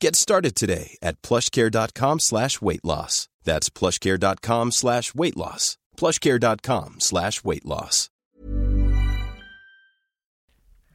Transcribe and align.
Get 0.00 0.16
started 0.16 0.54
today 0.54 0.96
at 1.02 1.22
plushcare.com 1.22 2.20
slash 2.20 2.60
weight 2.60 2.84
loss. 2.84 3.28
That's 3.44 3.70
plushcare.com 3.70 4.72
slash 4.72 5.14
weight 5.14 5.36
loss. 5.36 5.78
plushcare.com 5.96 6.96
slash 7.00 7.44
weight 7.44 7.64
loss. 7.64 8.10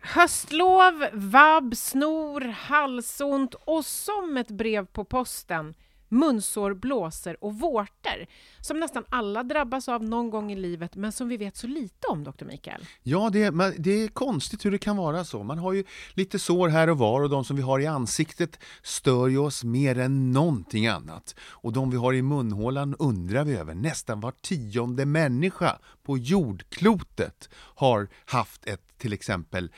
Höstlov, 0.04 1.10
vabb, 1.13 1.77
snor, 1.77 2.41
halsont 2.41 3.54
och 3.54 3.85
som 3.85 4.38
ett 4.38 4.52
brev 4.52 4.85
på 4.85 5.05
posten 5.05 5.74
munsår, 6.12 6.73
blåsor 6.73 7.37
och 7.41 7.59
vårtor 7.59 8.26
som 8.62 8.79
nästan 8.79 9.04
alla 9.09 9.43
drabbas 9.43 9.90
av 9.90 10.04
någon 10.04 10.29
gång 10.29 10.51
i 10.51 10.55
livet 10.55 10.95
men 10.95 11.12
som 11.12 11.29
vi 11.29 11.37
vet 11.37 11.57
så 11.57 11.67
lite 11.67 12.07
om, 12.07 12.23
doktor 12.23 12.45
Mikael. 12.45 12.85
Ja, 13.04 13.29
det, 13.34 13.43
är, 13.43 13.81
det 13.81 14.04
är 14.04 14.07
konstigt 14.07 14.65
hur 14.65 14.71
det 14.71 14.77
kan 14.77 14.98
vara 14.98 15.26
så. 15.26 15.43
Man 15.43 15.57
har 15.57 15.73
ju 15.73 15.84
lite 16.13 16.39
sår 16.39 16.70
här 16.70 16.89
och 16.89 16.98
var 16.98 17.21
och 17.21 17.29
de 17.29 17.45
som 17.45 17.55
vi 17.55 17.62
har 17.62 17.79
i 17.79 17.87
ansiktet 17.87 18.59
stör 18.82 19.27
ju 19.27 19.37
oss 19.37 19.63
mer 19.63 19.99
än 19.99 20.32
någonting 20.32 20.87
annat. 20.87 21.35
Och 21.39 21.73
de 21.73 21.91
vi 21.91 21.98
har 21.98 22.13
i 22.13 22.21
munhålan 22.21 22.95
undrar 22.99 23.43
vi 23.43 23.55
över. 23.55 23.73
Nästan 23.73 24.20
var 24.20 24.32
tionde 24.32 25.05
människa 25.05 25.79
på 26.04 26.17
jordklotet 26.17 27.49
har 27.54 28.07
haft 28.26 28.65
ett 28.65 28.98
till 28.98 29.13
exempel 29.13 29.71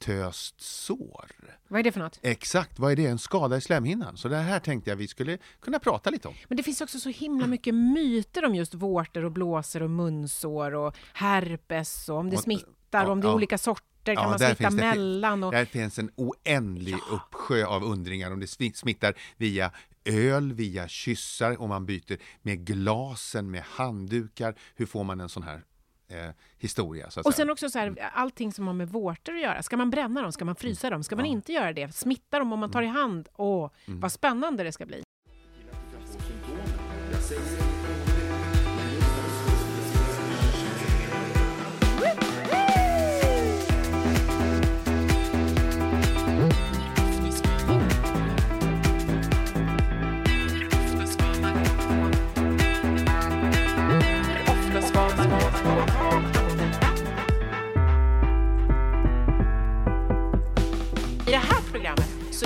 aftöst 0.00 0.60
sår. 0.60 1.30
Vad 1.68 1.80
är 1.80 1.84
det 1.84 1.92
för 1.92 2.00
något? 2.00 2.18
Exakt, 2.22 2.78
vad 2.78 2.92
är 2.92 2.96
det? 2.96 3.06
En 3.06 3.18
skada 3.18 3.56
i 3.56 3.60
slemhinnan. 3.60 4.16
Så 4.16 4.28
det 4.28 4.36
här 4.36 4.60
tänkte 4.60 4.90
jag 4.90 4.96
vi 4.96 5.08
skulle 5.08 5.38
kunna 5.60 5.78
prata 5.78 6.10
lite 6.10 6.28
om. 6.28 6.34
Men 6.48 6.56
det 6.56 6.62
finns 6.62 6.80
också 6.80 6.98
så 7.00 7.08
himla 7.08 7.46
mycket 7.46 7.74
myter 7.74 8.44
om 8.44 8.54
just 8.54 8.74
vårtor 8.74 9.24
och 9.24 9.32
blåsor 9.32 9.82
och 9.82 9.90
munsår 9.90 10.74
och 10.74 10.96
herpes 11.12 12.08
och 12.08 12.16
om 12.16 12.30
det 12.30 12.36
smittar 12.36 13.04
och 13.04 13.12
om 13.12 13.20
det 13.20 13.26
är 13.26 13.30
ja. 13.30 13.34
olika 13.34 13.58
sorter 13.58 14.14
kan 14.14 14.30
man 14.30 14.38
där 14.38 14.46
smitta 14.46 14.70
finns 14.70 14.80
det- 14.80 14.86
mellan. 14.88 15.44
Och... 15.44 15.52
Där 15.52 15.64
finns 15.64 15.98
en 15.98 16.10
oändlig 16.16 16.96
uppsjö 17.10 17.66
av 17.66 17.84
undringar 17.84 18.30
om 18.30 18.40
det 18.40 18.46
smi- 18.46 18.74
smittar 18.74 19.14
via 19.36 19.70
öl, 20.04 20.52
via 20.52 20.88
kyssar, 20.88 21.60
om 21.60 21.68
man 21.68 21.86
byter 21.86 22.18
med 22.42 22.66
glasen, 22.66 23.50
med 23.50 23.62
handdukar. 23.62 24.54
Hur 24.74 24.86
får 24.86 25.04
man 25.04 25.20
en 25.20 25.28
sån 25.28 25.42
här 25.42 25.62
eh, 26.08 26.28
historia? 26.58 27.10
Så 27.10 27.20
att 27.20 27.26
Och 27.26 27.34
säga? 27.34 27.44
sen 27.44 27.50
också 27.50 27.70
så 27.70 27.78
här, 27.78 28.10
allting 28.14 28.52
som 28.52 28.66
har 28.66 28.74
med 28.74 28.88
vårtor 28.88 29.34
att 29.34 29.42
göra. 29.42 29.62
Ska 29.62 29.76
man 29.76 29.90
bränna 29.90 30.22
dem? 30.22 30.32
Ska 30.32 30.44
man 30.44 30.56
frysa 30.56 30.90
dem? 30.90 31.02
Ska 31.02 31.16
man 31.16 31.26
inte 31.26 31.52
göra 31.52 31.72
det? 31.72 31.94
Smitta 31.94 32.38
dem 32.38 32.52
om 32.52 32.58
man 32.60 32.70
tar 32.70 32.82
i 32.82 32.86
hand? 32.86 33.28
Åh, 33.36 33.70
vad 33.86 34.12
spännande 34.12 34.62
det 34.64 34.72
ska 34.72 34.86
bli. 34.86 35.02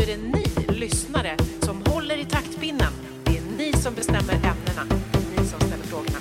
Så 0.00 0.04
är 0.04 0.16
det 0.16 0.22
ni 0.22 0.74
lyssnare 0.78 1.36
som 1.62 1.82
håller 1.86 2.16
i 2.16 2.24
taktpinnen. 2.24 2.92
Det 3.24 3.36
är 3.36 3.42
ni 3.58 3.72
som 3.72 3.94
bestämmer 3.94 4.34
ämnena. 4.34 4.86
Ni 5.36 5.46
som 5.46 5.60
ställer 5.60 5.84
frågorna. 5.84 6.18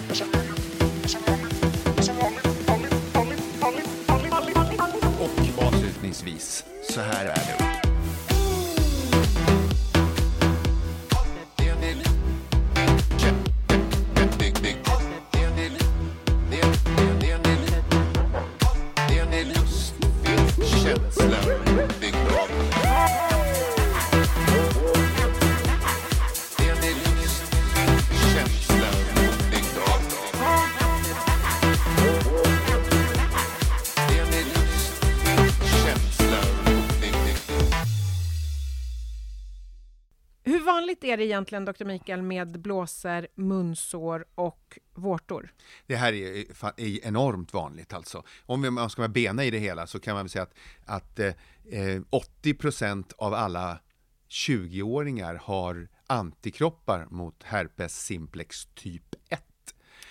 Och 5.20 5.66
avslutningsvis, 5.68 6.66
så 6.90 7.02
här 7.02 7.26
är 7.26 7.36
det. 7.36 7.59
Är 41.10 41.18
det 41.18 41.26
egentligen, 41.26 41.66
doktor 41.66 41.86
Mikael, 41.86 42.22
med 42.22 42.60
blåsor, 42.62 43.28
munsår 43.36 44.26
och 44.36 44.80
vårtor? 44.94 45.54
Det 45.88 45.96
här 45.96 46.14
är, 46.14 46.46
är 46.78 47.06
enormt 47.06 47.54
vanligt 47.54 47.94
alltså. 47.94 48.24
Om 48.46 48.74
man 48.74 48.90
ska 48.90 49.02
vara 49.02 49.10
bena 49.10 49.44
i 49.44 49.52
det 49.52 49.60
hela 49.60 49.88
så 49.88 50.00
kan 50.00 50.14
man 50.16 50.24
väl 50.26 50.30
säga 50.30 50.44
att, 50.44 50.54
att 50.86 51.20
eh, 51.20 52.02
80% 52.44 53.14
av 53.18 53.34
alla 53.34 53.80
20-åringar 54.30 55.36
har 55.36 55.88
antikroppar 56.08 57.08
mot 57.10 57.44
herpes 57.44 58.06
simplex 58.06 58.66
typ 58.76 59.16
1. 59.30 59.44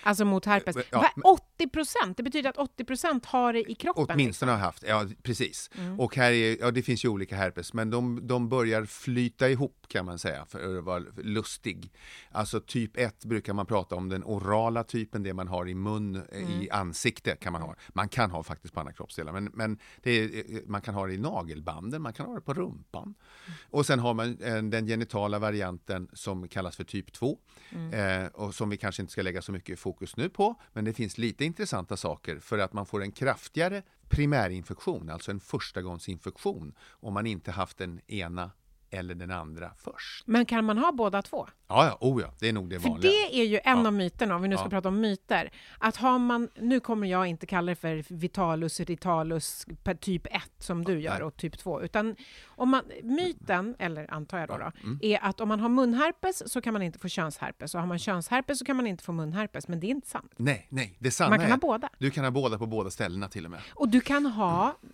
Alltså 0.03 0.25
mot 0.25 0.45
herpes. 0.45 0.75
Ja, 0.75 0.83
Vad- 0.91 1.09
men- 1.15 1.23
80 1.23 1.69
procent? 1.69 2.17
Det 2.17 2.23
betyder 2.23 2.49
att 2.49 2.57
80 2.57 2.85
procent 2.85 3.25
har 3.25 3.53
det 3.53 3.71
i 3.71 3.75
kroppen? 3.75 4.05
Åtminstone 4.09 4.51
har 4.51 4.59
haft, 4.59 4.83
ja 4.87 5.05
precis. 5.23 5.69
Mm. 5.77 5.99
Och 5.99 6.15
här 6.15 6.31
är, 6.31 6.57
ja 6.59 6.71
det 6.71 6.81
finns 6.81 7.05
ju 7.05 7.09
olika 7.09 7.35
herpes, 7.35 7.73
men 7.73 7.89
de, 7.89 8.27
de 8.27 8.49
börjar 8.49 8.85
flyta 8.85 9.49
ihop 9.49 9.78
kan 9.89 10.05
man 10.05 10.19
säga, 10.19 10.45
för 10.45 10.77
att 10.77 10.83
vara 10.83 11.03
lustig. 11.17 11.91
Alltså 12.31 12.59
typ 12.59 12.97
1 12.97 13.25
brukar 13.25 13.53
man 13.53 13.65
prata 13.65 13.95
om 13.95 14.09
den 14.09 14.23
orala 14.23 14.83
typen, 14.83 15.23
det 15.23 15.33
man 15.33 15.47
har 15.47 15.69
i 15.69 15.73
mun, 15.75 16.15
eh, 16.15 16.21
Mm. 16.31 16.61
i 16.61 16.69
ansikte 16.69 17.35
kan 17.35 17.53
man 17.53 17.61
ha. 17.61 17.75
Man 17.89 18.09
kan 18.09 18.31
ha 18.31 18.43
faktiskt 18.43 18.73
på 18.73 18.79
andra 18.79 18.93
kroppsdelar, 18.93 19.31
men, 19.33 19.45
men 19.53 19.79
är, 20.03 20.53
eh, 20.55 20.61
man 20.65 20.81
kan 20.81 20.93
ha 20.95 21.07
det 21.07 21.13
i 21.13 21.17
nagelbanden, 21.17 22.01
man 22.01 22.13
kan 22.13 22.25
ha 22.25 22.35
det 22.35 22.41
på 22.41 22.53
rumpan. 22.53 23.03
Mm. 23.03 23.57
Och 23.69 23.85
sen 23.85 23.99
har 23.99 24.13
man 24.13 24.37
eh, 24.41 24.63
den 24.63 24.87
genitala 24.87 25.39
varianten 25.39 26.09
som 26.13 26.47
kallas 26.47 26.75
för 26.75 26.83
typ 26.83 27.13
2 27.13 27.39
Mm. 27.71 27.93
eh, 28.23 28.27
och 28.27 28.55
som 28.55 28.69
vi 28.69 28.77
kanske 28.77 29.01
inte 29.01 29.11
ska 29.11 29.21
lägga 29.21 29.41
så 29.41 29.51
mycket 29.51 29.79
fokus 29.79 30.17
nu 30.17 30.29
på, 30.29 30.55
men 30.73 30.85
det 30.85 30.93
finns 30.93 31.17
lite 31.17 31.45
intressanta 31.45 31.97
saker 31.97 32.39
för 32.39 32.57
att 32.57 32.73
man 32.73 32.85
får 32.85 33.01
en 33.03 33.11
kraftigare 33.11 33.83
primärinfektion, 34.09 35.09
alltså 35.09 35.31
en 35.31 35.39
förstagångsinfektion, 35.39 36.73
om 36.91 37.13
man 37.13 37.25
inte 37.27 37.51
haft 37.51 37.77
den 37.77 38.01
ena 38.07 38.51
eller 38.91 39.15
den 39.15 39.31
andra 39.31 39.71
först. 39.77 40.23
Men 40.27 40.45
kan 40.45 40.65
man 40.65 40.77
ha 40.77 40.91
båda 40.91 41.21
två? 41.21 41.47
Ja, 41.67 41.85
ja, 41.85 41.97
oh 42.07 42.21
ja, 42.21 42.33
det 42.39 42.49
är 42.49 42.53
nog 42.53 42.69
det 42.69 42.79
För 42.79 42.89
vanliga. 42.89 43.11
det 43.11 43.41
är 43.41 43.45
ju 43.45 43.59
en 43.63 43.79
Ja. 43.81 43.87
av 43.87 43.93
myterna, 43.93 44.35
om 44.35 44.41
vi 44.41 44.47
nu 44.47 44.55
ska 44.55 44.65
Ja. 44.65 44.69
prata 44.69 44.87
om 44.87 44.99
myter. 45.01 45.51
Att 45.77 45.95
har 45.95 46.19
man, 46.19 46.49
nu 46.55 46.79
kommer 46.79 47.07
jag 47.07 47.27
inte 47.27 47.45
kalla 47.45 47.69
det 47.69 47.75
för 47.75 48.03
vitalus 48.15 48.79
ritalus 48.79 49.65
typ 49.99 50.25
1 50.25 50.33
som 50.57 50.85
du 50.85 50.99
gör 50.99 51.13
nej. 51.13 51.23
och 51.23 51.37
typ 51.37 51.57
2, 51.57 51.81
utan 51.81 52.15
om 52.47 52.69
man, 52.69 52.83
myten, 53.03 53.75
eller 53.79 54.13
antar 54.13 54.39
jag 54.39 54.47
då, 54.47 54.57
då 54.57 54.71
Mm. 54.83 54.99
är 55.01 55.19
att 55.23 55.41
om 55.41 55.47
man 55.49 55.59
har 55.59 55.69
munherpes 55.69 56.51
så 56.51 56.61
kan 56.61 56.73
man 56.73 56.81
inte 56.81 56.99
få 56.99 57.07
könsherpes 57.07 57.75
och 57.75 57.81
har 57.81 57.87
man 57.87 57.99
könsherpes 57.99 58.59
så 58.59 58.65
kan 58.65 58.75
man 58.75 58.87
inte 58.87 59.03
få 59.03 59.11
munherpes, 59.11 59.67
men 59.67 59.79
det 59.79 59.87
är 59.87 59.91
inte 59.91 60.07
sant. 60.09 60.33
Nej, 60.37 60.67
nej, 60.69 60.95
det 60.99 61.11
sanna 61.11 61.29
Man 61.29 61.39
kan 61.39 61.47
är, 61.47 61.51
ha 61.51 61.57
båda. 61.57 61.89
Du 61.97 62.11
kan 62.11 62.23
ha 62.23 62.31
båda 62.31 62.57
på 62.57 62.65
båda 62.65 62.89
ställena 62.89 63.27
till 63.27 63.45
och 63.45 63.51
med. 63.51 63.59
Och 63.73 63.89
du 63.89 64.01
kan 64.01 64.25
ha 64.25 64.75
m- 64.83 64.89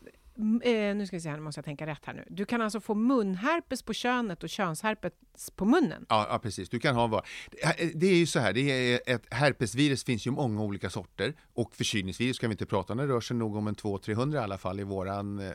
eh, 0.64 0.96
nu 0.96 1.06
ska 1.08 1.16
vi 1.16 1.22
se 1.22 1.30
här, 1.30 1.36
nu 1.38 1.44
måste 1.44 1.60
jag 1.60 1.66
tänka 1.66 1.86
rätt 1.88 2.06
här 2.06 2.14
nu. 2.14 2.26
Du 2.30 2.46
kan 2.46 2.62
alltså 2.62 2.80
få 2.80 2.94
munherpes 2.96 3.82
på 3.84 3.94
könet 3.94 4.44
och 4.44 4.50
könsherpes 4.50 5.14
på 5.56 5.66
munnen. 5.66 6.06
Ja, 6.10 6.28
ja, 6.30 6.40
precis. 6.40 6.70
Du 6.70 6.80
kan 6.80 6.96
ha 6.96 7.08
vad. 7.08 7.26
Det- 7.52 7.82
eh, 7.84 7.90
Det 7.96 8.08
är 8.08 8.16
ju 8.16 8.26
så 8.28 8.40
här, 8.40 8.54
det 8.54 8.62
är 8.94 9.00
ett 9.16 9.34
herpesvirus 9.34 10.04
finns 10.04 10.28
ju 10.28 10.32
många 10.32 10.62
olika 10.62 10.90
sorter 10.90 11.34
och 11.54 11.76
förkylningsvirus 11.76 12.40
kan 12.40 12.50
vi 12.50 12.54
inte 12.54 12.66
prata 12.66 12.94
om. 12.94 12.98
Det 12.98 13.08
rör 13.08 13.22
sig 13.22 13.38
nog 13.38 13.56
om 13.56 13.68
en 13.68 13.76
200-300 13.76 14.36
i 14.36 14.38
alla 14.38 14.58
fall 14.58 14.80
i 14.80 14.84
våran 14.84 15.40
eh, 15.40 15.52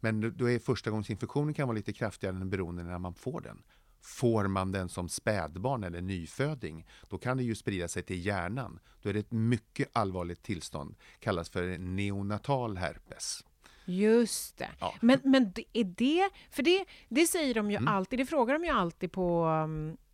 Men 0.04 0.36
då- 0.36 0.50
är 0.50 0.58
förstagångsinfektionen 0.58 1.54
kan 1.54 1.68
vara 1.68 1.76
lite 1.76 1.92
kraftigare 1.92 2.36
än 2.36 2.50
beroende 2.50 2.82
när 2.82 2.98
man 2.98 3.14
får 3.14 3.40
den. 3.40 3.62
Får 4.04 4.46
man 4.48 4.72
den 4.72 4.88
som 4.88 5.08
spädbarn 5.08 5.84
eller 5.84 6.00
nyföding, 6.00 6.86
då 7.08 7.18
kan 7.18 7.36
det 7.36 7.42
ju 7.42 7.54
sprida 7.54 7.88
sig 7.88 8.02
till 8.02 8.26
hjärnan. 8.26 8.78
Då 9.02 9.08
är 9.08 9.12
det 9.12 9.20
ett 9.20 9.32
mycket 9.32 9.88
allvarligt 9.92 10.42
tillstånd, 10.42 10.94
kallas 11.18 11.50
för 11.50 11.78
neonatal 11.78 12.76
herpes. 12.76 13.44
Just 13.84 14.58
det. 14.58 14.68
Ja. 14.80 14.94
Men, 15.00 15.20
men 15.24 15.52
är 15.72 15.84
det... 15.84 16.30
För 16.50 16.62
det, 16.62 16.84
det 17.08 17.26
säger 17.26 17.54
de 17.54 17.70
ju 17.70 17.76
Mm. 17.76 17.88
alltid, 17.94 18.18
det 18.18 18.26
frågar 18.26 18.54
de 18.58 18.64
ju 18.64 18.70
alltid 18.70 19.12
på 19.12 19.48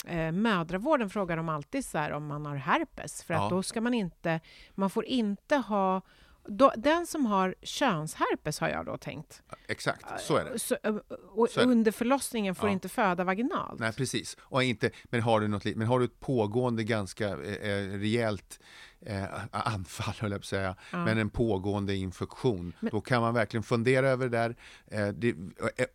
eh, 0.06 0.32
mödravården, 0.32 1.10
frågar 1.10 1.36
de 1.36 1.48
alltid 1.48 1.84
så 1.84 1.98
här 1.98 2.10
om 2.12 2.26
man 2.26 2.46
har 2.46 2.56
herpes. 2.56 3.22
För 3.22 3.34
Ja. 3.34 3.44
att 3.44 3.50
då 3.50 3.62
ska 3.62 3.80
man 3.80 3.94
inte... 3.94 4.40
Man 4.74 4.90
får 4.90 5.04
inte 5.04 5.56
ha... 5.56 6.02
Då, 6.50 6.72
den 6.76 7.06
som 7.06 7.26
har 7.26 7.54
könsherpes 7.62 8.58
har 8.60 8.68
jag 8.68 8.86
då 8.86 8.96
tänkt. 8.96 9.42
Exakt, 9.68 10.20
så 10.20 10.36
är 10.36 10.44
det. 10.44 10.58
Så, 10.58 10.76
eh, 10.82 10.94
och 11.28 11.48
Så 11.50 11.60
är 11.60 11.64
det. 11.66 11.72
under 11.72 11.92
förlossningen 11.92 12.54
får 12.54 12.68
Ja. 12.68 12.72
inte 12.72 12.88
föda 12.88 13.24
vaginalt. 13.24 13.80
Nej, 13.80 13.92
precis. 13.92 14.36
Och 14.40 14.62
inte, 14.62 14.90
men, 15.04 15.20
har 15.22 15.40
du 15.40 15.48
något, 15.48 15.64
men 15.64 15.86
har 15.86 15.98
du 15.98 16.04
ett 16.04 16.20
pågående 16.20 16.84
ganska 16.84 17.28
eh, 17.28 17.70
eh, 17.70 17.88
rejält 17.98 18.60
eh, 19.06 19.24
anfall, 19.50 20.14
höll 20.20 20.30
jag 20.30 20.40
på 20.40 20.42
att 20.42 20.46
säga, 20.46 20.74
men 20.90 21.18
en 21.18 21.30
pågående 21.30 21.94
infektion, 21.96 22.72
då 22.80 23.00
kan 23.00 23.22
man 23.22 23.34
verkligen 23.34 23.62
fundera 23.62 24.08
över 24.08 24.28
det 24.28 24.36
där. 24.38 24.56
Eh, 24.86 25.08
det, 25.14 25.28
eh, 25.28 25.34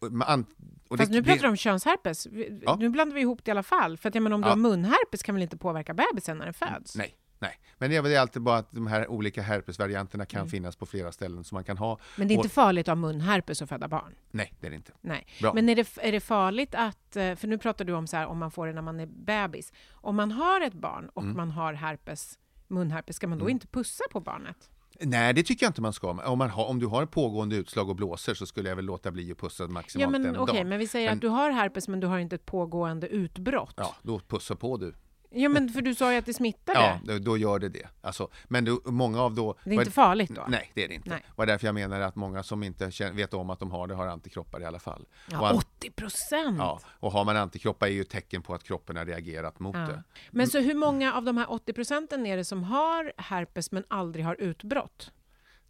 man 0.10 0.28
an, 0.28 0.46
och 0.88 0.98
Fast 0.98 1.12
det, 1.12 1.18
nu 1.18 1.24
pratar 1.24 1.42
du 1.42 1.48
om 1.50 1.56
könsherpes. 1.58 2.28
Ja. 2.62 2.76
Nu 2.80 2.90
blandar 2.90 3.16
vi 3.16 3.22
ihop 3.22 3.40
det 3.46 3.50
i 3.50 3.52
alla 3.52 3.64
fall. 3.64 3.98
För 3.98 4.10
att, 4.10 4.16
jag 4.16 4.22
menar, 4.22 4.36
om 4.36 4.42
du 4.42 4.48
Ja. 4.48 4.52
har 4.52 4.58
munherpes 4.58 5.24
kan 5.24 5.36
väl 5.36 5.42
inte 5.42 5.58
påverka 5.58 5.94
bebisen 5.94 6.38
när 6.38 6.46
den 6.46 6.54
föds? 6.54 6.96
Nej, 6.96 7.16
nej. 7.44 7.60
Men 7.78 7.90
det 7.90 7.96
är 8.16 8.20
alltid 8.20 8.42
bara 8.42 8.58
att 8.58 8.72
de 8.72 8.88
här 8.88 9.08
olika 9.08 9.42
herpesvarianterna 9.42 10.26
kan 10.26 10.40
Mm. 10.40 10.50
finnas 10.50 10.76
på 10.76 10.86
flera 10.86 11.12
ställen 11.12 11.44
som 11.44 11.56
man 11.56 11.64
kan 11.64 11.78
ha. 11.78 12.00
Men 12.18 12.28
det 12.28 12.34
är 12.34 12.36
inte 12.36 12.50
farligt 12.50 12.88
att 12.88 12.92
ha 12.92 12.96
munherpes 12.96 13.62
och 13.62 13.70
föda 13.70 13.88
barn? 13.88 14.16
Nej, 14.32 14.54
det 14.60 14.68
är 14.68 14.72
det 14.72 14.76
inte. 14.76 14.92
Nej. 15.02 15.28
Bra. 15.42 15.54
Men 15.54 15.70
är 15.70 15.76
det, 15.76 15.98
är 16.02 16.12
det 16.12 16.20
farligt 16.20 16.76
att, 16.76 17.16
eh, 17.16 17.36
för 17.36 17.48
nu 17.48 17.58
pratar 17.58 17.86
du 17.86 17.94
om 17.94 18.08
så 18.08 18.18
här, 18.18 18.26
om 18.28 18.38
man 18.38 18.52
får 18.52 18.68
det 18.68 18.74
när 18.74 18.82
man 18.82 19.00
är 19.00 19.06
bebis. 19.06 19.74
Om 19.92 20.16
man 20.16 20.32
har 20.32 20.62
ett 20.62 20.74
barn 20.74 21.10
och 21.14 21.24
Mm. 21.24 21.38
man 21.38 21.52
har 21.52 21.74
herpes, 21.74 22.40
munherpes, 22.68 23.16
ska 23.16 23.28
man 23.28 23.38
då 23.40 23.50
inte 23.50 23.68
pussa 23.68 24.04
på 24.12 24.20
barnet? 24.20 24.70
Nej, 25.00 25.34
det 25.34 25.44
tycker 25.44 25.66
jag 25.66 25.70
inte 25.70 25.82
man 25.82 25.94
ska. 25.94 26.10
Om, 26.10 26.38
man 26.38 26.50
har, 26.50 26.66
om 26.66 26.80
du 26.80 26.86
har 26.88 27.06
pågående 27.06 27.56
utslag 27.56 27.90
och 27.90 27.96
blåser 27.96 28.34
så 28.34 28.46
skulle 28.46 28.70
jag 28.70 28.76
väl 28.76 28.86
låta 28.86 29.12
bli 29.12 29.32
att 29.32 29.38
pussa 29.38 29.68
maximalt 29.68 30.02
Ja, 30.14 30.20
men 30.20 30.26
en 30.26 30.38
okej, 30.38 30.56
dag. 30.58 30.66
men 30.68 30.80
vi 30.80 30.88
säger 30.88 31.08
Men- 31.10 31.18
att 31.18 31.22
du 31.22 31.28
har 31.28 31.52
herpes 31.52 31.88
men 31.88 32.00
du 32.00 32.08
har 32.08 32.20
inte 32.20 32.36
ett 32.36 32.46
pågående 32.46 33.08
utbrott. 33.08 33.74
Ja, 33.78 33.96
då 34.02 34.20
pussa 34.20 34.56
på 34.56 34.78
du. 34.78 34.94
Ja, 35.36 35.50
men 35.50 35.70
för 35.70 35.82
du 35.82 35.96
sa 35.96 36.12
ju 36.12 36.18
att 36.18 36.26
det 36.26 36.34
smittar 36.34 36.74
Ja, 36.74 37.00
det. 37.04 37.14
då, 37.14 37.20
då 37.20 37.38
gör 37.38 37.60
det 37.60 37.70
det. 37.70 37.88
Alltså, 38.02 38.28
men 38.48 38.66
då, 38.66 38.82
många 38.86 39.22
av 39.22 39.36
då... 39.36 39.56
Det 39.64 39.70
är 39.70 39.80
inte 39.80 39.92
farligt 39.92 40.30
då? 40.36 40.46
Nej, 40.48 40.72
det 40.74 40.84
är 40.84 40.88
det 40.88 40.94
inte. 40.94 41.10
Nej. 41.10 41.24
Det 41.28 41.34
var 41.36 41.46
därför 41.46 41.68
jag 41.68 41.74
menar 41.76 42.00
att 42.02 42.16
många 42.16 42.44
som 42.44 42.64
inte 42.64 42.92
känner, 42.92 43.14
vet 43.14 43.34
om 43.34 43.50
att 43.50 43.60
de 43.60 43.72
har 43.72 43.88
det 43.88 43.94
har 43.96 44.08
antikroppar 44.08 44.62
i 44.62 44.66
alla 44.66 44.80
fall. 44.80 45.06
Ja, 45.32 45.50
an- 45.50 45.56
80 45.56 45.92
procent! 45.92 46.58
ja, 46.58 46.80
och 47.00 47.12
har 47.12 47.26
man 47.26 47.38
antikroppar 47.38 47.88
är 47.88 47.92
ju 47.92 48.02
ett 48.02 48.10
tecken 48.10 48.42
på 48.42 48.54
att 48.54 48.64
kroppen 48.64 48.96
har 48.98 49.06
reagerat 49.06 49.60
mot 49.60 49.76
Ja. 49.76 49.82
det. 49.82 50.04
Men 50.32 50.48
så 50.48 50.60
hur 50.60 50.76
många 50.76 51.14
av 51.14 51.24
de 51.24 51.38
här 51.38 51.52
80 51.52 51.74
procenten 51.74 52.26
är 52.26 52.38
det 52.38 52.46
som 52.46 52.64
har 52.64 53.14
herpes 53.18 53.72
men 53.72 53.84
aldrig 53.88 54.26
har 54.26 54.36
utbrott? 54.42 55.12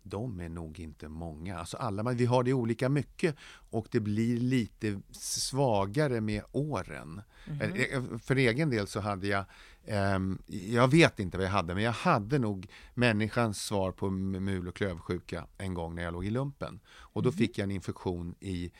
De 0.03 0.39
är 0.39 0.49
nog 0.49 0.79
inte 0.79 1.09
många. 1.09 1.57
Alltså 1.57 1.77
alla, 1.77 2.11
vi 2.11 2.25
har 2.25 2.43
det 2.43 2.53
olika 2.53 2.89
mycket 2.89 3.35
och 3.69 3.87
det 3.91 3.99
blir 3.99 4.37
lite 4.39 5.01
svagare 5.11 6.21
med 6.21 6.43
åren. 6.51 7.21
Eh, 7.61 8.03
För 8.23 8.35
egen 8.35 8.69
del 8.69 8.87
så 8.87 8.99
hade 8.99 9.27
jag, 9.27 9.45
ehm, 9.85 10.41
jag 10.47 10.87
vet 10.87 11.19
inte 11.19 11.37
vad 11.37 11.45
jag 11.45 11.51
hade, 11.51 11.75
men 11.75 11.83
jag 11.83 11.91
hade 11.91 12.39
nog 12.39 12.67
människans 12.93 13.61
svar 13.61 13.91
på 13.91 14.09
mul 14.09 14.67
och 14.67 14.75
klövsjuka 14.75 15.47
en 15.57 15.73
gång 15.73 15.95
när 15.95 16.03
jag 16.03 16.13
låg 16.13 16.25
i 16.25 16.29
lumpen. 16.29 16.79
Och 16.87 17.23
då 17.23 17.31
fick 17.31 17.57
jag 17.57 17.63
en 17.63 17.71
infektion 17.71 18.35
i 18.39 18.71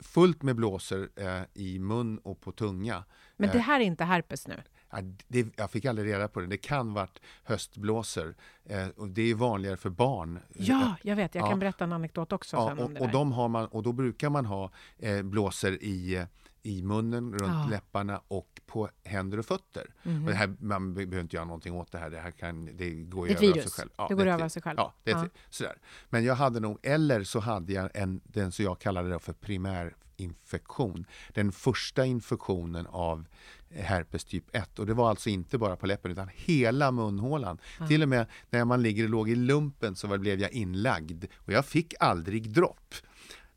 fullt 0.00 0.42
med 0.42 0.56
blåsor 0.56 1.10
eh, 1.16 1.42
i 1.54 1.78
mun 1.78 2.18
och 2.18 2.40
på 2.40 2.52
tunga. 2.52 3.04
Men 3.36 3.50
det 3.50 3.58
här 3.58 3.80
är 3.80 3.84
inte 3.84 4.04
herpes 4.04 4.48
nu? 4.48 4.62
Ja, 4.92 4.98
det, 5.28 5.46
jag 5.56 5.70
fick 5.70 5.84
aldrig 5.84 6.08
reda 6.12 6.28
på 6.28 6.40
det. 6.40 6.46
Det 6.46 6.56
kan 6.56 6.94
varit 6.94 7.20
höstblåsor. 7.44 8.34
Eh, 8.64 8.88
och 8.88 9.08
det 9.08 9.22
är 9.30 9.34
vanligare 9.34 9.76
för 9.76 9.90
barn. 9.90 10.38
Ja, 10.56 10.94
jag 11.02 11.16
vet. 11.16 11.34
Jag 11.34 11.44
Ja. 11.44 11.50
kan 11.50 11.58
berätta 11.58 11.84
en 11.84 11.92
anekdot 11.92 12.32
också 12.32 12.56
Ja, 12.56 12.70
och, 12.84 12.90
det 12.90 13.00
och, 13.00 13.08
de 13.10 13.32
har 13.32 13.48
man, 13.48 13.66
och 13.66 13.82
då 13.82 13.92
brukar 13.92 14.30
man 14.30 14.46
ha 14.46 14.70
eh, 14.98 15.22
blåsor 15.22 15.72
i, 15.74 16.16
eh, 16.16 16.24
i 16.62 16.82
munnen, 16.82 17.32
runt 17.32 17.42
Ja. 17.54 17.66
läpparna 17.70 18.20
och 18.28 18.60
på 18.66 18.88
händer 19.04 19.38
och 19.38 19.46
fötter. 19.46 19.94
Mhm. 20.02 20.24
Och 20.24 20.30
det 20.30 20.36
här, 20.36 20.54
man 20.60 20.94
be- 20.94 21.06
behöver 21.06 21.20
inte 21.22 21.36
göra 21.36 21.44
någonting 21.46 21.74
åt 21.74 21.92
det 21.92 21.98
här. 21.98 22.10
Det, 22.10 22.18
här 22.20 22.30
kan, 22.30 22.76
det 22.76 22.90
går 22.90 23.26
Det 23.26 23.32
ju 23.32 23.36
över 23.36 23.48
av 23.48 23.54
virus. 23.54 23.72
sig 23.72 23.72
själv. 23.72 23.90
Det 24.08 24.14
går 24.14 24.26
ett 24.26 24.32
över 24.34 24.44
av 24.44 24.48
sig 24.48 24.62
själv. 24.62 24.76
Ja, 24.78 24.94
det 25.04 25.10
är 25.10 25.16
Ja. 25.16 25.26
sådär. 25.50 25.78
Men 26.08 26.24
jag 26.24 26.34
hade 26.34 26.60
nog, 26.60 26.78
eller 26.82 27.24
så 27.24 27.40
hade 27.40 27.72
jag 27.72 27.90
en, 27.94 28.20
den 28.24 28.52
som 28.52 28.64
jag 28.64 28.78
kallade 28.78 29.08
det 29.10 29.18
för 29.18 29.32
primärinfektion. 30.20 31.04
Den 31.34 31.52
första 31.52 32.06
infektionen 32.06 32.86
av 32.86 33.26
herpes 33.74 34.24
typ 34.24 34.44
1. 34.56 34.78
Och 34.78 34.86
det 34.86 34.94
var 34.94 35.10
alltså 35.10 35.28
inte 35.30 35.58
bara 35.58 35.76
på 35.76 35.86
läppen 35.86 36.10
utan 36.10 36.28
hela 36.34 36.90
munhålan. 36.90 37.58
Till 37.88 38.02
och 38.02 38.08
med 38.08 38.26
när 38.50 38.64
man 38.64 38.82
ligger 38.82 39.04
och 39.04 39.10
låg 39.10 39.30
i 39.30 39.34
lumpen 39.34 39.96
så 39.96 40.18
blev 40.18 40.40
jag 40.40 40.52
inlagd. 40.52 41.24
Och 41.36 41.52
jag 41.52 41.64
fick 41.66 41.94
aldrig 42.00 42.50
dropp. 42.50 42.94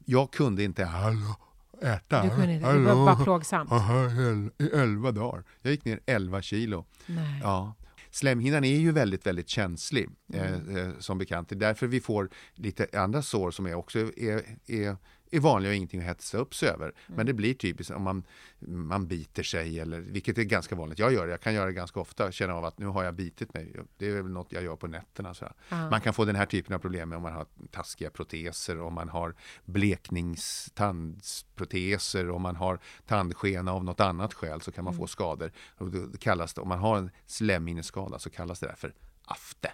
Jag 0.05 0.31
kunde 0.31 0.63
inte 0.63 0.85
hallå, 0.85 1.35
äta. 1.81 2.23
Du 2.23 2.29
kunde 2.29 2.53
inte, 2.53 2.73
det 2.73 2.79
var 2.79 3.05
bara 3.05 3.23
plågsamt. 3.23 3.71
I 4.57 4.69
elva 4.73 5.11
dagar. 5.11 5.43
Jag 5.61 5.71
gick 5.71 5.85
ner 5.85 5.99
11 6.05 6.41
kilo. 6.41 6.85
Nej. 7.05 7.39
Ja. 7.43 7.73
Slemhinnan 8.11 8.63
är 8.63 8.77
ju 8.77 8.91
väldigt, 8.91 9.25
väldigt 9.25 9.49
känslig 9.49 10.09
Mm. 10.33 10.77
eh, 10.77 10.85
eh, 10.85 10.91
som 10.99 11.17
bekant. 11.17 11.49
Det 11.49 11.55
är 11.55 11.59
därför 11.59 11.87
vi 11.87 12.01
får 12.01 12.29
lite 12.55 12.87
andra 12.93 13.21
sår 13.21 13.51
som 13.51 13.65
är 13.65 13.73
också 13.73 13.99
är, 13.99 14.57
är 14.67 14.97
är 15.35 15.39
vanliga 15.39 15.69
och 15.69 15.75
ingenting 15.75 15.99
att 15.99 16.05
hetsa 16.05 16.37
upp 16.37 16.55
sig 16.55 16.69
över. 16.69 16.93
Men 17.07 17.25
det 17.25 17.33
blir 17.33 17.53
typiskt 17.53 17.93
om 17.93 18.03
man, 18.03 18.23
man 18.67 19.07
biter 19.07 19.43
sig, 19.43 19.79
eller, 19.79 19.99
vilket 19.99 20.37
är 20.37 20.43
ganska 20.43 20.75
vanligt. 20.75 20.99
Jag 20.99 21.13
gör 21.13 21.25
det, 21.25 21.31
jag 21.31 21.41
kan 21.41 21.53
göra 21.53 21.65
det 21.65 21.73
ganska 21.73 21.99
ofta, 21.99 22.31
känna 22.31 22.53
av 22.53 22.65
att 22.65 22.79
nu 22.79 22.85
har 22.85 23.03
jag 23.03 23.13
bitit 23.13 23.53
mig. 23.53 23.75
Det 23.97 24.07
är 24.07 24.21
väl 24.21 24.31
något 24.31 24.51
jag 24.51 24.63
gör 24.63 24.75
på 24.75 24.87
nätterna. 24.87 25.33
Så 25.33 25.45
Man 25.69 26.01
kan 26.01 26.13
få 26.13 26.25
den 26.25 26.35
här 26.35 26.45
typen 26.45 26.75
av 26.75 26.79
problem 26.79 27.13
om 27.13 27.21
man 27.21 27.33
har 27.33 27.45
taskiga 27.71 28.09
proteser, 28.09 28.81
om 28.81 28.93
man 28.93 29.09
har 29.09 29.35
blekningstandsproteser, 29.65 32.29
om 32.29 32.41
man 32.41 32.55
har 32.55 32.79
tandskena 33.07 33.71
av 33.71 33.83
något 33.83 33.99
annat 33.99 34.33
skäl 34.33 34.61
så 34.61 34.71
kan 34.71 34.83
man 34.83 34.93
få 34.93 35.07
skador. 35.07 35.51
Och 35.77 35.91
det 35.91 36.19
kallas 36.19 36.53
det, 36.53 36.61
om 36.61 36.69
man 36.69 36.79
har 36.79 36.97
en 36.97 37.11
slemhinneskada 37.25 38.19
så 38.19 38.29
kallas 38.29 38.59
det 38.59 38.75
för 38.75 38.93
afte. 39.25 39.71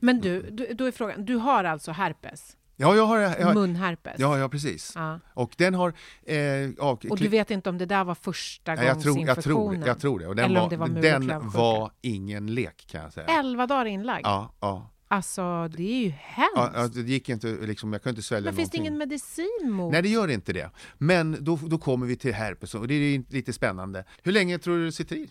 Men 0.00 0.20
du, 0.20 0.50
du, 0.50 0.74
då 0.74 0.84
är 0.84 0.92
frågan, 0.92 1.24
du 1.24 1.36
har 1.36 1.64
alltså 1.64 1.92
herpes? 1.92 2.56
Ja, 2.80 2.96
jag 2.96 3.06
har... 3.06 3.18
Jag, 3.18 3.46
har 3.46 3.54
Munherpes? 3.54 4.14
ja, 4.18 4.38
ja, 4.38 4.48
precis. 4.48 4.92
Ja. 4.94 5.20
Och 5.34 5.54
den 5.58 5.74
har... 5.74 5.92
Eh, 6.22 6.36
ja, 6.36 6.98
Och 7.10 7.18
du 7.18 7.28
vet 7.28 7.50
inte 7.50 7.70
om 7.70 7.78
det 7.78 7.86
där 7.86 8.04
var 8.04 8.14
första 8.14 8.74
Nej, 8.74 8.86
jag, 8.86 9.00
tror, 9.00 9.26
jag, 9.26 9.42
tror, 9.42 9.76
jag 9.86 10.00
tror 10.00 10.18
det. 10.18 10.26
Och 10.26 10.36
den 10.36 10.44
Eller 10.44 10.60
om 10.60 10.64
var, 10.78 10.88
det 10.88 11.12
var 11.12 11.18
den 11.18 11.50
var 11.50 11.90
ingen 12.00 12.54
lek 12.54 12.86
kan 12.86 13.02
jag 13.02 13.12
säga. 13.12 13.26
Elva 13.26 13.66
dagar 13.66 13.84
inlagd? 13.84 14.26
Ja, 14.26 14.54
ja. 14.60 14.90
Alltså, 15.08 15.68
det 15.68 15.82
är 15.82 16.04
ju 16.04 16.10
hemskt! 16.10 16.52
ja, 16.56 16.70
ja, 16.74 16.88
det 16.88 17.00
gick 17.00 17.28
inte, 17.28 17.46
liksom, 17.46 17.92
jag 17.92 18.02
kunde 18.02 18.10
inte 18.10 18.22
svälja 18.22 18.50
Men 18.50 18.56
finns 18.56 18.70
det 18.70 18.78
någonting. 18.78 18.92
ingen 18.92 18.98
medicin 18.98 19.70
mot? 19.70 19.92
Nej, 19.92 20.02
det 20.02 20.08
gör 20.08 20.28
inte 20.28 20.52
det. 20.52 20.70
Men 20.98 21.44
då, 21.44 21.58
då 21.62 21.78
kommer 21.78 22.06
vi 22.06 22.16
till 22.16 22.34
herpes 22.34 22.74
och 22.74 22.88
det 22.88 22.94
är 22.94 23.22
lite 23.32 23.52
spännande. 23.52 24.04
Hur 24.22 24.32
länge 24.32 24.58
tror 24.58 24.76
du 24.76 24.84
det 24.84 24.92
sitter 24.92 25.16
i? 25.16 25.30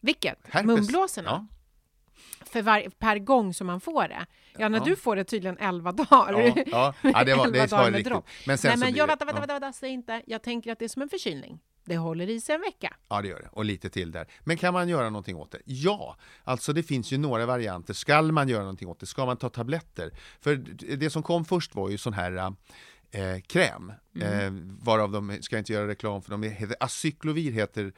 Vilket? 0.00 0.38
Herpes? 0.48 0.66
Munblåsorna? 0.66 1.48
För 2.46 2.62
var, 2.62 2.88
per 2.98 3.18
gång 3.18 3.54
som 3.54 3.66
man 3.66 3.80
får 3.80 4.08
det? 4.08 4.26
Ja, 4.58 4.68
när 4.68 4.78
Ja. 4.78 4.84
du 4.84 4.96
får 4.96 5.16
det 5.16 5.24
tydligen 5.24 5.58
11 5.58 5.92
dagar. 5.92 6.32
Ja, 6.32 6.62
ja. 6.66 6.94
ja 7.02 7.24
det 7.24 7.34
var, 7.34 7.44
11 7.46 7.58
det 7.58 7.66
dagar 7.66 7.76
var 7.82 7.84
med 7.90 7.94
riktigt. 7.94 8.12
dropp. 8.12 8.26
Men 8.46 8.58
sen 8.58 8.68
Nej, 8.68 8.76
så 8.78 8.84
men 8.84 8.92
blir 8.92 8.98
jag, 9.00 9.06
vänta, 9.06 9.24
vänta, 9.24 9.40
vänta, 9.40 9.54
vänta, 9.54 9.72
säg 9.72 9.90
inte. 9.90 10.22
Jag 10.26 10.42
tänker 10.42 10.72
att 10.72 10.78
det 10.78 10.84
är 10.84 10.88
som 10.88 11.02
en 11.02 11.08
förkylning. 11.08 11.58
Det 11.86 11.96
håller 11.96 12.30
i 12.30 12.40
sig 12.40 12.54
en 12.54 12.60
vecka. 12.60 12.96
Ja, 13.08 13.22
det 13.22 13.28
gör 13.28 13.40
det. 13.40 13.48
Och 13.52 13.64
lite 13.64 13.90
till 13.90 14.12
där. 14.12 14.26
Men 14.40 14.56
kan 14.56 14.72
man 14.74 14.88
göra 14.88 15.10
någonting 15.10 15.36
åt 15.36 15.50
det? 15.50 15.58
Ja, 15.64 16.16
alltså 16.44 16.72
det 16.72 16.82
finns 16.82 17.12
ju 17.12 17.18
några 17.18 17.46
varianter. 17.46 17.94
Skall 17.94 18.32
man 18.32 18.48
göra 18.48 18.60
någonting 18.62 18.88
åt 18.88 19.00
det? 19.00 19.06
Ska 19.06 19.26
man 19.26 19.36
ta 19.36 19.48
tabletter? 19.48 20.10
För 20.40 20.56
det 20.96 21.10
som 21.10 21.22
kom 21.22 21.44
först 21.44 21.74
var 21.74 21.90
ju 21.90 21.98
sån 21.98 22.12
här 22.12 22.52
eh, 23.14 23.40
kräm, 23.40 23.92
eh, 24.20 24.50
varav 24.82 25.12
de, 25.12 25.38
ska 25.40 25.56
jag 25.56 25.60
inte 25.60 25.72
göra 25.72 25.88
reklam 25.88 26.22
för, 26.22 26.30
de 26.30 26.42
heter 26.42 26.76
Acyklovir 26.80 27.52
heter 27.52 27.92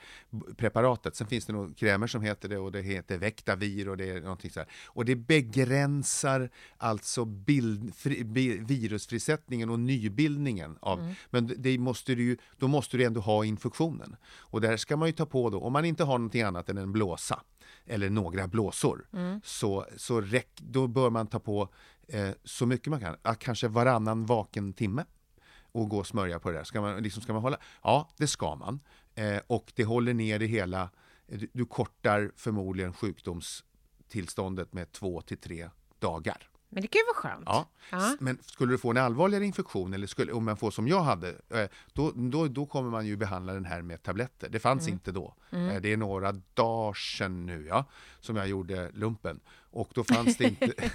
preparatet. 0.56 1.16
Sen 1.16 1.26
finns 1.26 1.46
det 1.46 1.52
nog 1.52 1.76
krämer 1.76 2.06
som 2.06 2.23
heter 2.23 2.49
det 2.49 2.58
och 2.58 2.73
det 2.73 2.82
heter 2.82 3.18
Vectavir 3.18 3.88
och 3.88 3.96
det 3.96 4.11
är 4.11 4.20
någonting 4.20 4.50
så 4.50 4.61
här. 4.61 4.68
Och 4.87 5.04
det 5.04 5.16
begränsar 5.16 6.50
alltså 6.76 7.25
bild, 7.25 7.94
fri, 7.94 8.25
bi, 8.25 8.58
virusfrisättningen 8.58 9.70
och 9.70 9.80
nybildningen 9.80 10.78
av, 10.80 11.14
men 11.30 11.54
det 11.58 11.78
måste 11.78 12.14
du 12.14 12.23
ju, 12.23 12.37
då 12.56 12.68
måste 12.68 12.96
du 12.96 13.04
ändå 13.04 13.20
ha 13.20 13.44
infektionen. 13.44 14.16
Och 14.38 14.61
där 14.61 14.76
ska 14.76 14.96
man 14.96 15.08
ju 15.08 15.12
ta 15.12 15.26
på 15.26 15.50
då, 15.50 15.61
om 15.61 15.73
man 15.73 15.85
inte 15.85 16.04
har 16.04 16.18
någonting 16.18 16.42
annat 16.42 16.68
än 16.68 16.78
en 16.78 16.92
blåsa 16.92 17.42
eller 17.87 18.11
några 18.11 18.46
blåsor, 18.49 19.06
så, 19.44 19.87
så 19.96 20.20
räck, 20.20 20.50
då 20.56 20.87
bör 20.87 21.11
man 21.11 21.26
ta 21.26 21.38
på 21.38 21.68
eh, 22.09 22.31
så 22.45 22.67
mycket 22.67 22.87
man 22.87 23.01
kan, 23.01 23.17
kanske 23.39 23.69
varannan 23.69 24.27
vaken 24.27 24.73
timme 24.73 25.05
och 25.73 25.89
gå 25.89 25.99
och 25.99 26.07
smörja 26.07 26.41
på 26.41 26.51
det 26.51 26.57
där. 26.57 26.65
Ska 26.65 26.81
man, 26.81 27.03
liksom, 27.03 27.23
ska 27.23 27.33
man 27.33 27.43
hålla? 27.43 27.59
Ja, 27.83 28.09
det 28.17 28.27
ska 28.27 28.55
man. 28.55 28.81
Eh, 29.15 29.39
och 29.47 29.73
det 29.75 29.85
håller 29.85 30.15
ner 30.15 30.39
det 30.39 30.47
hela. 30.47 30.91
Du, 31.27 31.49
du 31.53 31.65
kortar 31.67 32.33
förmodligen 32.37 32.93
sjukdomstillståndet 32.93 34.73
med 34.73 34.93
två 34.93 35.21
till 35.21 35.39
tre 35.39 35.71
dagar. 35.99 36.49
Men 36.69 36.83
det 36.83 36.89
kan 36.89 36.99
ju 36.99 37.05
vara 37.05 37.35
skönt. 37.35 37.45
Ja. 37.91 38.17
Men 38.21 38.39
skulle 38.43 38.73
du 38.73 38.79
få 38.79 38.91
en 38.91 38.97
allvarligare 38.97 39.45
infektion, 39.45 39.95
eller 39.95 40.07
skulle, 40.07 40.33
om 40.33 40.45
man 40.45 40.57
får 40.57 40.71
som 40.71 40.89
jag 40.89 41.01
hade, 41.03 41.29
eh, 41.49 41.69
då, 41.93 42.13
då, 42.15 42.49
då 42.49 42.67
kommer 42.67 42.91
man 42.91 43.07
ju 43.07 43.17
behandla 43.17 43.53
den 43.53 43.65
här 43.65 43.83
med 43.83 44.03
tabletter. 44.03 44.49
Det 44.49 44.59
fanns 44.59 44.89
inte 44.89 45.13
då. 45.13 45.35
Eh, 45.51 45.81
Det 45.81 45.93
är 45.93 45.97
några 45.97 46.33
dagar 46.55 46.95
sedan 46.95 47.47
nu, 47.47 47.67
ja, 47.67 47.85
som 48.21 48.37
jag 48.37 48.49
gjorde 48.49 48.91
lumpen. 48.95 49.41
Och 49.76 49.88
då 49.95 50.04
fanns 50.04 50.37
det 50.37 50.45
inte, 50.45 50.66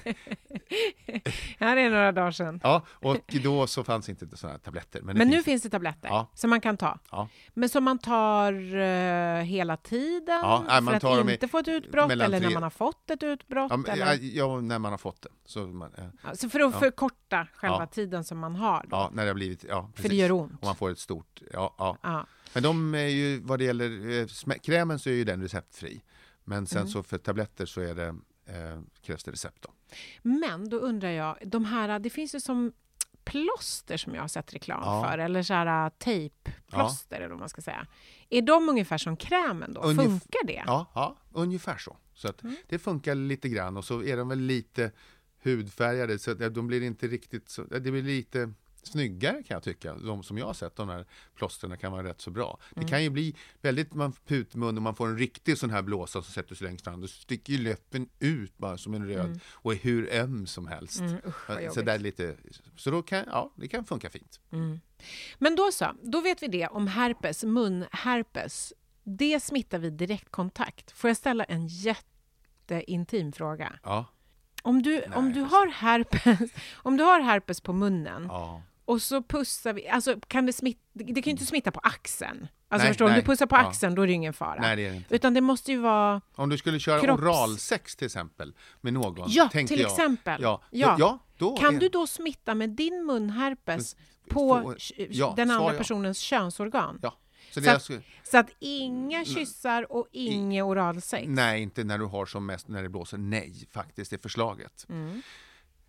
Här 1.60 1.78
är 1.78 1.90
några 1.90 2.12
dagar 2.12 2.32
sedan. 2.32 2.60
ja, 2.64 2.86
och 2.90 3.18
då 3.44 3.68
så 3.68 3.84
fanns 3.84 4.10
inte 4.10 4.38
sådana 4.38 4.60
tabletter. 4.60 5.02
Men, 5.02 5.16
det 5.16 5.20
Men 5.20 5.28
nu 5.28 5.34
finns, 5.34 5.46
finns 5.46 5.64
det 5.64 5.70
tabletter 5.70 6.08
Ja. 6.10 6.28
som 6.34 6.50
man 6.50 6.62
kan 6.62 6.78
ta. 6.78 7.00
Ja. 7.12 7.28
Men 7.54 7.70
som 7.70 7.84
man 7.84 7.98
tar 8.00 8.76
eh, 8.76 9.44
hela 9.44 9.78
tiden 9.78 10.40
Ja, 10.42 10.64
nej, 10.68 10.82
man 10.82 11.00
för 11.00 11.22
att 11.22 11.30
inte 11.30 11.48
få 11.48 11.58
ett 11.58 11.68
utbrott 11.68 12.12
eller 12.12 12.40
när 12.40 12.50
man 12.50 12.64
har 12.64 12.70
fått 12.70 13.10
ett 13.12 13.24
utbrott? 13.24 13.68
Ja, 13.72 13.78
men, 13.78 13.92
eller? 13.92 14.20
ja, 14.38 14.62
när 14.62 14.80
man 14.80 14.92
har 14.92 14.98
fått 14.98 15.22
det. 15.22 15.30
Så 15.46 15.60
man, 15.68 15.94
eh, 15.98 16.06
Alltså 16.24 16.50
för 16.50 16.60
att 16.60 16.80
förkorta 16.80 17.48
själva 17.56 17.86
tiden 17.88 18.24
som 18.24 18.40
man 18.40 18.56
har. 18.56 18.82
Då. 18.84 18.88
ja, 18.92 19.10
när 19.14 19.24
det 19.24 19.30
har 19.30 19.36
blivit, 19.36 19.66
ja, 19.70 19.82
för 19.88 19.92
precis. 19.94 20.10
det 20.12 20.16
gör 20.18 20.32
ont. 20.32 20.52
Om 20.52 20.60
man 20.68 20.76
får 20.76 20.90
ett 20.92 21.00
stort, 21.00 21.42
ja, 21.54 21.76
ja. 22.04 22.26
Men 22.54 22.64
de 22.64 22.96
är 22.96 23.00
ju, 23.08 23.40
vad 23.44 23.60
det 23.60 23.66
gäller 23.66 24.20
eh, 24.22 24.56
krämen 24.58 25.00
så 25.00 25.10
är 25.10 25.14
ju 25.14 25.24
den 25.24 25.42
receptfri. 25.42 26.02
Men 26.44 26.68
sen 26.68 26.78
Mm. 26.82 26.92
så 26.92 27.04
för 27.04 27.18
tabletter 27.18 27.66
så 27.66 27.82
är 27.82 27.96
det, 27.96 28.16
eh, 28.46 28.82
krävs 29.02 29.24
det 29.24 29.32
recept 29.32 29.62
då. 29.62 29.70
Men 30.22 30.70
då 30.70 30.78
undrar 30.78 31.10
jag, 31.10 31.38
de 31.46 31.66
här, 31.66 32.00
det 32.00 32.10
finns 32.10 32.36
ju 32.36 32.40
som 32.40 32.74
plåster 33.24 33.98
som 33.98 34.16
jag 34.16 34.22
har 34.22 34.28
sett 34.28 34.54
reklam 34.54 34.82
Ja. 34.86 35.04
för, 35.10 35.18
eller 35.18 35.44
så 35.44 35.54
här 35.54 35.90
tejpplåster 35.90 37.16
eller 37.18 37.30
vad 37.30 37.40
man 37.40 37.50
ska 37.50 37.62
säga. 37.62 37.88
Är 38.30 38.42
de 38.42 38.70
ungefär 38.70 38.98
som 38.98 39.18
krämen 39.18 39.74
då? 39.74 39.82
Ungef- 39.82 39.96
Funkar 39.96 40.48
det? 40.48 40.64
Ja, 40.66 40.92
ja 40.96 41.18
ungefär 41.32 41.78
så. 41.78 41.98
Så 42.14 42.28
att 42.28 42.44
Mm. 42.44 42.56
det 42.70 42.80
funkar 42.80 43.16
lite 43.16 43.50
grann 43.50 43.78
och 43.78 43.86
så 43.86 44.04
är 44.04 44.18
de 44.18 44.28
väl 44.30 44.40
lite 44.40 44.92
hudfärgade 45.44 46.20
så 46.20 46.32
att 46.32 46.54
de 46.54 46.68
blir 46.68 46.82
inte 46.84 47.08
riktigt 47.08 47.50
så, 47.50 47.64
det 47.64 47.80
blir 47.92 48.02
lite 48.04 48.54
snyggare 48.84 49.44
kan 49.44 49.56
jag 49.56 49.64
tycka. 49.64 49.94
De 49.94 50.24
som 50.24 50.38
jag 50.38 50.46
har 50.46 50.54
sett, 50.54 50.76
de 50.76 50.90
här 50.90 51.06
plåsterna 51.36 51.78
kan 51.78 51.92
vara 51.92 52.04
rätt 52.04 52.22
så 52.22 52.32
bra. 52.32 52.60
Mm. 52.76 52.86
Det 52.86 52.90
kan 52.90 53.04
ju 53.04 53.10
bli 53.10 53.36
väldigt 53.62 53.94
man 53.94 54.14
putmun 54.26 54.78
och 54.78 54.84
man 54.84 54.96
får 54.96 55.08
en 55.08 55.18
riktig 55.18 55.58
sån 55.58 55.70
här 55.70 55.82
blåsa 55.82 56.22
som 56.22 56.34
sätter 56.34 56.56
sig 56.56 56.68
längst 56.68 56.84
fram. 56.84 57.02
Då 57.02 57.08
sticker 57.08 57.54
ju 57.54 57.60
läppen 57.60 58.10
ut 58.20 58.58
bara 58.58 58.78
som 58.78 58.94
en 58.94 59.08
röd 59.08 59.40
och 59.48 59.74
är 59.74 59.78
hur 59.78 60.14
öm 60.14 60.48
som 60.48 60.68
helst. 60.68 61.00
Mm, 61.00 61.18
usch, 61.28 61.74
så, 61.74 61.82
där 61.82 62.00
lite, 62.00 62.38
så 62.76 62.92
då 62.92 63.02
kan, 63.02 63.24
ja, 63.28 63.54
det 63.56 63.68
kan 63.68 63.86
funka 63.86 64.10
fint. 64.10 64.40
Men 65.38 65.56
då 65.56 65.72
så, 65.72 65.86
då 66.04 66.22
vet 66.22 66.44
vi 66.44 66.48
det 66.48 66.68
om 66.68 66.88
herpes, 66.88 67.44
munherpes. 67.44 68.74
Det 69.04 69.40
smittar 69.40 69.80
vid 69.80 69.94
direktkontakt. 69.94 70.92
Får 70.92 71.10
jag 71.10 71.18
ställa 71.18 71.44
en 71.44 71.68
jätteintim 71.68 73.32
fråga? 73.32 73.80
Ja, 73.84 74.06
Om 74.64 74.82
du, 74.82 75.04
om 75.16 75.34
du 75.34 75.42
har 75.42 75.68
herpes, 75.68 76.50
om 76.76 76.98
du 76.98 77.04
har 77.04 77.20
herpes 77.22 77.62
på 77.62 77.74
munnen 77.74 78.26
ja. 78.30 78.62
Och 78.86 79.02
så 79.02 79.24
pussar 79.24 79.74
vi, 79.74 79.88
alltså 79.88 80.16
kan 80.28 80.46
det 80.46 80.54
smitta, 80.54 80.80
det 80.94 81.04
kan 81.14 81.24
ju 81.24 81.32
inte 81.32 81.46
smitta 81.46 81.72
på 81.72 81.80
axeln. 81.80 82.48
Alltså 82.70 82.84
Nej, 82.86 82.88
förstår 82.94 83.06
du, 83.06 83.12
om 83.12 83.20
du 83.20 83.26
pussar 83.26 83.46
på 83.46 83.56
Ja. 83.56 83.60
axeln 83.68 83.96
då 83.96 84.02
är 84.02 84.08
det 84.08 84.14
ingen 84.14 84.34
fara. 84.34 84.62
Nej, 84.62 84.76
det 84.76 84.86
är 84.86 84.90
det 84.92 84.96
inte. 84.98 85.16
Utan 85.16 85.34
det 85.34 85.42
måste 85.42 85.72
ju 85.72 85.78
vara, 85.78 86.22
Om 86.36 86.50
du 86.50 86.58
skulle 86.58 86.80
köra 86.80 87.02
Kropps- 87.02 87.22
oralsex 87.22 87.96
till 87.96 88.06
exempel 88.06 88.54
med 88.82 88.94
någon. 88.94 89.26
ja 89.32 89.50
till 89.50 89.80
jag. 89.80 89.92
exempel. 89.92 90.42
Ja, 90.42 90.62
Ja. 90.72 91.20
ja 91.38 91.58
Kan 91.60 91.76
är- 91.76 91.80
du 91.80 91.90
då 91.90 92.08
smitta 92.08 92.56
med 92.56 92.70
din 92.70 93.06
munherpes 93.06 93.96
på 94.30 94.62
Få- 94.64 94.72
k- 94.74 95.06
ja, 95.10 95.34
den 95.38 95.52
andra 95.52 95.72
ja. 95.74 95.78
personens 95.78 96.18
könsorgan? 96.20 97.00
Ja. 97.02 97.18
Så 97.52 97.60
det 97.60 97.66
Så 97.66 97.72
att- 97.72 97.82
skulle, 97.84 98.02
Så 98.24 98.38
att 98.38 98.50
inga 98.60 99.26
kyssar 99.26 99.92
och 99.92 100.08
inga 100.12 100.64
oralsex? 100.66 101.26
nej, 101.28 101.62
inte 101.62 101.84
när 101.84 101.98
du 101.98 102.06
har 102.06 102.26
som 102.26 102.46
mest 102.46 102.68
när 102.68 102.84
det 102.84 102.90
blåser. 102.90 103.18
Nej, 103.18 103.68
faktiskt 103.72 104.14
är 104.14 104.18
förslaget. 104.18 104.86
Mm. 104.90 105.22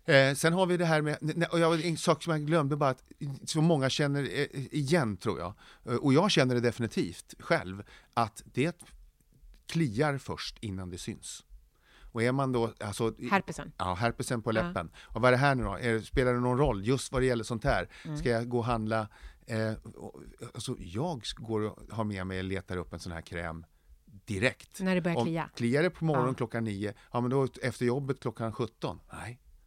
Eh, 0.05 0.33
sen 0.35 0.53
har 0.53 0.65
vi 0.65 0.77
det 0.77 0.85
här 0.85 1.01
med, 1.01 1.17
och 1.51 1.59
jag, 1.59 1.85
en 1.85 1.97
sak 1.97 2.23
som 2.23 2.31
jag 2.33 2.45
glömde 2.45 2.75
bara 2.75 2.89
att 2.89 3.03
så 3.45 3.61
många 3.61 3.89
känner 3.89 4.23
eh, 4.23 4.47
igen 4.71 5.17
tror 5.17 5.39
jag, 5.39 5.53
Eh, 5.85 5.95
och 5.95 6.13
jag 6.13 6.31
känner 6.31 6.55
det 6.55 6.61
definitivt 6.61 7.33
själv, 7.39 7.83
att 8.13 8.43
det 8.45 8.83
kliar 9.67 10.17
först 10.17 10.57
innan 10.59 10.89
det 10.89 10.97
syns. 10.97 11.43
Och 12.11 12.23
är 12.23 12.31
man 12.31 12.51
då, 12.51 12.73
alltså, 12.79 13.13
Herpesen? 13.31 13.71
Ja, 13.77 13.93
herpesen 13.93 14.41
på 14.41 14.49
Ja. 14.49 14.53
läppen. 14.53 14.91
Och 15.03 15.21
vad 15.21 15.27
är 15.27 15.31
det 15.31 15.37
här 15.37 15.55
nu 15.55 15.63
då? 15.63 15.73
Är, 15.77 15.99
spelar 15.99 16.33
det 16.33 16.39
någon 16.39 16.57
roll 16.57 16.87
just 16.87 17.11
vad 17.11 17.21
det 17.21 17.25
gäller 17.25 17.43
sånt 17.43 17.63
här? 17.63 17.89
Mm. 18.05 18.17
Ska 18.17 18.29
jag 18.29 18.49
gå 18.49 18.57
och 18.57 18.65
handla? 18.65 19.07
Eh, 19.47 19.73
och, 19.95 20.21
alltså, 20.53 20.75
jag 20.79 21.21
går 21.35 21.61
och 21.61 21.79
har 21.95 22.03
med 22.03 22.27
mig 22.27 22.37
och 22.37 22.43
letar 22.43 22.77
upp 22.77 22.93
en 22.93 22.99
sån 22.99 23.11
här 23.11 23.21
kräm 23.21 23.65
direkt. 24.05 24.79
När 24.81 24.95
det 24.95 25.01
börjar 25.01 25.17
Om- 25.17 25.25
klia? 25.25 25.49
Kliar 25.55 25.83
det 25.83 25.89
på 25.89 26.05
morgonen 26.05 26.29
Ja. 26.29 26.35
klockan 26.35 26.63
nio, 26.63 26.93
ja 27.11 27.21
men 27.21 27.29
då 27.31 27.47
efter 27.61 27.85
jobbet 27.85 28.19
klockan 28.19 28.53
17? 28.53 28.99
Nej. 29.13 29.39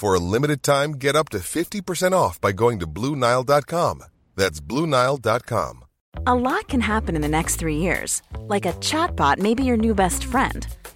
For 0.00 0.14
a 0.14 0.20
limited 0.20 0.62
time, 0.62 0.92
get 0.92 1.16
up 1.16 1.28
to 1.30 1.38
50% 1.38 2.12
off 2.12 2.40
by 2.40 2.52
going 2.52 2.78
to 2.78 2.86
BlueNile.com. 2.86 4.04
That's 4.36 4.60
BlueNile.com. 4.60 5.84
A 6.24 6.36
lot 6.36 6.68
can 6.68 6.80
happen 6.80 7.16
in 7.16 7.22
the 7.22 7.28
next 7.28 7.56
three 7.56 7.78
years. 7.78 8.22
Like 8.46 8.64
a 8.64 8.74
chatbot 8.74 9.38
may 9.38 9.54
be 9.54 9.64
your 9.64 9.76
new 9.76 9.96
best 9.96 10.22
friend. 10.22 10.64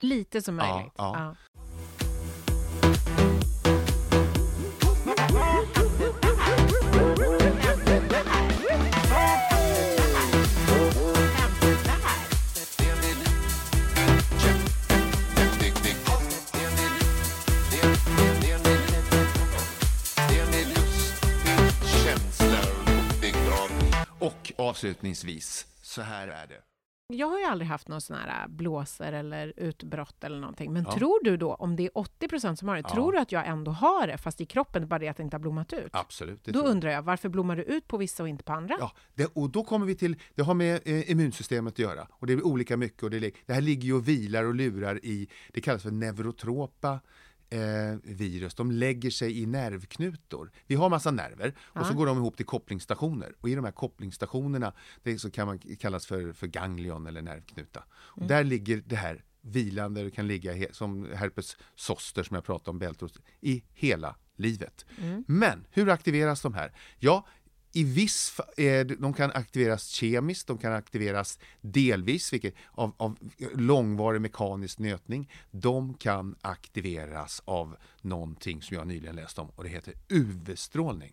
Lite 0.00 0.42
som 0.42 0.58
Ja, 0.58 0.74
möjligt. 0.74 0.92
ja. 0.96 1.34
Och 24.18 24.52
avslutningsvis, 24.56 25.66
så 25.82 26.02
här 26.02 26.28
är 26.28 26.46
det. 26.46 26.60
Jag 27.12 27.26
har 27.26 27.38
ju 27.38 27.44
aldrig 27.44 27.68
haft 27.68 27.88
någon 27.88 28.00
sån 28.00 28.16
här 28.16 28.42
äh, 28.44 28.48
blåser 28.48 29.12
eller 29.12 29.52
utbrott 29.56 30.24
eller 30.24 30.40
någonting. 30.40 30.72
Men 30.72 30.84
Ja. 30.84 30.92
tror 30.94 31.24
du 31.24 31.36
då, 31.36 31.54
om 31.54 31.76
det 31.76 31.82
är 31.86 31.90
80% 31.94 32.56
som 32.56 32.68
har 32.68 32.74
det, 32.76 32.82
Ja. 32.88 32.94
tror 32.94 33.12
du 33.12 33.18
att 33.18 33.32
jag 33.32 33.46
ändå 33.46 33.70
har 33.70 34.06
det, 34.06 34.18
fast 34.18 34.40
i 34.40 34.46
kroppen, 34.46 34.88
bara 34.88 34.98
det 34.98 35.08
att 35.08 35.16
det 35.16 35.22
inte 35.22 35.34
har 35.36 35.40
blommat 35.40 35.72
ut? 35.72 35.88
Absolut. 35.92 36.44
Då 36.44 36.60
undrar 36.60 36.90
jag, 36.90 37.02
varför 37.02 37.28
blommar 37.28 37.56
det 37.56 37.64
ut 37.64 37.88
på 37.88 37.96
vissa 37.96 38.22
och 38.22 38.28
inte 38.28 38.44
på 38.44 38.52
andra? 38.52 38.76
Ja, 38.80 38.92
det, 39.14 39.30
och 39.34 39.50
då 39.50 39.64
kommer 39.64 39.86
vi 39.86 39.94
till, 39.94 40.16
det 40.34 40.42
har 40.42 40.54
med 40.54 40.80
eh, 40.84 41.10
immunsystemet 41.10 41.72
att 41.74 41.78
göra 41.78 42.06
och 42.10 42.26
det 42.26 42.32
är 42.32 42.46
olika 42.46 42.76
mycket 42.76 43.02
och 43.02 43.10
det, 43.10 43.32
det 43.46 43.52
här 43.54 43.60
ligger 43.60 43.84
ju 43.84 43.94
och 43.94 44.08
vilar 44.08 44.44
och 44.44 44.54
lurar 44.54 45.04
i, 45.04 45.28
det 45.52 45.60
kallas 45.60 45.82
för 45.82 45.90
neurotropa 45.90 47.00
eh, 47.50 47.96
virus. 48.02 48.54
De 48.54 48.70
lägger 48.70 49.10
sig 49.10 49.42
i 49.42 49.46
nervknutor. 49.46 50.50
Vi 50.66 50.74
har 50.74 50.88
massa 50.88 51.10
nerver 51.10 51.54
och 51.60 51.86
så 51.86 51.94
går 51.94 52.06
de 52.06 52.18
ihop 52.18 52.36
till 52.36 52.46
kopplingsstationer 52.46 53.34
och 53.40 53.48
i 53.48 53.54
de 53.54 53.64
här 53.64 53.72
kopplingsstationerna, 53.72 54.72
det 55.02 55.18
så 55.18 55.30
kan 55.30 55.46
man 55.46 55.58
kallas 55.58 56.06
för, 56.06 56.32
för 56.32 56.46
ganglion 56.46 57.06
eller 57.06 57.22
nervknuta. 57.22 57.84
Och 57.90 58.26
där 58.26 58.44
ligger 58.44 58.82
det 58.86 58.96
här 58.96 59.24
vilande, 59.40 60.02
det 60.02 60.10
kan 60.10 60.26
ligga 60.26 60.52
he, 60.52 60.66
som 60.72 61.08
herpes 61.14 61.56
zoster 61.74 62.22
som 62.22 62.34
jag 62.34 62.44
pratade 62.44 62.70
om, 62.70 62.78
bältros, 62.78 63.12
i 63.40 63.64
hela 63.72 64.16
livet. 64.36 64.86
Men 65.26 65.66
hur 65.70 65.88
aktiveras 65.88 66.42
de 66.42 66.54
här? 66.54 66.72
Ja, 66.98 67.26
i 67.72 67.84
viss, 67.84 68.40
eh, 68.56 68.86
de 68.86 69.12
kan 69.14 69.30
aktiveras 69.30 69.88
kemiskt, 69.88 70.46
de 70.46 70.58
kan 70.58 70.72
aktiveras 70.72 71.38
delvis 71.60 72.32
vilket, 72.32 72.54
av, 72.72 72.94
av 72.96 73.16
långvarig 73.54 74.20
mekanisk 74.20 74.78
nötning. 74.78 75.30
De 75.50 75.94
kan 75.94 76.36
aktiveras 76.40 77.42
av 77.44 77.76
någonting 78.00 78.62
som 78.62 78.76
jag 78.76 78.86
nyligen 78.86 79.16
läste 79.16 79.40
om 79.40 79.50
och 79.56 79.64
det 79.64 79.70
heter 79.70 79.94
UV-strålning. 80.08 81.12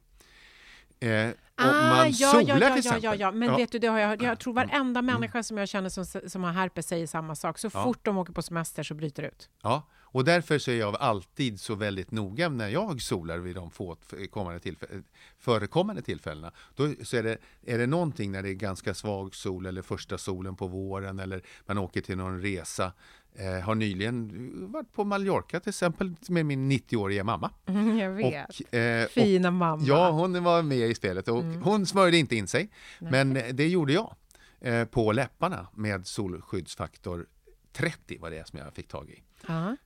Eh, 1.00 1.10
om 1.28 1.34
man 1.58 2.00
Ah, 2.00 2.06
ja, 2.08 2.32
solar 2.32 2.44
ja, 2.48 2.60
ja, 2.60 2.70
till 2.70 2.78
exempel. 2.80 3.04
ja, 3.04 3.16
ja, 3.16 3.32
men 3.32 3.56
vet 3.56 3.72
du, 3.72 3.80
det 3.80 3.88
har 3.88 4.00
jag, 4.00 4.22
jag 4.22 4.40
tror 4.40 4.54
varenda 4.54 5.02
människa 5.02 5.44
som 5.44 5.58
jag 5.58 5.70
känner 5.70 5.90
som, 5.90 6.06
som 6.06 6.44
har 6.44 6.52
herpes 6.52 6.88
säger 6.88 7.08
samma 7.08 7.36
sak. 7.36 7.60
Så 7.60 7.70
fort 7.70 8.00
de 8.06 8.18
åker 8.18 8.34
på 8.34 8.42
semester 8.42 8.84
så 8.84 8.94
bryter 8.94 9.24
det 9.24 9.30
ut. 9.30 9.50
Ja, 9.64 9.88
och 10.12 10.24
därför 10.26 10.60
så 10.60 10.72
är 10.72 10.76
jag 10.76 10.96
alltid 10.96 11.60
så 11.60 11.76
väldigt 11.76 12.12
noga 12.12 12.50
när 12.50 12.70
jag 12.70 13.02
solar 13.02 13.38
vid 13.38 13.56
de 13.56 13.72
få 13.72 13.98
kommande 14.32 14.60
tillfä- 14.60 15.04
förekommande 15.40 16.02
tillfällena. 16.02 16.52
Då 16.76 16.94
så 17.04 17.18
är 17.18 17.24
det, 17.24 17.38
är 17.66 17.78
det 17.78 17.88
någonting 17.88 18.32
när 18.32 18.44
det 18.44 18.50
är 18.50 18.54
ganska 18.54 18.94
svag 18.94 19.36
sol 19.36 19.66
eller 19.66 19.82
första 19.82 20.18
solen 20.18 20.56
på 20.56 20.68
våren 20.68 21.20
eller 21.20 21.42
man 21.66 21.78
åker 21.78 22.02
till 22.02 22.18
någon 22.18 22.42
resa. 22.42 22.92
Eh, 23.36 23.60
har 23.66 23.76
nyligen 23.76 24.32
varit 24.72 24.94
på 24.94 25.04
Mallorca 25.04 25.60
till 25.60 25.70
exempel 25.70 26.14
med 26.30 26.46
min 26.46 26.72
90-åriga 26.72 27.24
mamma. 27.24 27.52
jag 28.00 28.12
vet. 28.12 28.50
Och, 28.50 28.74
eh, 28.74 29.06
och, 29.06 29.12
Fina 29.12 29.52
mamma. 29.52 29.84
Ja, 29.86 30.12
hon 30.12 30.44
var 30.44 30.62
med 30.64 30.90
i 30.90 30.96
spelet 30.96 31.28
och 31.28 31.44
hon 31.44 31.86
smörjde 31.86 32.18
inte 32.18 32.36
in 32.36 32.48
sig. 32.48 32.70
Men 33.00 33.38
eh, 33.38 33.54
det 33.54 33.68
gjorde 33.68 33.94
jag 33.94 34.16
eh, 34.60 34.86
på 34.86 35.12
läpparna 35.12 35.68
med 35.76 36.08
solskyddsfaktor 36.08 37.26
30 37.74 38.18
var 38.20 38.30
det 38.32 38.48
som 38.48 38.60
jag 38.60 38.74
fick 38.74 38.88
tag 38.88 39.10
i. 39.10 39.24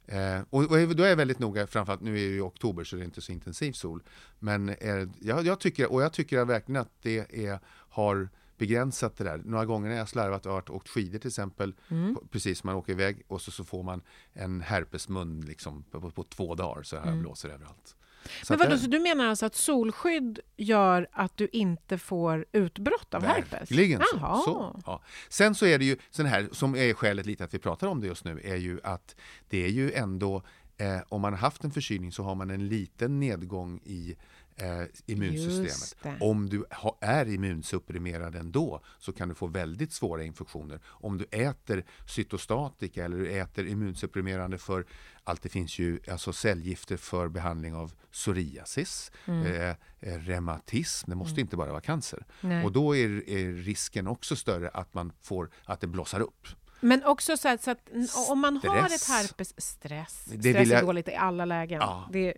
Eh, 0.07 0.41
och, 0.49 0.63
och 0.63 0.95
då 0.95 1.03
är 1.03 1.09
jag 1.09 1.15
väldigt 1.15 1.39
noga, 1.39 1.67
framförallt 1.67 2.01
nu 2.01 2.11
är 2.11 2.27
det 2.29 2.33
ju 2.33 2.41
oktober 2.41 2.83
så 2.83 2.95
det 2.95 3.01
är 3.01 3.05
inte 3.05 3.21
så 3.21 3.31
intensiv 3.31 3.71
sol. 3.71 4.03
Men 4.39 4.69
eh, 4.69 5.07
jag, 5.19 5.45
jag 5.45 5.59
tycker, 5.59 5.91
och 5.91 6.01
jag 6.01 6.13
tycker 6.13 6.45
verkligen 6.45 6.81
att 6.81 6.91
det 7.01 7.45
är, 7.47 7.59
har 7.89 8.29
begränsat 8.57 9.17
det 9.17 9.23
där. 9.23 9.41
Några 9.45 9.65
gånger 9.65 9.89
när 9.89 9.97
jag 9.97 10.09
slarvat 10.09 10.45
och 10.45 10.75
åkt 10.75 10.89
skidor 10.89 11.19
till 11.19 11.27
exempel, 11.27 11.73
på, 12.15 12.23
precis 12.31 12.59
som 12.59 12.67
man 12.67 12.75
åker 12.75 12.93
iväg 12.93 13.23
och 13.27 13.41
så, 13.41 13.51
så 13.51 13.63
får 13.63 13.83
man 13.83 14.01
en 14.33 14.61
herpesmun 14.61 15.41
liksom 15.41 15.83
på, 15.91 16.01
på, 16.01 16.11
på 16.11 16.23
två 16.23 16.55
dagar 16.55 16.83
så 16.83 16.97
här 16.97 17.15
blåser 17.15 17.49
överallt. 17.49 17.95
Så 18.43 18.53
Men 18.53 18.60
vadå, 18.60 18.77
så 18.77 18.88
du 18.88 18.99
menar 18.99 19.27
alltså 19.27 19.45
att 19.45 19.55
solskydd 19.55 20.39
gör 20.57 21.07
att 21.12 21.38
du 21.38 21.49
inte 21.51 21.97
får 21.97 22.45
utbrott 22.51 23.13
av 23.13 23.23
herpes? 23.23 23.71
Verkligen 23.71 24.01
så. 24.12 24.17
Så 24.45 24.81
ja. 24.86 25.01
Sen 25.29 25.55
så 25.55 25.65
är 25.65 25.79
det 25.79 25.86
ju 25.86 25.97
sån 26.10 26.25
här, 26.25 26.49
som 26.51 26.75
är 26.75 26.93
skälet 26.93 27.25
lite 27.25 27.43
att 27.43 27.53
vi 27.53 27.60
pratar 27.60 27.88
om 27.88 28.01
det 28.01 28.07
just 28.07 28.25
nu, 28.25 28.41
är 28.43 28.55
ju 28.55 28.79
att 28.84 29.15
det 29.49 29.65
är 29.65 29.69
ju 29.69 29.91
ändå, 29.93 30.43
eh, 30.77 30.97
om 31.10 31.21
man 31.21 31.34
har 31.34 31.39
haft 31.39 31.63
en 31.63 31.71
förkylning 31.71 32.12
så 32.12 32.23
har 32.23 32.36
man 32.36 32.49
en 32.49 32.67
liten 32.67 33.19
nedgång 33.19 33.79
i 33.84 34.15
eh, 34.62 34.84
immunsystemet. 35.06 36.21
Om 36.21 36.50
du 36.50 36.65
ha, 36.71 36.97
är 37.02 37.28
immunsupprimerad 37.34 38.36
ändå 38.36 38.82
så 39.00 39.13
kan 39.13 39.30
du 39.30 39.36
få 39.36 39.47
väldigt 39.47 39.93
svåra 39.93 40.24
infektioner. 40.24 40.80
Om 40.86 41.17
du 41.17 41.26
äter 41.32 41.84
cytostatika 42.08 43.06
eller 43.06 43.17
du 43.17 43.32
äter 43.32 43.67
immunsupprimerande 43.67 44.58
för 44.58 44.86
allt 45.24 45.41
det 45.41 45.50
finns 45.50 45.80
ju 45.80 46.00
alltså 46.12 46.34
cellgifter 46.34 46.97
för 46.97 47.28
behandling 47.28 47.76
av 47.76 47.93
psoriasis, 48.12 49.12
Mm. 49.26 49.45
eh, 49.45 49.69
eh, 50.00 50.19
reumatism, 50.19 51.10
det 51.10 51.15
måste 51.15 51.41
inte 51.41 51.58
bara 51.58 51.71
vara 51.71 51.82
cancer. 51.82 52.26
Nej. 52.41 52.65
Och 52.65 52.71
då 52.71 52.95
är, 52.95 53.30
är 53.30 53.54
risken 53.54 54.08
också 54.08 54.36
större 54.36 54.69
att 54.69 54.93
man 54.93 55.12
får 55.21 55.50
att 55.65 55.82
det 55.82 55.88
blossar 55.88 56.19
upp. 56.19 56.47
Men 56.84 57.04
också 57.04 57.38
så 57.38 57.47
att, 57.50 57.63
så 57.63 57.71
att 57.71 57.89
om 58.30 58.39
man 58.39 58.58
har 58.63 58.78
ett 58.86 58.91
Stress. 58.91 59.08
herpes... 59.10 59.62
Stress. 59.62 60.26
Det 60.26 60.39
Stress 60.39 60.56
vill 60.56 60.71
är 60.71 60.76
jag- 60.76 60.86
dåligt 60.86 61.08
i 61.08 61.15
alla 61.15 61.45
lägen. 61.45 61.80
Ja. 61.82 62.10
Det, 62.12 62.34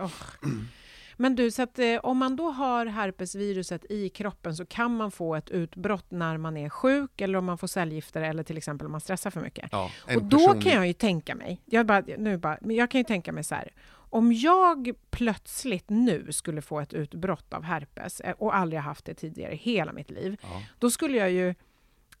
åh. 0.00 0.10
Men 1.22 1.34
du, 1.34 1.50
så 1.50 1.62
att, 1.62 1.78
eh, 1.78 1.96
om 2.02 2.18
man 2.18 2.36
då 2.36 2.50
har 2.50 2.86
herpesviruset 2.86 3.84
i 3.90 4.08
kroppen 4.08 4.56
så 4.56 4.66
kan 4.66 4.96
man 4.96 5.10
få 5.10 5.34
ett 5.34 5.50
utbrott 5.50 6.10
när 6.10 6.36
man 6.36 6.56
är 6.56 6.68
sjuk 6.68 7.20
eller 7.20 7.38
om 7.38 7.44
man 7.44 7.58
får 7.58 7.66
cellgifter 7.66 8.22
eller 8.22 8.42
till 8.42 8.56
exempel 8.56 8.86
om 8.86 8.92
man 8.92 9.00
stressar 9.00 9.30
för 9.30 9.40
mycket. 9.40 9.68
Ja, 9.72 9.90
Och 10.16 10.22
då 10.24 10.38
personlig- 10.38 10.62
kan 10.62 10.72
jag 10.72 10.86
ju 10.86 10.92
tänka 10.92 11.34
mig, 11.34 11.60
jag, 11.64 11.86
bara, 11.86 12.00
nu 12.18 12.36
bara, 12.38 12.58
men 12.60 12.76
jag 12.76 12.90
kan 12.90 12.98
ju 13.00 13.04
tänka 13.04 13.32
mig 13.32 13.44
så 13.44 13.54
här, 13.54 13.72
om 14.10 14.32
jag 14.32 14.92
plötsligt 15.10 15.90
nu 15.90 16.32
skulle 16.32 16.62
få 16.62 16.80
ett 16.80 16.92
utbrott 16.92 17.52
av 17.54 17.62
herpes 17.62 18.20
eh, 18.20 18.34
och 18.38 18.56
aldrig 18.56 18.80
haft 18.82 19.04
det 19.04 19.14
tidigare 19.14 19.52
i 19.52 19.56
hela 19.56 19.92
mitt 19.92 20.10
liv, 20.10 20.36
Ja. 20.42 20.62
då 20.78 20.90
skulle 20.90 21.18
jag 21.18 21.30
ju 21.30 21.54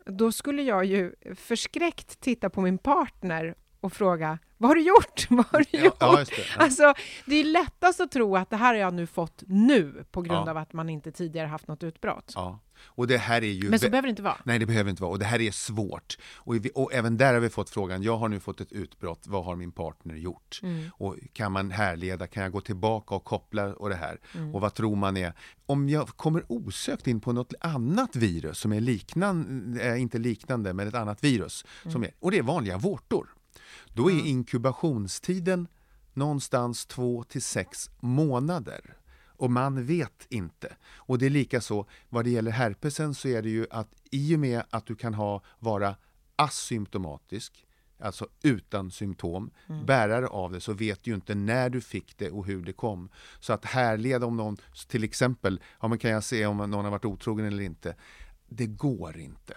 då 0.06 0.32
skulle 0.32 0.62
jag 0.62 0.84
ju 0.84 1.12
förskräckt 1.36 2.20
titta 2.20 2.50
på 2.50 2.60
min 2.60 2.78
partner 2.78 3.54
och 3.82 3.92
fråga 3.92 4.38
vad 4.58 4.70
har 4.70 4.74
du 4.74 4.82
gjort? 4.82 5.26
Vad 5.30 5.46
har 5.46 5.64
du 5.72 5.78
gjort? 5.78 5.96
ja, 6.00 6.16
det. 6.16 6.26
Ja. 6.56 6.62
Alltså, 6.64 6.94
det 7.26 7.34
är 7.34 7.44
lättast 7.44 8.00
att 8.00 8.10
tro 8.10 8.36
att 8.36 8.50
det 8.50 8.56
här 8.56 8.66
har 8.66 8.80
jag 8.80 8.94
nu 8.94 9.06
fått 9.06 9.42
nu 9.46 10.04
på 10.10 10.22
grund 10.22 10.46
Ja. 10.48 10.50
av 10.50 10.56
att 10.56 10.72
man 10.72 10.88
inte 10.88 11.12
tidigare 11.12 11.46
haft 11.46 11.68
något 11.68 11.82
utbrott. 11.82 12.32
Ja. 12.34 12.58
Och 12.84 13.06
det 13.06 13.16
här 13.18 13.42
är 13.44 13.46
ju... 13.52 13.70
Men 13.70 13.78
så 13.78 13.90
behöver 13.90 14.06
det 14.06 14.10
inte 14.10 14.22
vara. 14.22 14.36
Nej, 14.44 14.58
det 14.58 14.66
behöver 14.66 14.90
inte 14.90 15.02
vara. 15.02 15.12
Och 15.12 15.18
det 15.18 15.24
här 15.24 15.40
är 15.40 15.50
svårt. 15.50 16.18
Och, 16.36 16.54
vi, 16.64 16.70
och 16.74 16.92
även 16.94 17.16
där 17.16 17.32
har 17.34 17.40
vi 17.40 17.48
fått 17.48 17.70
frågan, 17.70 18.02
jag 18.02 18.16
har 18.16 18.28
nu 18.28 18.40
fått 18.40 18.60
ett 18.60 18.72
utbrott, 18.72 19.24
vad 19.26 19.44
har 19.44 19.56
min 19.56 19.72
partner 19.72 20.14
gjort? 20.14 20.60
Mm. 20.62 20.90
Och 20.94 21.16
kan 21.32 21.52
man 21.52 21.70
härleda, 21.70 22.26
kan 22.26 22.42
jag 22.42 22.52
gå 22.52 22.60
tillbaka 22.60 23.14
och 23.14 23.24
koppla 23.24 23.74
och 23.74 23.88
det 23.88 23.94
här? 23.94 24.20
Mm. 24.34 24.54
Och 24.54 24.60
vad 24.60 24.74
tror 24.74 24.96
man 24.96 25.16
är? 25.16 25.32
Om 25.66 25.88
jag 25.88 26.08
kommer 26.08 26.44
osökt 26.48 27.06
in 27.06 27.20
på 27.20 27.32
något 27.32 27.54
annat 27.60 28.16
virus 28.16 28.58
som 28.58 28.72
är 28.72 28.80
liknande, 28.80 29.80
äh, 29.92 30.02
inte 30.02 30.18
liknande, 30.18 30.72
men 30.72 30.88
ett 30.88 30.94
annat 30.94 31.24
virus, 31.24 31.64
Mm. 31.82 31.92
som 31.92 32.02
är, 32.04 32.10
och 32.20 32.30
det 32.30 32.38
är 32.38 32.42
vanliga 32.42 32.78
vårtor. 32.78 33.28
Då 33.94 34.10
är 34.10 34.26
inkubationstiden 34.26 35.68
någonstans 36.14 36.86
två 36.86 37.24
till 37.24 37.42
sex 37.42 37.90
månader. 38.00 38.96
Och 39.36 39.50
man 39.50 39.86
vet 39.86 40.26
inte. 40.28 40.76
Och 40.94 41.18
det 41.18 41.26
är 41.26 41.30
lika 41.30 41.60
så 41.60 41.86
vad 42.08 42.24
det 42.24 42.30
gäller 42.30 42.50
herpesen 42.50 43.14
så 43.14 43.28
är 43.28 43.42
det 43.42 43.48
ju 43.48 43.66
att 43.70 43.88
i 44.10 44.36
och 44.36 44.40
med 44.40 44.62
att 44.70 44.86
du 44.86 44.96
kan 44.96 45.14
ha, 45.14 45.42
vara 45.58 45.96
asymptomatisk, 46.36 47.66
alltså 47.98 48.28
utan 48.42 48.90
symptom, 48.90 49.50
bärare 49.86 50.26
av 50.26 50.52
det, 50.52 50.60
så 50.60 50.72
vet 50.72 51.02
du 51.02 51.10
ju 51.10 51.14
inte 51.14 51.34
när 51.34 51.70
du 51.70 51.80
fick 51.80 52.18
det 52.18 52.30
och 52.30 52.46
hur 52.46 52.62
det 52.62 52.72
kom. 52.72 53.08
Så 53.40 53.52
att 53.52 53.64
härleda 53.64 54.26
om 54.26 54.36
någon, 54.36 54.56
till 54.88 55.04
exempel, 55.04 55.60
ja 55.80 55.88
men 55.88 55.98
kan 55.98 56.10
jag 56.10 56.24
se 56.24 56.46
om 56.46 56.56
någon 56.56 56.84
har 56.84 56.90
varit 56.90 57.04
otrogen 57.04 57.46
eller 57.46 57.62
inte? 57.62 57.96
Det 58.48 58.66
går 58.66 59.18
inte. 59.18 59.54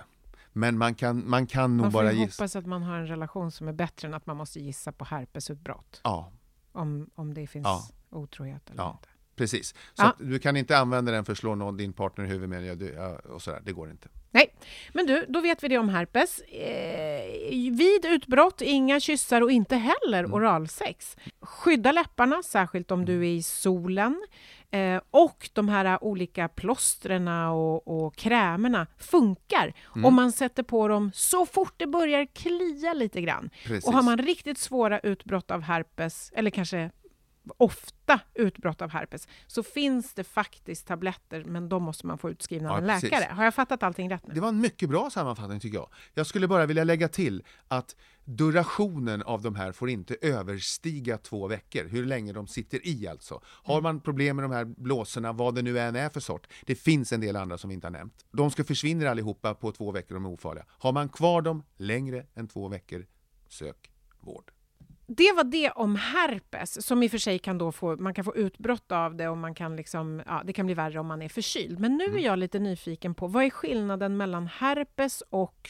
Men 0.57 0.77
man 0.77 0.95
kan, 0.95 1.29
man 1.29 1.47
kan 1.47 1.77
nog 1.77 1.83
Man 1.85 1.91
får 1.91 1.99
bara 1.99 2.11
gissa. 2.11 2.43
hoppas 2.43 2.55
att 2.55 2.65
man 2.65 2.83
har 2.83 2.97
en 2.97 3.07
relation 3.07 3.51
som 3.51 3.67
är 3.67 3.73
bättre 3.73 4.07
än 4.07 4.13
att 4.13 4.25
man 4.25 4.37
måste 4.37 4.59
gissa 4.59 4.91
på 4.91 5.05
herpesutbrott. 5.05 6.01
Ja, 6.03 6.31
Om, 6.71 7.09
om 7.15 7.33
det 7.33 7.47
finns 7.47 7.65
Ja. 7.65 7.87
otrohet 8.09 8.69
eller 8.69 8.83
Ja. 8.83 8.91
inte. 8.99 9.09
precis. 9.35 9.69
Så 9.93 10.03
Ja. 10.03 10.13
du 10.19 10.39
kan 10.39 10.57
inte 10.57 10.77
använda 10.77 11.11
den 11.11 11.25
för 11.25 11.31
att 11.31 11.37
slå 11.37 11.55
någon, 11.55 11.77
din 11.77 11.93
partner 11.93 12.25
i 12.25 12.27
huvudet 12.27 12.49
med 12.49 12.65
ja, 12.65 12.75
du, 12.75 12.97
och 13.33 13.41
sådär. 13.41 13.61
Det 13.65 13.71
går 13.73 13.91
inte. 13.91 14.07
Nej, 14.31 14.55
men 14.93 15.05
du, 15.05 15.25
då 15.29 15.41
vet 15.41 15.63
vi 15.63 15.67
det 15.67 15.77
om 15.77 15.89
herpes. 15.89 16.39
Eh, 16.39 17.71
vid 17.71 18.05
utbrott, 18.05 18.61
inga 18.61 18.99
kyssar 18.99 19.41
och 19.41 19.51
inte 19.51 19.75
heller 19.75 20.19
Mm. 20.19 20.33
oralsex. 20.33 21.17
Skydda 21.41 21.91
läpparna, 21.91 22.43
särskilt 22.43 22.91
om 22.91 23.05
du 23.05 23.19
är 23.19 23.29
i 23.29 23.41
solen. 23.43 24.25
Eh, 24.71 25.01
och 25.11 25.49
de 25.53 25.69
här 25.69 26.03
olika 26.03 26.47
plåstren 26.47 27.27
och, 27.27 27.87
och 27.87 28.15
krämerna 28.15 28.87
funkar 28.97 29.73
Mm. 29.95 30.05
om 30.05 30.13
man 30.15 30.31
sätter 30.31 30.63
på 30.63 30.87
dem 30.87 31.11
så 31.13 31.45
fort 31.45 31.73
det 31.77 31.87
börjar 31.87 32.25
klia 32.25 32.93
lite 32.93 33.21
grann. 33.21 33.49
Precis. 33.65 33.87
Och 33.87 33.93
har 33.93 34.01
man 34.03 34.17
riktigt 34.17 34.57
svåra 34.57 34.99
utbrott 34.99 35.51
av 35.51 35.61
herpes, 35.61 36.31
eller 36.35 36.51
kanske 36.51 36.91
ofta 37.57 38.19
utbrott 38.33 38.81
av 38.81 38.89
herpes, 38.89 39.27
så 39.47 39.63
finns 39.63 40.13
det 40.13 40.23
faktiskt 40.23 40.87
tabletter, 40.87 41.43
men 41.43 41.69
de 41.69 41.83
måste 41.83 42.07
man 42.07 42.17
få 42.17 42.29
utskrivna 42.29 42.71
av 42.71 42.75
Ja, 42.77 42.81
en 42.81 42.87
precis. 42.87 43.11
läkare. 43.11 43.33
Har 43.33 43.43
jag 43.43 43.53
fattat 43.55 43.83
allting 43.83 44.09
rätt 44.09 44.27
nu? 44.27 44.33
Det 44.33 44.39
var 44.39 44.49
en 44.49 44.59
mycket 44.59 44.89
bra 44.89 45.09
sammanfattning 45.09 45.59
tycker 45.59 45.77
jag. 45.77 45.89
Jag 46.13 46.27
skulle 46.27 46.47
bara 46.47 46.65
vilja 46.65 46.83
lägga 46.83 47.07
till 47.07 47.43
att 47.67 47.95
durationen 48.25 49.21
av 49.23 49.41
de 49.41 49.55
här 49.55 49.71
får 49.71 49.89
inte 49.89 50.15
överstiga 50.21 51.17
två 51.17 51.47
veckor, 51.47 51.83
hur 51.85 52.05
länge 52.05 52.33
de 52.33 52.47
sitter 52.47 52.87
i 52.87 53.07
alltså. 53.07 53.41
Har 53.45 53.81
man 53.81 53.99
problem 54.01 54.35
med 54.35 54.43
de 54.45 54.51
här 54.51 54.65
blåsorna, 54.65 55.33
vad 55.33 55.55
det 55.55 55.61
nu 55.61 55.79
än 55.79 55.95
är 55.95 56.09
för 56.09 56.19
sort, 56.19 56.47
det 56.65 56.75
finns 56.75 57.13
en 57.13 57.21
del 57.21 57.35
andra 57.35 57.57
som 57.57 57.67
vi 57.67 57.73
inte 57.73 57.87
har 57.87 57.91
nämnt. 57.91 58.25
De 58.31 58.51
ska 58.51 58.63
försvinna 58.63 59.09
allihopa 59.09 59.53
på 59.53 59.71
två 59.71 59.91
veckor, 59.91 60.15
de 60.15 60.25
är 60.25 60.29
ofarliga. 60.29 60.65
Har 60.69 60.91
man 60.91 61.09
kvar 61.09 61.41
dem 61.41 61.63
längre 61.77 62.25
än 62.35 62.47
två 62.47 62.67
veckor, 62.67 63.05
sök 63.49 63.91
vård. 64.19 64.51
Det 65.07 65.31
var 65.35 65.43
det 65.43 65.69
om 65.71 65.95
herpes, 65.95 66.85
som 66.85 67.03
i 67.03 67.07
och 67.07 67.11
för 67.11 67.17
sig 67.17 67.39
kan 67.39 67.57
då 67.57 67.71
få, 67.71 67.95
man 67.95 68.13
kan 68.13 68.25
få 68.25 68.35
utbrott 68.35 68.91
av 68.91 69.15
det 69.15 69.27
och 69.27 69.37
man 69.37 69.55
kan 69.55 69.75
liksom, 69.75 70.21
ja, 70.25 70.41
det 70.45 70.53
kan 70.53 70.65
bli 70.65 70.75
värre 70.75 70.99
om 70.99 71.07
man 71.07 71.21
är 71.21 71.29
förkyld. 71.29 71.79
Men 71.79 71.97
nu 71.97 72.03
är 72.03 72.19
jag 72.19 72.39
lite 72.39 72.59
nyfiken 72.59 73.15
på, 73.15 73.27
vad 73.27 73.43
är 73.43 73.49
skillnaden 73.49 74.17
mellan 74.17 74.47
herpes 74.47 75.23
och 75.29 75.69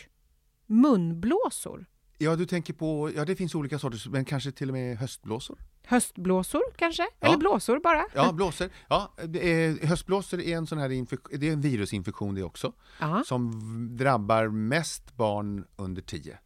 munblåsor? 0.66 1.86
Ja, 2.18 2.36
du 2.36 2.46
tänker 2.46 2.74
på, 2.74 3.12
ja 3.16 3.26
det 3.26 3.36
finns 3.36 3.56
olika 3.56 3.80
sorters, 3.80 4.08
men 4.08 4.26
kanske 4.26 4.52
till 4.52 4.70
och 4.70 4.74
med 4.74 4.98
höstblåsor? 4.98 5.58
Höstblåsor 5.86 6.62
kanske? 6.76 7.04
Ja. 7.20 7.28
Eller 7.28 7.38
blåsor 7.38 7.80
bara? 7.80 8.06
Ja, 8.14 8.32
blåsor. 8.32 8.70
Ja, 8.88 9.14
är, 9.18 9.86
höstblåsor 9.88 10.42
är 10.42 10.58
en 10.58 10.68
sån 10.68 10.78
här 10.78 10.90
infek- 10.90 11.38
det 11.38 11.50
är 11.50 11.54
en 11.54 11.62
virusinfektion 11.62 12.36
det 12.36 12.44
också. 12.44 12.74
Ja. 13.00 13.24
som 13.26 13.52
drabbar 13.98 14.48
mest 14.48 15.16
barn 15.16 15.66
under 15.76 16.02
10. 16.02 16.38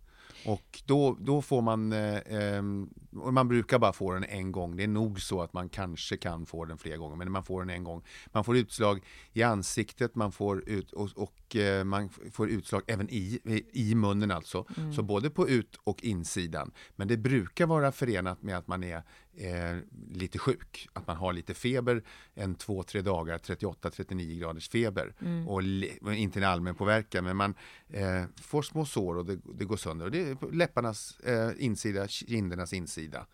Och 0.45 0.81
då, 0.85 1.17
då 1.19 1.41
får 1.41 1.61
man, 1.61 1.93
eh, 1.93 2.19
ehm, 2.25 2.89
man 3.11 3.47
brukar 3.47 3.79
bara 3.79 3.93
få 3.93 4.13
den 4.13 4.23
en 4.23 4.51
gång. 4.51 4.75
Det 4.75 4.83
är 4.83 4.87
nog 4.87 5.21
så 5.21 5.41
att 5.41 5.53
man 5.53 5.69
kanske 5.69 6.17
kan 6.17 6.45
få 6.45 6.65
den 6.65 6.77
fler 6.77 6.97
gånger, 6.97 7.15
men 7.15 7.31
man 7.31 7.43
får 7.43 7.59
den 7.59 7.69
en 7.69 7.83
gång. 7.83 8.03
Man 8.31 8.43
får 8.43 8.57
utslag 8.57 9.03
i 9.33 9.43
ansiktet, 9.43 10.15
man 10.15 10.31
får 10.31 10.69
ut, 10.69 10.91
och, 10.91 11.09
och 11.15 11.55
eh, 11.55 11.83
man 11.83 12.09
får 12.09 12.49
utslag 12.49 12.81
även 12.87 13.09
i, 13.09 13.39
i 13.71 13.95
munnen 13.95 14.31
alltså. 14.31 14.65
Så 14.95 15.03
både 15.03 15.29
på 15.29 15.49
ut 15.49 15.79
och 15.83 16.03
insidan. 16.03 16.71
Men 16.95 17.07
det 17.07 17.17
brukar 17.17 17.65
vara 17.65 17.91
förenat 17.91 18.41
med 18.41 18.57
att 18.57 18.67
man 18.67 18.83
är 18.83 19.03
eh, 19.39 19.77
lite 20.11 20.39
sjuk. 20.39 20.87
Att 20.93 21.07
man 21.07 21.15
har 21.17 21.33
lite 21.33 21.53
feber, 21.53 22.03
en 22.33 22.55
två, 22.55 22.83
tre 22.83 23.01
dagar, 23.01 23.37
38-39 23.37 24.39
graders 24.39 24.69
feber. 24.69 25.13
Och 25.47 25.63
le- 25.63 25.97
och 26.01 26.13
inte 26.13 26.39
en 26.39 26.43
allmän 26.45 26.75
påverkan, 26.75 27.23
men 27.23 27.37
man 27.37 27.53
eh, 27.89 28.23
får 28.41 28.61
små 28.61 28.85
sår 28.85 29.17
och 29.17 29.25
det, 29.25 29.39
det 29.53 29.65
går 29.65 29.77
sönder. 29.77 30.05
Och 30.05 30.11
det 30.11 30.21
är 30.29 30.51
läpparnas 30.55 31.19
eh, 31.19 31.51
insida, 31.57 32.07
kindernas 32.07 32.73
insida. 32.73 33.25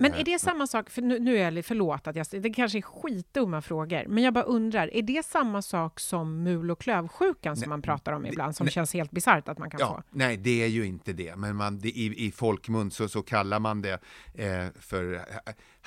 Men 0.00 0.14
är 0.14 0.24
det 0.24 0.38
samma 0.38 0.66
sak, 0.66 0.90
för 0.90 1.02
nu, 1.02 1.18
nu 1.18 1.38
är 1.38 1.52
jag 1.52 1.64
förlåt 1.64 2.06
att 2.06 2.16
jag, 2.16 2.26
det 2.30 2.50
kanske 2.50 2.78
är 2.78 2.82
skitdumma 2.82 3.62
frågor, 3.62 4.04
men 4.08 4.24
jag 4.24 4.34
bara 4.34 4.44
undrar, 4.44 4.94
är 4.94 5.02
det 5.02 5.26
samma 5.26 5.62
sak 5.62 6.00
som 6.00 6.42
mul 6.42 6.70
och 6.70 6.80
klövsjukan 6.80 7.56
som 7.56 7.68
man 7.68 7.82
pratar 7.82 8.12
om 8.12 8.26
ibland, 8.26 8.56
som 8.56 8.64
nej. 8.64 8.72
känns 8.72 8.94
helt 8.94 9.10
bisarrt 9.10 9.48
att 9.48 9.58
man 9.58 9.70
kan 9.70 9.80
Ja, 9.80 9.86
få? 9.96 10.02
nej, 10.10 10.36
det 10.36 10.62
är 10.62 10.66
ju 10.66 10.86
inte 10.86 11.12
det. 11.12 11.36
Men 11.36 11.56
man, 11.56 11.78
det, 11.78 11.88
i, 11.88 12.26
i 12.26 12.32
folkmun 12.32 12.90
så, 12.90 13.08
så 13.08 13.22
kallar 13.22 13.58
man 13.60 13.82
det 13.82 14.00
eh, 14.34 14.66
för 14.80 15.20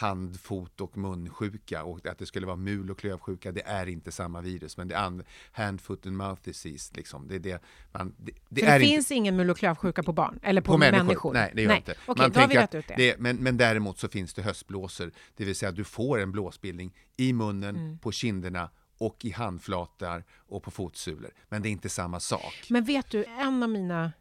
hand, 0.01 0.39
fot 0.39 0.81
och 0.81 0.97
munsjuka. 0.97 1.83
Och 1.83 2.05
att 2.07 2.17
det 2.17 2.25
skulle 2.25 2.45
vara 2.45 2.55
mul 2.55 2.91
och 2.91 2.97
klövsjuka, 2.99 3.51
det 3.51 3.61
är 3.65 3.89
inte 3.89 4.11
samma 4.11 4.41
virus. 4.41 4.77
Men 4.77 4.87
det 4.87 4.95
är 4.95 4.99
and, 4.99 5.23
hand, 5.51 5.81
foot 5.81 6.05
and 6.05 6.15
mouth 6.17 6.41
disease. 6.43 6.93
Liksom. 6.95 7.27
Det, 7.27 7.35
är 7.35 7.39
det, 7.39 7.61
man, 7.91 8.15
det, 8.17 8.31
det 8.49 8.65
det 8.65 8.79
finns 8.79 9.05
inte, 9.11 9.13
ingen 9.15 9.35
mul 9.35 9.49
och 9.49 9.57
klövsjuka 9.57 10.03
på 10.03 10.13
barn, 10.13 10.39
eller 10.43 10.61
på, 10.61 10.71
på 10.71 10.77
människor. 10.77 11.03
människor? 11.03 11.33
Nej, 11.33 11.51
det 11.55 11.61
gör 11.61 11.75
inte. 11.75 11.95
Okej, 12.05 12.23
Man 12.23 12.31
tänker 12.31 12.59
att 12.63 12.71
det. 12.97 13.19
men, 13.19 13.35
men 13.37 13.57
däremot 13.57 13.99
så 13.99 14.07
finns 14.07 14.33
det 14.33 14.41
höstblåsor. 14.41 15.11
Det 15.35 15.45
vill 15.45 15.55
säga 15.55 15.69
att 15.69 15.75
du 15.75 15.83
får 15.83 16.19
en 16.19 16.31
blåsbildning 16.31 16.93
i 17.17 17.33
munnen, 17.33 17.75
Mm. 17.75 17.97
på 17.99 18.11
kinderna 18.11 18.69
och 18.97 19.25
i 19.25 19.31
handflatar 19.31 20.23
och 20.37 20.63
på 20.63 20.71
fotsulor. 20.71 21.31
Men 21.49 21.61
det 21.61 21.69
är 21.69 21.71
inte 21.71 21.89
samma 21.89 22.19
sak. 22.19 22.65
Men 22.69 22.83
vet 22.83 23.09
du, 23.11 23.25
en 23.25 23.63
av 23.63 23.69
mina 23.69 24.11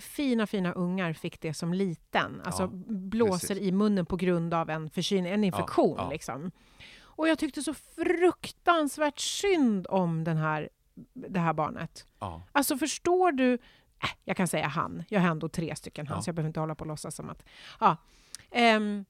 fina, 0.00 0.46
fina 0.46 0.72
ungar 0.72 1.12
fick 1.12 1.40
det 1.40 1.54
som 1.54 1.72
liten. 1.74 2.40
Alltså 2.44 2.62
Ja, 2.62 2.68
blåser 2.88 3.48
precis. 3.48 3.64
i 3.64 3.72
munnen 3.72 4.06
på 4.06 4.16
grund 4.16 4.54
av 4.54 4.70
en 4.70 4.90
förkylning, 4.90 5.32
en 5.32 5.44
infektion. 5.44 5.94
ja. 5.98 6.10
Liksom. 6.10 6.50
Och 7.16 7.28
jag 7.28 7.38
tyckte 7.38 7.62
så 7.62 7.74
fruktansvärt 7.74 9.18
synd 9.18 9.86
om 9.90 10.24
den 10.24 10.36
här, 10.36 10.68
det 11.14 11.40
här 11.40 11.52
barnet. 11.52 12.06
Ja. 12.18 12.42
Alltså 12.52 12.76
förstår 12.78 13.32
du? 13.32 13.54
Äh, 13.54 14.08
jag 14.24 14.36
kan 14.36 14.48
säga 14.48 14.66
han. 14.68 15.04
Jag 15.08 15.20
har 15.20 15.28
ändå 15.28 15.48
tre 15.48 15.76
stycken 15.76 16.06
han, 16.06 16.16
Ja. 16.16 16.22
så 16.22 16.28
jag 16.28 16.34
behöver 16.34 16.48
inte 16.48 16.60
hålla 16.60 16.74
på 16.74 16.82
och 16.82 16.86
låtsas 16.88 17.14
som 17.14 17.30
att... 17.30 17.42
Ja. 17.80 17.96
Ehm, 18.50 19.04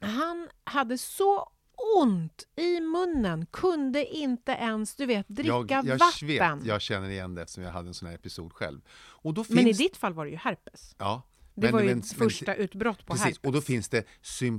han 0.00 0.48
hade 0.64 0.98
så 0.98 1.50
ont 1.98 2.46
i 2.56 2.80
munnen, 2.80 3.46
kunde 3.46 4.06
inte 4.06 4.52
ens 4.52 4.96
du 4.96 5.06
vet, 5.06 5.28
dricka 5.28 5.48
jag, 5.68 5.86
jag 5.86 5.98
vatten. 5.98 6.58
Vet, 6.58 6.66
jag 6.66 6.80
känner 6.80 7.08
igen 7.10 7.34
det 7.34 7.42
eftersom 7.42 7.64
jag 7.64 7.70
hade 7.72 7.88
en 7.88 7.94
sån 7.94 8.08
här 8.08 8.14
episod 8.14 8.52
själv. 8.52 8.80
Och 8.94 9.34
då 9.34 9.44
finns, 9.44 9.54
Men 9.56 9.66
i 9.66 9.72
ditt 9.72 9.96
fall 9.96 10.12
var 10.14 10.24
det 10.24 10.30
ju 10.30 10.36
herpes. 10.36 10.94
Ja. 10.98 11.22
Det 11.54 11.70
var 11.70 11.80
ju 11.82 12.02
första 12.02 12.54
utbrott 12.54 13.06
på 13.06 13.12
precis, 13.12 13.24
herpes. 13.24 13.38
Och 13.44 13.52
då 13.52 13.60
finns 13.60 13.88
det 13.88 14.04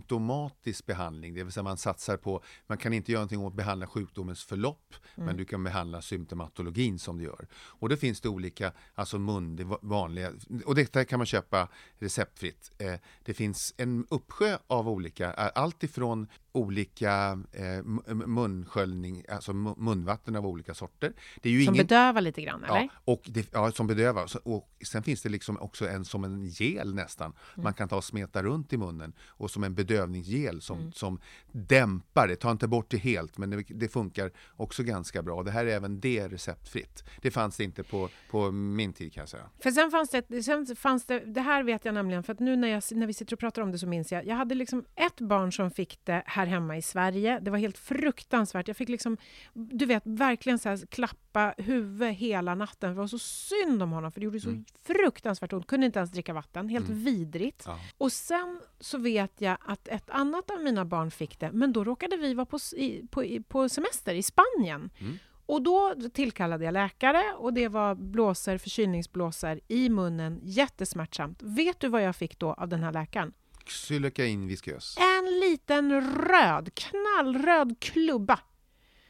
symptomatisk 0.04 0.86
behandling, 0.86 1.34
det 1.34 1.44
vill 1.44 1.54
säga 1.54 1.64
man 1.64 1.78
satsar 1.78 2.18
på, 2.18 2.44
man 2.68 2.78
kan 2.78 2.94
inte 2.94 3.12
göra 3.12 3.20
någonting 3.20 3.40
åt 3.40 3.52
att 3.52 3.58
behandla 3.58 3.88
sjukdomens 3.88 4.44
förlopp, 4.44 4.96
Mm. 5.16 5.26
men 5.26 5.38
du 5.38 5.46
kan 5.46 5.64
behandla 5.64 6.02
symptomatologin 6.02 7.00
som 7.00 7.18
du 7.18 7.24
gör. 7.24 7.48
Och 7.54 7.90
då 7.90 7.96
finns 7.96 8.22
det 8.22 8.30
olika, 8.30 8.74
alltså 8.96 9.20
mun, 9.20 9.56
det 9.56 9.64
va- 9.64 9.80
vanliga, 9.82 10.32
och 10.66 10.76
detta 10.76 11.06
kan 11.06 11.20
man 11.20 11.26
köpa 11.26 11.68
receptfritt. 12.00 12.72
Eh, 12.78 12.94
det 13.24 13.34
finns 13.34 13.74
en 13.78 14.06
uppsjö 14.10 14.58
av 14.68 14.90
olika, 14.90 15.34
eh, 15.34 15.50
allt 15.56 15.84
ifrån 15.84 16.28
olika 16.54 17.40
eh, 17.52 17.84
munsköljning, 18.28 19.24
alltså 19.30 19.52
mu- 19.52 19.76
munvatten 19.78 20.36
av 20.36 20.46
olika 20.48 20.74
sorter. 20.74 21.14
Det 21.42 21.50
är 21.50 21.54
ju 21.54 21.66
Som 21.66 21.76
ingen, 21.76 21.88
bedövar 21.88 22.22
lite 22.22 22.42
grann, 22.42 22.64
eller? 22.64 22.76
Ja, 22.82 22.88
och 23.06 23.22
det, 23.26 23.50
ja, 23.54 23.72
som 23.72 23.88
bedövar. 23.88 24.28
Och 24.44 24.70
sen 24.86 25.04
finns 25.04 25.22
det 25.22 25.30
liksom 25.30 25.58
också 25.60 25.88
en 25.90 26.06
som 26.06 26.24
en 26.24 26.46
gel 26.46 26.96
nästan. 26.96 27.34
Mm. 27.54 27.64
Man 27.64 27.74
kan 27.74 27.90
ta 27.90 27.96
och 27.96 28.04
smeta 28.04 28.44
runt 28.44 28.74
i 28.74 28.78
munnen 28.78 29.14
och 29.28 29.52
som 29.52 29.64
en 29.64 29.76
bedövningsgel 29.76 30.62
som, 30.62 30.80
Mm. 30.80 30.92
som 30.92 31.20
dämpar 31.52 32.28
det. 32.28 32.36
Ta 32.36 32.52
inte 32.52 32.68
bort 32.68 32.90
det 32.90 32.98
helt, 32.98 33.38
men 33.38 33.50
det, 33.50 33.64
det 33.68 33.88
funkar 33.90 34.32
också 34.56 34.84
ganska 34.84 35.22
bra. 35.22 35.44
Det 35.44 35.52
här 35.52 35.66
är 35.66 35.70
även 35.76 36.00
det 36.00 36.28
receptfritt. 36.28 37.04
Det 37.22 37.32
fanns 37.32 37.58
det 37.58 37.64
inte 37.64 37.84
på, 37.84 38.10
på 38.32 38.52
min 38.52 38.94
tid 38.94 39.14
kan 39.14 39.22
jag 39.22 39.30
säga. 39.30 39.50
För 39.64 39.72
sen 39.72 39.92
fanns 39.92 40.10
det, 40.28 40.44
sen 40.44 40.76
fanns 40.76 41.06
det, 41.06 41.20
det 41.20 41.42
här 41.42 41.64
vet 41.64 41.86
jag 41.86 41.94
nämligen, 41.94 42.24
för 42.24 42.34
att 42.34 42.40
nu 42.40 42.56
när, 42.56 42.68
jag, 42.68 42.84
när 42.92 43.08
vi 43.08 43.14
sitter 43.14 43.34
och 43.36 43.40
pratar 43.40 43.62
om 43.62 43.72
det 43.72 43.80
så 43.80 43.88
minns 43.88 44.12
jag, 44.12 44.26
jag 44.28 44.36
hade 44.36 44.56
liksom 44.56 44.86
ett 44.96 45.20
barn 45.22 45.52
som 45.54 45.72
fick 45.72 46.00
det 46.04 46.24
här 46.26 46.43
hemma 46.48 46.78
i 46.78 46.82
Sverige. 46.82 47.40
Det 47.40 47.52
var 47.52 47.58
helt 47.58 47.78
fruktansvärt. 47.78 48.68
Jag 48.68 48.78
fick 48.78 48.90
liksom, 48.90 49.18
du 49.54 49.86
vet, 49.86 50.04
verkligen 50.06 50.60
så 50.60 50.70
här, 50.70 50.86
klappa 50.86 51.54
huvudet 51.58 52.16
hela 52.18 52.56
natten. 52.56 52.90
Det 52.90 52.96
var 52.96 53.08
så 53.08 53.20
synd 53.20 53.84
om 53.84 53.92
honom, 53.92 54.12
för 54.12 54.20
det 54.20 54.24
gjorde 54.26 54.40
så 54.40 54.50
Mm. 54.50 54.66
fruktansvärt 54.84 55.54
ont. 55.54 55.68
Kunde 55.68 55.86
inte 55.86 56.00
ens 56.00 56.12
dricka 56.12 56.34
vatten. 56.34 56.70
Helt 56.70 56.90
Mm. 56.90 57.04
vidrigt. 57.04 57.64
Ja. 57.68 57.80
Och 57.98 58.12
sen 58.12 58.62
så 58.80 58.98
vet 58.98 59.42
jag 59.42 59.58
att 59.66 59.88
ett 59.88 60.10
annat 60.10 60.52
av 60.52 60.60
mina 60.64 60.86
barn 60.86 61.12
fick 61.12 61.40
det, 61.40 61.52
men 61.52 61.74
då 61.74 61.84
råkade 61.84 62.18
vi 62.18 62.34
vara 62.34 62.46
på, 62.46 62.58
i, 62.76 63.08
på, 63.12 63.24
i, 63.24 63.44
på 63.44 63.70
semester 63.70 64.14
i 64.16 64.24
Spanien. 64.24 64.90
Mm. 65.00 65.18
Och 65.46 65.62
då 65.62 65.96
tillkallade 66.14 66.66
jag 66.66 66.74
läkare 66.74 67.24
och 67.38 67.54
det 67.54 67.68
var 67.68 67.96
blåsor, 67.96 68.58
förkylningsblåsor 68.58 69.60
i 69.68 69.90
munnen, 69.90 70.40
jättesmärtsamt. 70.44 71.40
Vet 71.44 71.80
du 71.80 71.88
vad 71.88 72.04
jag 72.04 72.16
fick 72.16 72.40
då 72.40 72.54
av 72.54 72.68
den 72.68 72.84
här 72.84 72.92
läkaren? 72.94 73.34
Xylocain 73.66 74.48
viskös. 74.48 74.98
En 74.98 75.40
liten 75.40 76.02
röd, 76.28 76.70
knallröd 76.76 77.76
klubba 77.80 78.40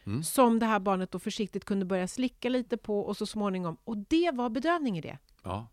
Mm. 0.06 0.24
som 0.24 0.60
det 0.60 0.66
här 0.66 0.80
barnet 0.80 1.12
då 1.12 1.20
försiktigt 1.20 1.66
kunde 1.66 1.86
börja 1.86 2.08
slicka 2.08 2.50
lite 2.50 2.78
på 2.78 3.00
och 3.00 3.18
så 3.18 3.26
småningom, 3.26 3.78
och 3.84 3.98
det 3.98 4.32
var 4.34 4.50
bedövning 4.50 4.98
i 4.98 5.02
det. 5.02 5.18
Ja, 5.44 5.68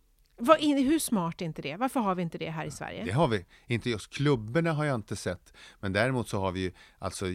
in- 0.58 0.86
hur 0.86 0.98
smart 0.98 1.40
är 1.40 1.44
inte 1.46 1.62
det? 1.62 1.76
Varför 1.76 2.00
har 2.00 2.14
vi 2.14 2.22
inte 2.22 2.38
det 2.38 2.50
här 2.50 2.64
i 2.64 2.70
Sverige? 2.70 3.04
det 3.04 3.10
har 3.12 3.28
vi. 3.28 3.44
Inte 3.66 3.90
just 3.90 4.10
klubborna 4.10 4.72
har 4.72 4.84
jag 4.84 4.94
inte 4.94 5.16
sett. 5.16 5.52
Men 5.80 5.92
däremot 5.92 6.28
så 6.28 6.40
har 6.40 6.52
vi 6.52 6.60
ju, 6.60 6.72
alltså 6.98 7.26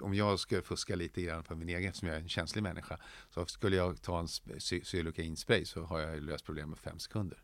om 0.00 0.14
jag 0.14 0.38
ska 0.38 0.62
fuska 0.62 0.96
lite 0.96 1.22
grann 1.22 1.44
för 1.44 1.54
min 1.54 1.68
egen, 1.68 1.88
eftersom 1.88 2.08
jag 2.08 2.16
är 2.16 2.20
en 2.22 2.28
känslig 2.28 2.62
människa, 2.62 2.98
så 3.30 3.46
skulle 3.46 3.76
jag 3.76 4.02
ta 4.02 4.18
en 4.20 4.26
Xylocain-spray 4.26 5.64
så 5.64 5.82
har 5.82 5.98
jag 6.00 6.22
löst 6.22 6.44
problemet 6.44 6.68
med 6.68 6.78
fem 6.78 6.98
sekunder. 6.98 7.38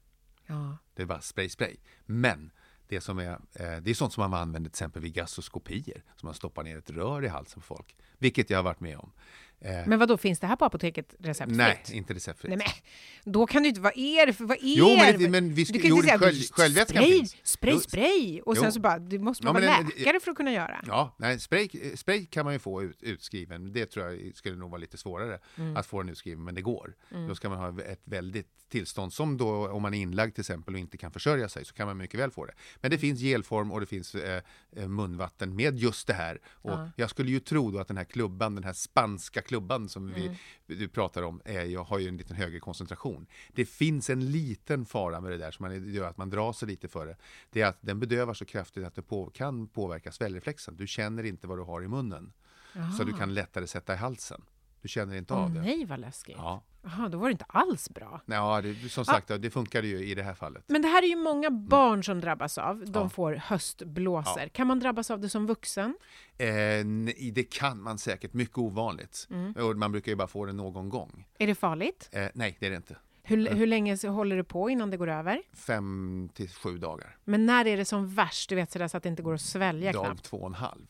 Ja. 0.47 0.77
Det 0.95 1.03
är 1.03 1.07
bara 1.07 1.21
spray, 1.21 1.49
spray. 1.49 1.77
Men 2.07 2.53
det 2.89 3.01
som 3.01 3.19
är, 3.19 3.31
eh, 3.33 3.77
det 3.83 3.91
är 3.91 3.95
sånt 3.95 4.13
som 4.13 4.31
man 4.31 4.41
använder 4.41 4.71
till 4.71 4.75
exempel 4.75 5.03
vid 5.03 5.13
gastroskopier, 5.15 6.03
som 6.17 6.27
man 6.27 6.35
stoppar 6.35 6.63
ner 6.63 6.79
ett 6.79 6.91
rör 6.91 7.25
i 7.25 7.29
halsen 7.29 7.61
på 7.61 7.67
folk, 7.67 7.97
vilket 8.19 8.51
jag 8.51 8.59
har 8.59 8.63
varit 8.63 8.81
med 8.81 8.99
om. 8.99 9.13
Eh, 9.65 9.87
Men 9.87 9.99
vad 9.99 10.09
då 10.09 10.17
finns 10.17 10.41
det 10.41 10.47
här 10.47 10.57
på 10.57 10.65
apoteket 10.65 11.15
receptfritt? 11.19 11.57
nej, 11.59 11.83
inte 11.93 12.15
receptfritt. 12.15 12.49
Nej, 12.59 12.67
men 13.25 13.33
då 13.33 13.47
kan 13.47 13.63
du 13.63 13.69
inte... 13.69 13.81
Vad 13.81 13.93
är 13.97 14.27
det 14.27 14.33
för... 14.33 14.45
Vad 14.45 14.57
är 14.57 14.61
Jo, 14.63 14.87
men 14.97 15.19
det- 15.19 15.29
men 15.29 15.55
vi 15.55 15.63
du 15.63 15.65
ska- 15.67 15.79
kan 15.79 15.89
jo, 15.91 15.97
inte 15.97 16.09
säga 16.09 16.19
själv- 16.19 16.43
självvätskan 16.53 17.03
spray, 17.03 17.19
finns. 17.19 17.37
spray, 17.43 17.79
spray 17.79 18.41
och 18.41 18.57
sen 18.57 18.65
Jo. 18.67 18.73
så 18.73 18.81
bara, 18.81 18.99
det 18.99 19.19
måste 19.19 19.47
Ja, 19.47 19.53
man 19.53 19.63
vara 19.63 19.77
men 19.77 19.87
det- 19.89 19.99
läkare 19.99 20.21
för 20.21 20.31
att 20.31 20.37
kunna 20.37 20.53
göra. 20.53 20.81
Ja, 20.87 21.17
nej, 21.19 21.41
spray, 21.41 21.69
spray 21.97 22.27
kan 22.27 22.45
man 22.45 22.53
ju 22.53 22.59
få 22.59 22.83
ut, 22.83 23.03
utskriven. 23.03 23.73
Det 23.73 23.87
tror 23.87 24.07
jag 24.13 24.37
skulle 24.37 24.57
nog 24.57 24.71
vara 24.71 24.81
lite 24.81 24.97
svårare 24.99 25.39
Mm. 25.59 25.77
att 25.77 25.87
få 25.87 26.03
den 26.03 26.09
utskriven, 26.11 26.45
men 26.45 26.55
det 26.55 26.63
går. 26.63 26.95
Då 27.29 27.35
ska 27.35 27.49
man 27.49 27.59
ha 27.59 27.83
ett 27.83 28.03
väldigt 28.05 28.49
tillstånd 28.69 29.13
som 29.13 29.37
då 29.37 29.69
om 29.69 29.83
man 29.83 29.95
är 29.95 29.99
inlagd 29.99 30.35
till 30.35 30.43
exempel 30.43 30.75
och 30.75 30.81
inte 30.81 30.97
kan 30.97 31.13
försörja 31.13 31.49
sig 31.49 31.65
så 31.65 31.75
kan 31.75 31.87
man 31.87 31.97
mycket 31.97 32.21
väl 32.21 32.31
få 32.31 32.47
det. 32.47 32.53
Men 32.81 32.91
det 32.91 32.99
finns 32.99 33.21
gelform 33.21 33.73
och 33.73 33.81
det 33.81 33.87
finns 33.87 34.15
eh, 34.15 34.43
eh, 34.77 34.89
munvatten 34.89 35.57
med 35.57 35.79
just 35.79 36.07
det 36.07 36.15
här. 36.15 36.41
Och 36.47 36.71
Ja. 36.71 36.91
Jag 36.97 37.11
skulle 37.11 37.31
ju 37.31 37.41
tro 37.41 37.71
då 37.71 37.79
att 37.79 37.89
den 37.89 37.97
här 37.97 38.05
klubban, 38.05 38.55
den 38.55 38.65
här 38.65 38.73
spanska 38.73 39.43
klubban 39.43 39.54
som 39.89 40.09
Mm. 40.09 40.37
vi, 40.67 40.75
du 40.75 40.89
pratar 40.89 41.23
om, 41.23 41.41
är, 41.45 41.65
jag 41.65 41.85
har 41.85 41.99
ju 41.99 42.09
en 42.09 42.17
liten 42.17 42.37
högre 42.37 42.61
koncentration. 42.61 43.27
Det 43.53 43.67
finns 43.67 44.11
en 44.11 44.31
liten 44.31 44.87
fara 44.87 45.21
med 45.21 45.31
det 45.31 45.39
där 45.39 45.51
som 45.51 45.63
man, 45.63 45.93
gör 45.93 46.09
att 46.09 46.17
man 46.17 46.31
drar 46.31 46.53
sig 46.53 46.69
lite 46.69 46.89
för 46.89 47.07
det. 47.07 47.17
Det 47.51 47.61
är 47.61 47.67
att 47.67 47.79
den 47.81 48.01
bedövar 48.01 48.35
så 48.35 48.45
kraftigt 48.45 48.85
att 48.85 48.95
det 48.95 49.03
på, 49.03 49.31
kan 49.31 49.67
påverka 49.67 50.13
sväljreflexen. 50.13 50.77
Du 50.77 50.87
känner 50.87 51.25
inte 51.25 51.47
vad 51.47 51.59
du 51.59 51.63
har 51.63 51.83
i 51.83 51.89
munnen. 51.89 52.33
Så 52.99 53.05
du 53.05 53.13
kan 53.13 53.35
lättare 53.35 53.67
sätta 53.67 53.95
i 53.95 53.97
halsen. 53.97 54.43
Du 54.85 54.89
känner 54.89 55.17
inte 55.17 55.35
Åh 55.35 55.41
av 55.45 55.51
det. 55.55 55.61
nej, 55.61 55.85
vad 55.85 55.99
läskigt. 56.01 56.37
Ja. 56.39 56.63
Jaha, 56.83 57.09
då 57.09 57.19
var 57.19 57.29
det 57.29 57.33
inte 57.33 57.45
alls 57.49 57.91
bra. 57.91 58.21
Ja, 58.27 58.61
det, 58.63 58.89
som 58.89 59.05
sagt, 59.05 59.29
det 59.39 59.51
funkar 59.51 59.83
ju 59.83 60.05
i 60.07 60.15
det 60.15 60.23
här 60.23 60.35
fallet. 60.35 60.65
Men 60.67 60.83
det 60.83 60.89
här 60.89 61.03
är 61.03 61.07
ju 61.07 61.17
många 61.17 61.51
barn 61.51 62.05
som 62.05 62.21
drabbas 62.21 62.59
av. 62.59 62.77
De 62.79 62.83
Mm. 62.89 63.03
Ja. 63.03 63.09
får 63.09 63.33
höstblåsor. 63.35 64.43
Ja. 64.43 64.49
Kan 64.53 64.67
man 64.67 64.81
drabbas 64.81 65.11
av 65.11 65.21
det 65.21 65.29
som 65.29 65.47
vuxen? 65.47 65.97
Eh, 66.39 66.47
nej, 66.85 67.33
det 67.35 67.43
kan 67.43 67.83
man 67.83 67.99
säkert, 67.99 68.33
mycket 68.33 68.59
ovanligt. 68.59 69.27
Mm. 69.31 69.53
Och 69.53 69.77
man 69.77 69.93
brukar 69.93 70.13
ju 70.13 70.17
bara 70.17 70.29
få 70.29 70.47
det 70.47 70.53
någon 70.53 70.89
gång. 70.89 71.27
Är 71.39 71.47
det 71.47 71.55
farligt? 71.55 72.09
Eh, 72.13 72.27
nej, 72.35 72.57
det 72.61 72.67
är 72.67 72.71
det 72.71 72.77
inte. 72.77 72.97
Hur, 73.23 73.49
hur 73.55 73.67
länge 73.67 73.97
håller 74.09 74.37
det 74.37 74.45
på 74.45 74.71
innan 74.71 74.91
det 74.91 74.97
går 74.97 75.09
över? 75.11 75.43
Fem 75.53 76.29
till 76.35 76.49
sju 76.51 76.79
dagar. 76.79 77.17
Men 77.25 77.47
när 77.47 77.67
är 77.67 77.77
det 77.77 77.85
som 77.85 78.15
värst? 78.15 78.49
Du 78.49 78.55
vet 78.55 78.73
sådär 78.73 78.89
så 78.89 78.97
att 78.97 79.03
det 79.03 79.09
inte 79.09 79.23
går 79.23 79.35
att 79.35 79.41
svälja 79.41 79.93
Dag 79.93 80.05
knappt. 80.05 80.23
två 80.25 80.37
och 80.37 80.47
en 80.47 80.55
halv. 80.55 80.87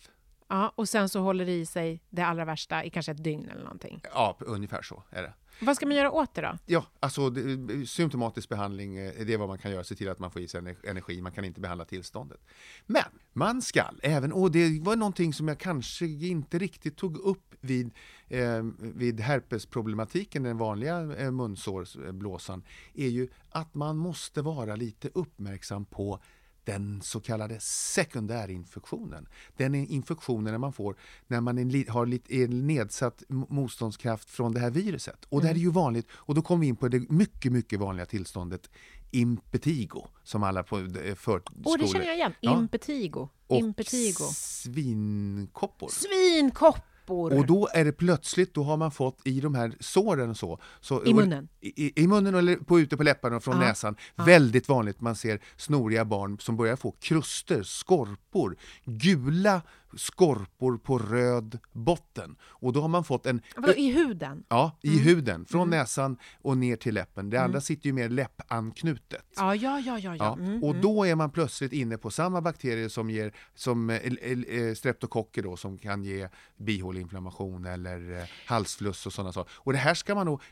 Ja, 0.49 0.73
och 0.77 0.89
sen 0.89 1.09
så 1.09 1.21
håller 1.21 1.47
det 1.47 1.53
i 1.53 1.67
sig 1.67 2.01
det 2.11 2.23
allra 2.23 2.45
värsta 2.45 2.85
i 2.85 2.91
kanske 2.91 3.13
ett 3.13 3.25
dygn 3.25 3.49
eller 3.49 3.63
någonting. 3.63 4.01
Ja, 4.15 4.37
ungefär 4.41 4.83
så 4.83 5.03
är 5.11 5.23
det. 5.23 5.35
Vad 5.61 5.77
ska 5.77 5.87
man 5.87 5.97
göra 5.97 6.11
åt 6.11 6.35
det 6.35 6.43
då? 6.43 6.59
Ja, 6.67 6.85
alltså 7.01 7.31
det, 7.31 7.87
symptomatisk 7.87 8.49
behandling, 8.49 8.97
eh, 8.97 9.13
det 9.27 9.35
är 9.35 9.39
vad 9.39 9.49
man 9.49 9.59
kan 9.59 9.71
göra, 9.71 9.85
se 9.85 9.95
till 9.95 10.09
att 10.09 10.19
man 10.19 10.31
får 10.31 10.43
i 10.43 10.49
sig 10.49 10.61
ener- 10.61 10.89
energi, 10.89 11.23
man 11.23 11.33
kan 11.33 11.45
inte 11.45 11.61
behandla 11.61 11.85
tillståndet. 11.85 12.41
Men 12.87 13.05
man 13.33 13.63
skall 13.63 14.01
även, 14.03 14.33
och 14.33 14.51
det 14.51 14.81
var 14.83 14.97
någonting 14.97 15.33
som 15.33 15.49
jag 15.49 15.59
kanske 15.59 16.07
inte 16.07 16.59
riktigt 16.59 16.97
tog 16.97 17.17
upp 17.17 17.55
vid, 17.61 17.91
eh, 18.29 18.63
vid 18.79 19.21
herpesproblematiken, 19.21 20.43
den 20.43 20.59
vanliga 20.59 21.17
eh, 21.17 21.31
munsårsblåsan, 21.31 22.63
är 22.95 23.09
ju 23.09 23.29
att 23.51 23.75
man 23.75 23.97
måste 23.97 24.43
vara 24.43 24.77
lite 24.77 25.11
uppmärksam 25.15 25.85
på 25.85 26.23
den 26.65 27.03
så 27.03 27.21
kallade 27.21 27.61
sekundärinfektionen. 27.61 29.29
Den 29.57 29.75
är 29.75 29.91
infektionen 29.91 30.53
när 30.53 30.59
man 30.59 30.73
får 30.73 30.97
när 31.27 31.41
man 31.41 31.57
har 31.89 32.07
lite, 32.07 32.35
nedsatt 32.47 33.23
motståndskraft 33.29 34.31
från 34.31 34.53
det 34.53 34.61
här 34.61 34.71
viruset. 34.71 35.25
Och 35.29 35.41
det 35.41 35.47
här 35.47 35.55
är 35.55 35.59
ju 35.59 35.71
vanligt, 35.71 36.07
och 36.13 36.35
då 36.35 36.43
kommer 36.43 36.61
vi 36.61 36.67
in 36.67 36.77
på 36.77 36.89
det 36.89 37.11
mycket, 37.11 37.53
mycket 37.53 37.81
vanliga 37.81 38.07
tillståndet 38.07 38.71
impetigo, 39.11 40.07
som 40.23 40.43
alla 40.43 40.63
på 40.63 40.79
eh, 40.79 41.15
förskolor... 41.15 41.63
Åh, 41.65 41.77
det 41.79 41.87
känner 41.87 42.07
jag 42.07 42.15
igen. 42.17 42.33
Ja. 42.41 42.59
Impetigo. 42.59 43.29
Och 43.47 43.59
Impetigo. 43.59 44.25
svinkoppor. 44.33 45.89
Svinkoppor! 45.89 46.94
Och 47.13 47.47
då 47.47 47.69
är 47.75 47.85
det 47.85 47.93
plötsligt, 47.93 48.55
då 48.55 48.63
har 48.63 48.77
man 48.77 48.91
fått 48.91 49.21
i 49.25 49.41
de 49.41 49.55
här 49.55 49.75
såren 49.81 50.31
och 50.31 50.37
så. 50.37 50.61
så 50.81 51.05
I 51.05 51.15
munnen? 51.15 51.49
I, 51.61 51.87
i, 51.87 52.03
i 52.03 52.07
munnen 52.07 52.35
eller 52.35 52.57
på, 52.57 52.81
ute 52.81 52.97
på 52.97 53.03
läpparna 53.03 53.37
och 53.37 53.45
från 53.45 53.55
Ja. 53.61 53.67
näsan. 53.67 53.97
Väldigt 54.17 54.69
vanligt 54.69 55.01
man 55.01 55.17
ser 55.17 55.41
snoriga 55.57 56.05
barn 56.05 56.39
som 56.39 56.57
börjar 56.57 56.77
få 56.77 56.91
kruster, 56.91 57.63
skorpor, 57.63 58.57
gula 58.85 59.63
skorpor 59.97 60.79
på 60.79 60.99
röd 60.99 61.59
botten. 61.73 62.37
Och 62.43 62.73
då 62.73 62.81
har 62.81 62.89
man 62.89 63.05
fått 63.05 63.27
en 63.27 63.41
Vadå, 63.57 63.73
I 63.75 63.91
huden? 63.93 64.45
Ja, 64.49 64.79
i 64.83 64.89
Mm. 64.89 65.01
huden, 65.05 65.45
från 65.45 65.71
näsan 65.71 66.17
och 66.43 66.59
ner 66.59 66.77
till 66.77 66.95
läppen. 66.95 67.31
Det 67.31 67.37
andra 67.37 67.61
sitter 67.61 67.87
ju 67.87 67.93
mer 67.93 68.09
läppanknutet. 68.09 69.25
Ja, 69.37 69.55
ja, 69.55 69.81
ja, 69.81 69.99
ja. 69.99 70.17
ja. 70.17 70.25
Ja, 70.25 70.33
Mm, 70.45 70.63
och 70.63 70.71
mm. 70.71 70.83
då 70.83 71.05
är 71.07 71.15
man 71.15 71.31
plötsligt 71.31 71.73
inne 71.73 71.99
på 71.99 72.11
samma 72.11 72.41
bakterier 72.41 72.89
som 72.89 73.11
ger 73.11 73.33
som 73.55 73.91
eh, 73.91 73.97
el- 74.07 74.45
eh, 74.49 74.75
streptokocker 74.75 75.43
då, 75.43 75.57
som 75.57 75.79
kan 75.79 76.05
ge 76.05 76.29
bihåleinflammation 76.57 77.65
eller 77.67 78.19
eh, 78.19 78.25
halsfluss 78.47 79.07
och 79.07 79.13
sådana 79.13 79.33
saker. 79.33 79.53
Och 79.57 79.73
det 79.73 79.79
här 79.79 79.95
ska 79.95 80.15
man 80.15 80.27
nog 80.27 80.43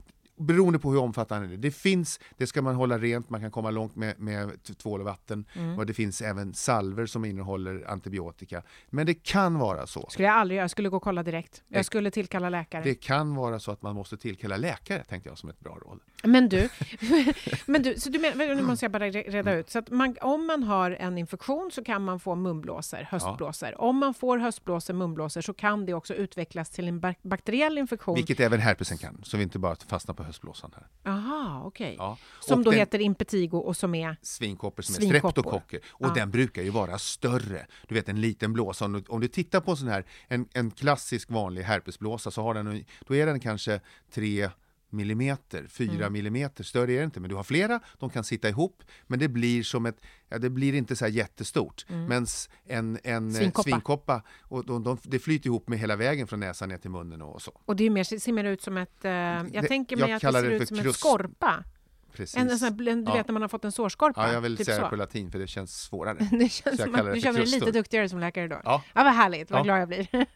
Beroende 0.42 0.78
på 0.78 0.90
hur 0.92 0.98
omfattande 1.00 1.48
det 1.48 1.54
är. 1.54 1.56
Det 1.58 1.70
finns, 1.70 2.20
det 2.36 2.46
ska 2.46 2.62
man 2.62 2.74
hålla 2.74 2.98
rent, 2.98 3.30
man 3.30 3.40
kan 3.40 3.50
komma 3.50 3.70
långt 3.70 3.96
med, 3.96 4.20
med 4.20 4.62
tvål 4.76 5.00
och 5.00 5.06
vatten. 5.06 5.44
Mm. 5.54 5.78
Och 5.78 5.86
det 5.86 5.94
finns 5.94 6.22
även 6.22 6.54
salver 6.54 7.06
som 7.06 7.24
innehåller 7.24 7.84
antibiotika. 7.90 8.62
Men 8.90 9.06
det 9.06 9.14
kan 9.14 9.58
vara 9.58 9.86
så. 9.86 10.06
skulle 10.10 10.28
jag 10.28 10.36
aldrig 10.36 10.56
göra. 10.56 10.62
Jag 10.64 10.70
skulle 10.70 10.88
gå 10.88 10.96
och 10.96 11.02
kolla 11.02 11.22
direkt. 11.22 11.62
Jag 11.68 11.84
skulle 11.84 12.10
tillkalla 12.10 12.48
läkare. 12.48 12.82
Det 12.84 12.94
kan 12.94 13.34
vara 13.34 13.58
så 13.60 13.70
att 13.70 13.82
man 13.82 13.94
måste 13.94 14.16
tillkalla 14.16 14.56
läkare, 14.56 15.04
tänkte 15.04 15.28
jag 15.28 15.38
som 15.38 15.48
ett 15.48 15.60
bra 15.60 15.78
råd. 15.86 16.00
Men 16.24 16.48
du, 16.48 16.68
men 17.66 17.82
du, 17.82 17.94
så 18.00 18.10
du 18.10 18.18
menar, 18.18 18.54
nu 18.54 18.62
måste 18.62 18.84
jag 18.84 18.92
bara 18.92 19.08
re- 19.08 19.30
reda 19.30 19.54
ut. 19.54 19.70
Så 19.70 19.78
att 19.78 19.90
man, 19.90 20.16
om 20.20 20.46
man 20.46 20.62
har 20.62 20.90
en 20.90 21.18
infektion 21.18 21.70
så 21.72 21.84
kan 21.84 22.04
man 22.04 22.20
få 22.20 22.34
munblåsor, 22.34 23.06
höstblåsor. 23.10 23.80
Om 23.80 23.96
man 23.98 24.14
får 24.14 24.38
höstblåsor, 24.38 24.94
munblåsor 24.94 25.40
så 25.40 25.54
kan 25.54 25.86
det 25.86 25.94
också 25.94 26.14
utvecklas 26.14 26.70
till 26.70 26.88
en 26.88 27.00
bak- 27.00 27.18
bakteriell 27.22 27.78
infektion. 27.78 28.14
Vilket 28.14 28.40
även 28.40 28.60
herpesen 28.60 28.98
kan, 28.98 29.20
så 29.24 29.36
vi 29.36 29.42
inte 29.42 29.58
bara 29.58 29.76
fastnar 29.86 30.14
på 30.14 30.22
höstblåsan 30.32 30.70
här. 30.74 31.12
Aha, 31.12 31.62
okej. 31.64 31.94
Ja. 31.98 32.18
Som 32.40 32.58
Och 32.58 32.64
då 32.64 32.70
den- 32.70 32.80
heter 32.80 32.98
impetigo 32.98 33.56
och 33.58 33.76
som 33.76 33.94
är... 33.94 34.16
svinkoppor 34.22 34.82
som 34.82 34.94
är 34.94 34.98
Svinkoppor. 34.98 35.30
streptokocker. 35.30 35.80
Och 35.88 36.06
Ja. 36.06 36.14
den 36.14 36.30
brukar 36.30 36.62
ju 36.62 36.70
vara 36.70 36.98
större. 36.98 37.66
Du 37.88 37.94
vet 37.94 38.08
en 38.08 38.20
liten 38.20 38.52
blåsa. 38.52 38.84
Om 38.84 38.92
du, 38.92 39.04
om 39.08 39.20
du 39.20 39.28
tittar 39.28 39.60
på 39.60 39.70
en 39.70 39.76
sån 39.76 39.88
här, 39.88 40.04
en, 40.28 40.48
en 40.52 40.70
klassisk 40.70 41.30
vanlig 41.30 41.62
herpesblåsa 41.62 42.30
så 42.30 42.42
har 42.42 42.54
den, 42.54 42.66
en- 42.66 42.84
då 43.08 43.16
är 43.16 43.26
den 43.26 43.40
kanske 43.40 43.80
3 44.12 44.50
millimeter, 44.92 45.66
4 45.68 45.92
Mm. 45.92 46.12
millimeter, 46.12 46.64
större 46.64 46.92
är 46.92 46.98
det 46.98 47.04
inte. 47.04 47.20
Men 47.20 47.30
du 47.30 47.36
har 47.36 47.42
flera, 47.42 47.80
de 47.98 48.10
kan 48.10 48.24
sitta 48.24 48.48
ihop, 48.48 48.82
men 49.06 49.18
det 49.18 49.28
blir 49.28 49.62
som 49.62 49.86
ett, 49.86 49.96
ja 50.28 50.38
det 50.38 50.50
blir 50.50 50.74
inte 50.74 50.96
så 50.96 51.04
här 51.04 51.12
jättestort. 51.12 51.84
Men 51.88 52.26
en, 52.64 52.98
en 53.04 53.28
eh, 53.28 53.34
Svinkoppa. 53.34 53.62
svinkoppa, 53.62 54.22
och 54.40 54.66
de, 54.66 54.82
de, 54.82 54.98
det 55.02 55.18
flyter 55.18 55.46
ihop 55.46 55.68
med 55.68 55.78
hela 55.78 55.96
vägen 55.96 56.26
från 56.26 56.40
näsan 56.40 56.68
ner 56.68 56.78
till 56.78 56.90
munnen 56.90 57.22
och 57.22 57.42
så. 57.42 57.60
Och 57.64 57.76
det 57.76 57.84
är 57.84 57.90
mer, 57.90 58.04
ser 58.04 58.32
mer 58.32 58.44
ut 58.44 58.62
som 58.62 58.76
ett... 58.76 59.04
Eh, 59.04 59.10
jag 59.10 59.52
Det- 59.52 59.62
tänker 59.68 59.96
jag 59.98 60.06
mig 60.06 60.12
att 60.14 60.22
det 60.22 60.32
ser 60.32 60.42
det 60.50 60.56
ut 60.56 60.68
som 60.68 60.76
en 60.76 60.82
krust. 60.84 60.98
skorpa. 61.00 61.64
Precis. 62.12 62.36
En, 62.36 62.50
en 62.50 62.58
sån 62.58 62.68
här, 62.68 62.94
du 62.96 63.02
Ja. 63.10 63.12
vet 63.14 63.28
när 63.28 63.32
man 63.32 63.42
har 63.42 63.48
fått 63.48 63.64
en 63.64 63.72
sårskorpa? 63.72 64.26
Ja, 64.26 64.32
jag 64.32 64.40
vill 64.40 64.56
typ 64.56 64.66
säga 64.66 64.76
så. 64.78 64.82
det 64.84 64.88
på 64.90 64.96
latin 64.96 65.30
för 65.30 65.38
det 65.38 65.46
känns 65.46 65.82
svårare. 65.82 66.18
Det 66.30 66.48
Så 66.48 66.62
känns 66.62 66.80
att 66.80 66.92
det 66.92 67.12
du 67.14 67.20
känner 67.20 67.38
dig 67.38 67.46
lite 67.48 67.70
duktigare 67.70 68.08
som 68.08 68.18
läkare 68.20 68.48
då. 68.48 68.60
Ja. 68.64 68.82
Ja, 68.94 69.04
vad 69.04 69.12
härligt. 69.14 69.50
Vad 69.50 69.60
Ja. 69.60 69.64
glad 69.64 69.80
jag 69.80 69.88
blir. 69.88 70.08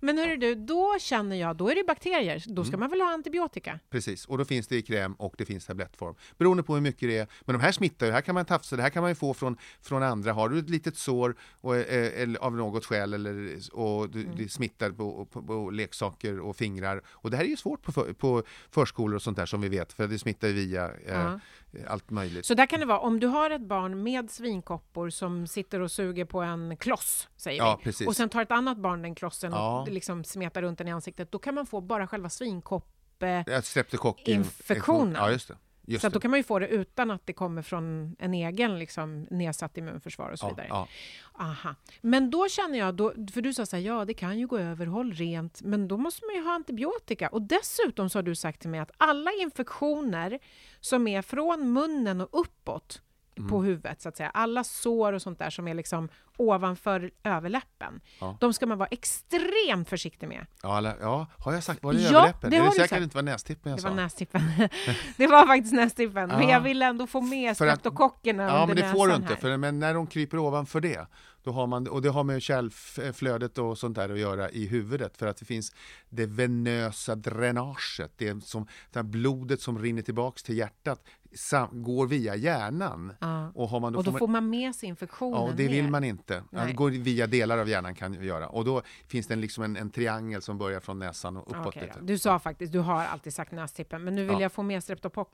Men 0.00 0.18
hörru 0.18 0.36
du, 0.36 0.54
då 0.54 0.96
känner 1.00 1.36
jag, 1.36 1.56
då 1.56 1.68
är 1.70 1.74
det 1.74 1.84
bakterier. 1.86 2.42
Då 2.46 2.52
Mm. 2.52 2.64
ska 2.64 2.76
man 2.76 2.90
väl 2.90 3.00
ha 3.00 3.12
antibiotika? 3.12 3.78
Precis, 3.90 4.26
och 4.26 4.38
då 4.38 4.44
finns 4.44 4.66
det 4.68 4.76
i 4.76 4.82
kräm 4.82 5.14
och 5.14 5.34
det 5.38 5.44
finns 5.44 5.66
tablettform. 5.66 6.14
Beroende 6.38 6.62
på 6.62 6.74
hur 6.74 6.80
mycket 6.80 7.08
det 7.08 7.18
är. 7.18 7.26
Men 7.44 7.58
de 7.58 7.62
här 7.62 7.72
smittar 7.72 8.06
ju, 8.06 8.12
här 8.12 8.20
kan 8.20 8.34
man 8.34 8.44
tafsa, 8.44 8.76
det 8.76 8.82
här 8.82 8.90
kan 8.90 9.02
man 9.02 9.10
ju 9.10 9.14
få 9.14 9.34
från, 9.34 9.56
från 9.82 10.02
andra. 10.02 10.32
Har 10.32 10.48
du 10.48 10.58
ett 10.58 10.70
litet 10.70 10.96
sår 10.96 11.34
och, 11.60 11.76
eh, 11.76 12.22
eller, 12.22 12.40
av 12.40 12.56
något 12.56 12.84
skäl 12.84 13.14
eller, 13.14 13.58
och 13.72 14.10
du, 14.10 14.20
Mm. 14.20 14.36
det 14.36 14.48
smittar 14.48 14.90
på, 14.90 15.24
på, 15.26 15.42
på 15.42 15.70
leksaker 15.70 16.40
och 16.40 16.56
fingrar. 16.56 17.02
Och 17.08 17.30
det 17.30 17.36
här 17.36 17.44
är 17.44 17.48
ju 17.48 17.56
svårt 17.56 17.82
på, 17.82 17.92
för, 17.92 18.12
på 18.12 18.42
förskolor 18.70 19.14
och 19.16 19.22
sånt 19.22 19.36
där 19.36 19.46
som 19.46 19.60
vi 19.60 19.68
vet, 19.68 19.92
för 19.92 20.06
det 20.06 20.18
smittar 20.18 20.48
ju 20.48 20.54
via 20.54 20.90
eh, 21.06 21.19
Ja. 21.22 21.40
allt 21.88 22.10
möjligt. 22.10 22.46
Så 22.46 22.54
där 22.54 22.66
kan 22.66 22.80
det 22.80 22.86
vara, 22.86 22.98
om 22.98 23.20
du 23.20 23.26
har 23.26 23.50
ett 23.50 23.60
barn 23.62 24.02
med 24.02 24.30
svinkoppor 24.30 25.10
som 25.10 25.46
sitter 25.46 25.80
och 25.80 25.90
suger 25.90 26.24
på 26.24 26.40
en 26.40 26.76
kloss, 26.76 27.28
säger 27.36 27.58
Ja, 27.58 27.76
vi, 27.78 27.84
precis. 27.84 28.08
och 28.08 28.16
sen 28.16 28.28
tar 28.28 28.42
ett 28.42 28.50
annat 28.50 28.78
barn 28.78 29.02
den 29.02 29.14
klossen 29.14 29.52
Ja. 29.52 29.80
och 29.82 29.88
liksom 29.88 30.24
smetar 30.24 30.62
runt 30.62 30.78
den 30.78 30.88
i 30.88 30.92
ansiktet, 30.92 31.32
då 31.32 31.38
kan 31.38 31.54
man 31.54 31.66
få 31.66 31.80
bara 31.80 32.06
själva 32.06 32.28
streptokock 33.64 34.28
Infektionen. 34.28 35.14
Ja, 35.14 35.30
just 35.30 35.48
det. 35.48 35.56
Just 35.90 36.02
så 36.02 36.08
då 36.08 36.20
kan 36.20 36.30
man 36.30 36.40
ju 36.40 36.44
få 36.44 36.58
det 36.58 36.68
utan 36.68 37.10
att 37.10 37.26
det 37.26 37.32
kommer 37.32 37.62
från 37.62 38.16
en 38.18 38.34
egen 38.34 38.78
liksom, 38.78 39.26
nedsatt 39.30 39.76
immunförsvar 39.76 40.30
och 40.30 40.38
så 40.38 40.46
ja, 40.46 40.50
vidare. 40.50 40.66
ja. 40.70 40.88
Aha. 41.32 41.74
Men 42.00 42.30
då 42.30 42.48
känner 42.48 42.78
jag, 42.78 42.94
då, 42.94 43.12
för 43.32 43.42
du 43.42 43.54
sa 43.54 43.66
så 43.66 43.76
här, 43.76 43.82
ja 43.82 44.04
det 44.04 44.14
kan 44.14 44.38
ju 44.38 44.46
gå 44.46 44.58
över, 44.58 44.86
håll 44.86 45.12
rent, 45.12 45.62
men 45.62 45.88
då 45.88 45.96
måste 45.96 46.26
man 46.26 46.34
ju 46.34 46.42
ha 46.42 46.54
antibiotika. 46.54 47.28
Och 47.28 47.42
dessutom 47.42 48.10
så 48.10 48.18
har 48.18 48.22
du 48.22 48.34
sagt 48.34 48.60
till 48.60 48.70
mig 48.70 48.80
att 48.80 48.90
alla 48.96 49.30
infektioner 49.32 50.38
som 50.80 51.08
är 51.08 51.22
från 51.22 51.72
munnen 51.72 52.20
och 52.20 52.40
uppåt 52.40 53.02
Mm. 53.40 53.50
på 53.50 53.62
huvudet, 53.62 54.00
så 54.02 54.08
att 54.08 54.16
säga, 54.16 54.30
alla 54.30 54.64
sår 54.64 55.12
och 55.12 55.22
sånt 55.22 55.38
där 55.38 55.50
som 55.50 55.68
är 55.68 55.74
liksom 55.74 56.08
ovanför 56.36 57.10
överläppen, 57.24 58.00
Ja. 58.20 58.36
de 58.40 58.52
ska 58.52 58.66
man 58.66 58.78
vara 58.78 58.88
extremt 58.88 59.88
försiktig 59.88 60.28
med. 60.28 60.46
Ja, 60.62 60.76
alla, 60.76 60.94
ja, 61.00 61.26
har 61.38 61.52
jag 61.52 61.64
sagt, 61.64 61.82
var 61.82 61.92
det 61.92 62.00
Ja, 62.00 62.08
överläppen? 62.08 62.50
det 62.50 62.58
det 62.58 62.64
du 62.64 62.70
säkert 62.70 62.90
sagt. 62.90 63.02
inte 63.02 63.16
var 63.16 63.22
nästippen 63.22 63.70
jag 63.70 63.78
Det 63.78 63.82
sa? 63.82 63.88
var 63.88 63.96
nästippen. 63.96 64.40
det 65.16 65.26
var 65.26 65.46
faktiskt 65.46 65.74
nästippen, 65.74 66.28
men 66.28 66.42
Ja. 66.42 66.50
jag 66.50 66.60
ville 66.60 66.86
ändå 66.86 67.06
få 67.06 67.20
med 67.20 67.54
streptokockerna 67.56 68.42
Ja, 68.42 68.66
men 68.66 68.76
det 68.76 68.88
får 68.92 69.08
du 69.08 69.14
inte, 69.14 69.28
här. 69.28 69.36
för, 69.36 69.56
men 69.56 69.78
när 69.78 69.94
de 69.94 70.06
kryper 70.06 70.38
ovanför 70.38 70.80
det, 70.80 71.06
då 71.42 71.50
har 71.52 71.66
man, 71.66 71.88
och 71.88 72.02
det 72.02 72.08
har 72.08 72.24
med 72.24 72.42
kärlflödet 72.42 73.58
och 73.58 73.78
sånt 73.78 73.96
där 73.96 74.08
att 74.12 74.18
göra 74.18 74.50
i 74.50 74.66
huvudet, 74.66 75.16
för 75.16 75.26
att 75.26 75.36
det 75.36 75.44
finns 75.44 75.72
det 76.08 76.26
venösa 76.26 77.14
dränaget, 77.14 78.12
det 78.16 78.44
som, 78.44 78.66
det 78.92 79.02
blodet 79.02 79.60
som 79.60 79.78
rinner 79.78 80.02
tillbaks 80.02 80.42
till 80.42 80.56
hjärtat, 80.58 81.04
går 81.72 82.06
via 82.06 82.36
hjärnan. 82.36 83.12
Ja. 83.20 83.52
Och, 83.54 83.68
har 83.68 83.80
man, 83.80 83.96
och 83.96 84.04
då 84.04 84.12
får 84.12 84.18
får 84.18 84.28
man, 84.28 84.50
med 84.50 84.74
sig 84.74 84.88
infektionen 84.88 85.32
Ja, 85.34 85.40
och 85.48 85.54
det 85.56 85.68
vill 85.68 85.82
ner. 85.84 85.90
man 85.90 86.04
inte. 86.04 86.42
Nej. 86.50 86.66
Det 86.66 86.72
går 86.72 86.90
via 86.90 87.26
delar 87.26 87.58
av 87.58 87.68
hjärnan 87.68 87.94
kan 87.94 88.22
göra. 88.24 88.48
Och 88.48 88.64
då 88.64 88.82
finns 89.06 89.26
det 89.26 89.34
en, 89.34 89.40
liksom 89.40 89.64
en, 89.64 89.76
en 89.76 89.90
triangel 89.90 90.42
som 90.42 90.58
börjar 90.58 90.80
från 90.80 90.98
näsan 90.98 91.36
och 91.36 91.50
uppåt 91.50 91.66
Okej 91.66 91.82
lite. 91.82 91.98
då. 92.00 92.04
Du 92.06 92.18
sa 92.18 92.38
faktiskt, 92.38 92.72
du 92.72 92.78
har 92.78 93.04
alltid 93.04 93.34
sagt 93.34 93.52
nästippen, 93.52 94.04
men 94.04 94.14
nu 94.14 94.24
vill 94.24 94.32
Ja. 94.34 94.40
jag 94.40 94.52
få 94.52 94.62
med 94.62 94.82
streptokock... 94.84 95.28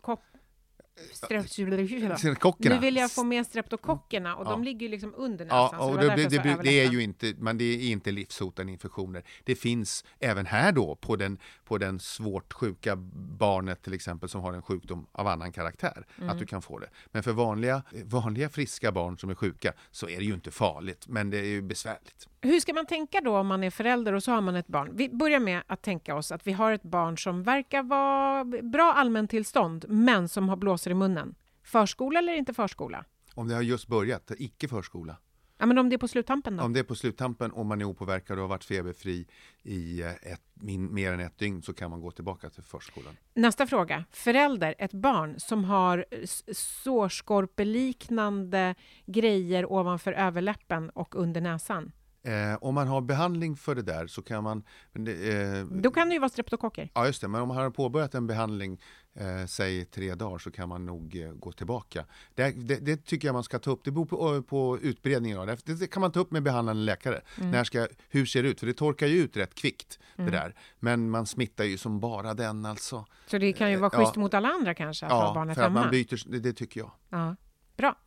Sen 2.19 2.37
kockerna. 2.37 2.75
Nu 2.75 2.81
vill 2.81 2.97
jag 2.97 3.13
få 3.13 3.25
med 3.25 3.47
streptokockerna 3.47 4.37
och 4.37 4.45
de 4.45 4.61
Ja. 4.61 4.65
ligger 4.65 4.81
ju 4.87 4.89
liksom 4.89 5.15
under 5.17 5.45
näsan. 5.45 5.69
Ja, 5.73 5.85
och 5.85 5.99
det, 5.99 6.17
det, 6.17 6.29
det, 6.29 6.59
det 6.63 6.81
är 6.85 6.91
ju 6.91 7.03
inte, 7.03 7.35
men 7.39 7.59
det 7.59 7.65
är 7.65 7.91
inte 7.91 8.11
livshotande 8.13 8.73
infektioner. 8.73 9.23
Det 9.45 9.55
finns 9.55 10.05
även 10.21 10.47
här 10.47 10.73
då 10.73 10.95
på 10.95 11.17
den, 11.17 11.39
på 11.65 11.79
den 11.79 12.01
svårt 12.01 12.53
sjuka 12.53 12.97
barnet 13.39 13.83
till 13.83 13.95
exempel 13.95 14.29
som 14.29 14.41
har 14.41 14.53
en 14.53 14.63
sjukdom 14.63 15.07
av 15.13 15.27
annan 15.27 15.53
karaktär, 15.53 16.07
Mm. 16.19 16.31
att 16.31 16.39
du 16.39 16.47
kan 16.47 16.63
få 16.63 16.79
det. 16.79 16.89
Men 17.13 17.23
för 17.23 17.33
vanliga, 17.33 17.83
vanliga 18.05 18.49
friska 18.49 18.93
barn 18.93 19.19
som 19.19 19.31
är 19.31 19.35
sjuka 19.35 19.73
så 19.91 20.09
är 20.09 20.19
det 20.19 20.25
ju 20.25 20.35
inte 20.35 20.51
farligt, 20.51 21.05
men 21.09 21.31
det 21.31 21.39
är 21.39 21.45
ju 21.45 21.63
besvärligt. 21.63 22.29
Hur 22.40 22.61
ska 22.61 22.75
man 22.75 22.87
tänka 22.87 23.20
då 23.20 23.37
om 23.37 23.46
man 23.46 23.64
är 23.64 23.70
förälder 23.70 24.12
och 24.12 24.22
så 24.22 24.33
har 24.33 24.40
man 24.40 24.57
ett 24.57 24.66
barn? 24.66 24.90
Vi 24.92 25.09
börjar 25.09 25.40
med 25.40 25.62
att 25.66 25.83
tänka 25.83 26.14
oss 26.14 26.33
att 26.33 26.46
vi 26.46 26.53
har 26.53 26.72
ett 26.72 26.83
barn 26.83 27.18
som 27.18 27.42
verkar 27.42 27.83
vara 27.83 28.44
bra 28.44 28.92
allmäntillstånd, 28.92 29.85
men 29.88 30.29
som 30.29 30.49
har 30.49 30.57
blåsor 30.57 30.90
i 30.90 30.94
munnen. 30.94 31.35
Förskola 31.62 32.18
eller 32.18 32.35
inte 32.35 32.55
förskola? 32.55 33.05
Om 33.35 33.49
det 33.49 33.55
har 33.55 33.62
just 33.62 33.87
börjat, 33.87 34.31
icke 34.38 34.68
förskola. 34.68 35.16
Ja, 35.59 35.66
men 35.66 35.79
om 35.79 35.88
det 35.88 35.96
är 35.96 35.99
på 35.99 36.09
sluttampen 36.09 36.57
då? 36.57 36.64
Om 36.64 36.72
det 36.72 36.81
är 36.81 36.85
på 36.85 36.94
sluttampen 36.94 37.51
och 37.51 37.66
man 37.66 37.81
är 37.81 37.85
opåverkad 37.85 38.38
och 38.38 38.42
har 38.42 38.49
varit 38.49 38.64
feberfri 38.64 39.27
i 39.62 40.03
eh, 40.03 40.11
ett, 40.11 40.42
min, 40.55 40.94
mer 40.94 41.12
än 41.12 41.20
ett 41.20 41.38
dygn 41.38 41.62
så 41.62 41.75
kan 41.75 41.90
man 41.90 42.01
gå 42.01 42.11
tillbaka 42.11 42.51
till 42.51 42.62
förskolan. 42.62 43.16
Nästa 43.35 43.66
fråga. 43.66 44.05
Förälder, 44.11 44.75
ett 44.79 44.92
barn 44.92 45.40
som 45.40 45.64
har 45.64 46.05
sårskorpeliknande 46.53 48.75
grejer 49.07 49.72
ovanför 49.72 50.12
överläppen 50.12 50.90
och 50.90 51.14
under 51.14 51.40
näsan. 51.40 51.92
Eh, 52.27 52.57
om 52.61 52.75
man 52.75 52.89
har 52.89 53.01
behandling 53.01 53.57
för 53.57 53.75
det 53.75 53.83
där 53.83 54.07
så 54.07 54.23
kan 54.23 54.45
man... 54.45 54.62
Eh, 54.95 55.65
Då 55.83 55.91
kan 55.91 56.09
det 56.09 56.12
ju 56.15 56.19
vara 56.21 56.29
streptokocker. 56.29 56.91
Ja, 56.95 57.07
just 57.07 57.21
det. 57.21 57.29
Men 57.29 57.41
om 57.43 57.49
man 57.49 57.57
har 57.57 57.71
påbörjat 57.71 58.15
en 58.15 58.27
behandling, 58.27 58.81
eh, 59.15 59.47
säg 59.47 59.85
tre 59.85 60.15
dagar, 60.15 60.39
så 60.39 60.51
kan 60.51 60.69
man 60.69 60.87
nog 60.87 61.17
eh, 61.17 61.31
gå 61.33 61.53
tillbaka. 61.53 62.05
Det, 62.35 62.51
det, 62.51 62.77
det 62.77 63.05
tycker 63.05 63.29
jag 63.29 63.33
man 63.33 63.45
ska 63.45 63.59
ta 63.59 63.71
upp. 63.71 63.85
Det 63.85 63.91
beror 63.91 64.05
på, 64.07 64.43
på 64.43 64.79
utbredningen 64.83 65.39
av 65.39 65.47
det. 65.47 65.67
Det 65.67 65.87
kan 65.87 66.01
man 66.01 66.12
ta 66.12 66.21
upp 66.21 66.31
med 66.31 66.43
behandlande 66.43 66.83
läkare. 66.83 67.21
När 67.37 67.65
ska, 67.65 67.87
hur 68.09 68.27
ser 68.27 68.43
det 68.43 68.49
ut? 68.49 68.61
För 68.61 68.67
det 68.67 68.75
torkar 68.75 69.07
ju 69.07 69.19
ut 69.19 69.37
rätt 69.37 69.55
kvickt, 69.55 69.99
det 70.17 70.31
där. 70.31 70.55
Men 70.79 71.11
man 71.11 71.27
smittar 71.27 71.65
ju 71.65 71.79
som 71.79 72.01
bara 72.01 72.35
den 72.35 72.67
alltså. 72.67 73.05
Så 73.27 73.39
det 73.39 73.53
kan 73.53 73.71
ju 73.71 73.77
vara 73.77 73.91
Ja. 73.93 73.99
schysst 73.99 74.17
mot 74.17 74.35
alla 74.35 74.49
andra 74.49 74.75
kanske 74.75 75.07
att 75.07 75.12
ha 75.12 75.27
Ja, 75.27 75.35
barnet 75.35 75.55
för 75.55 75.62
att 75.62 75.69
hemma. 75.69 75.81
man 75.81 75.91
byter, 75.91 76.31
det, 76.31 76.39
det 76.41 76.53
tycker 76.53 76.81
jag. 76.81 76.91
Ja. 77.11 77.37
Bra. 77.77 77.99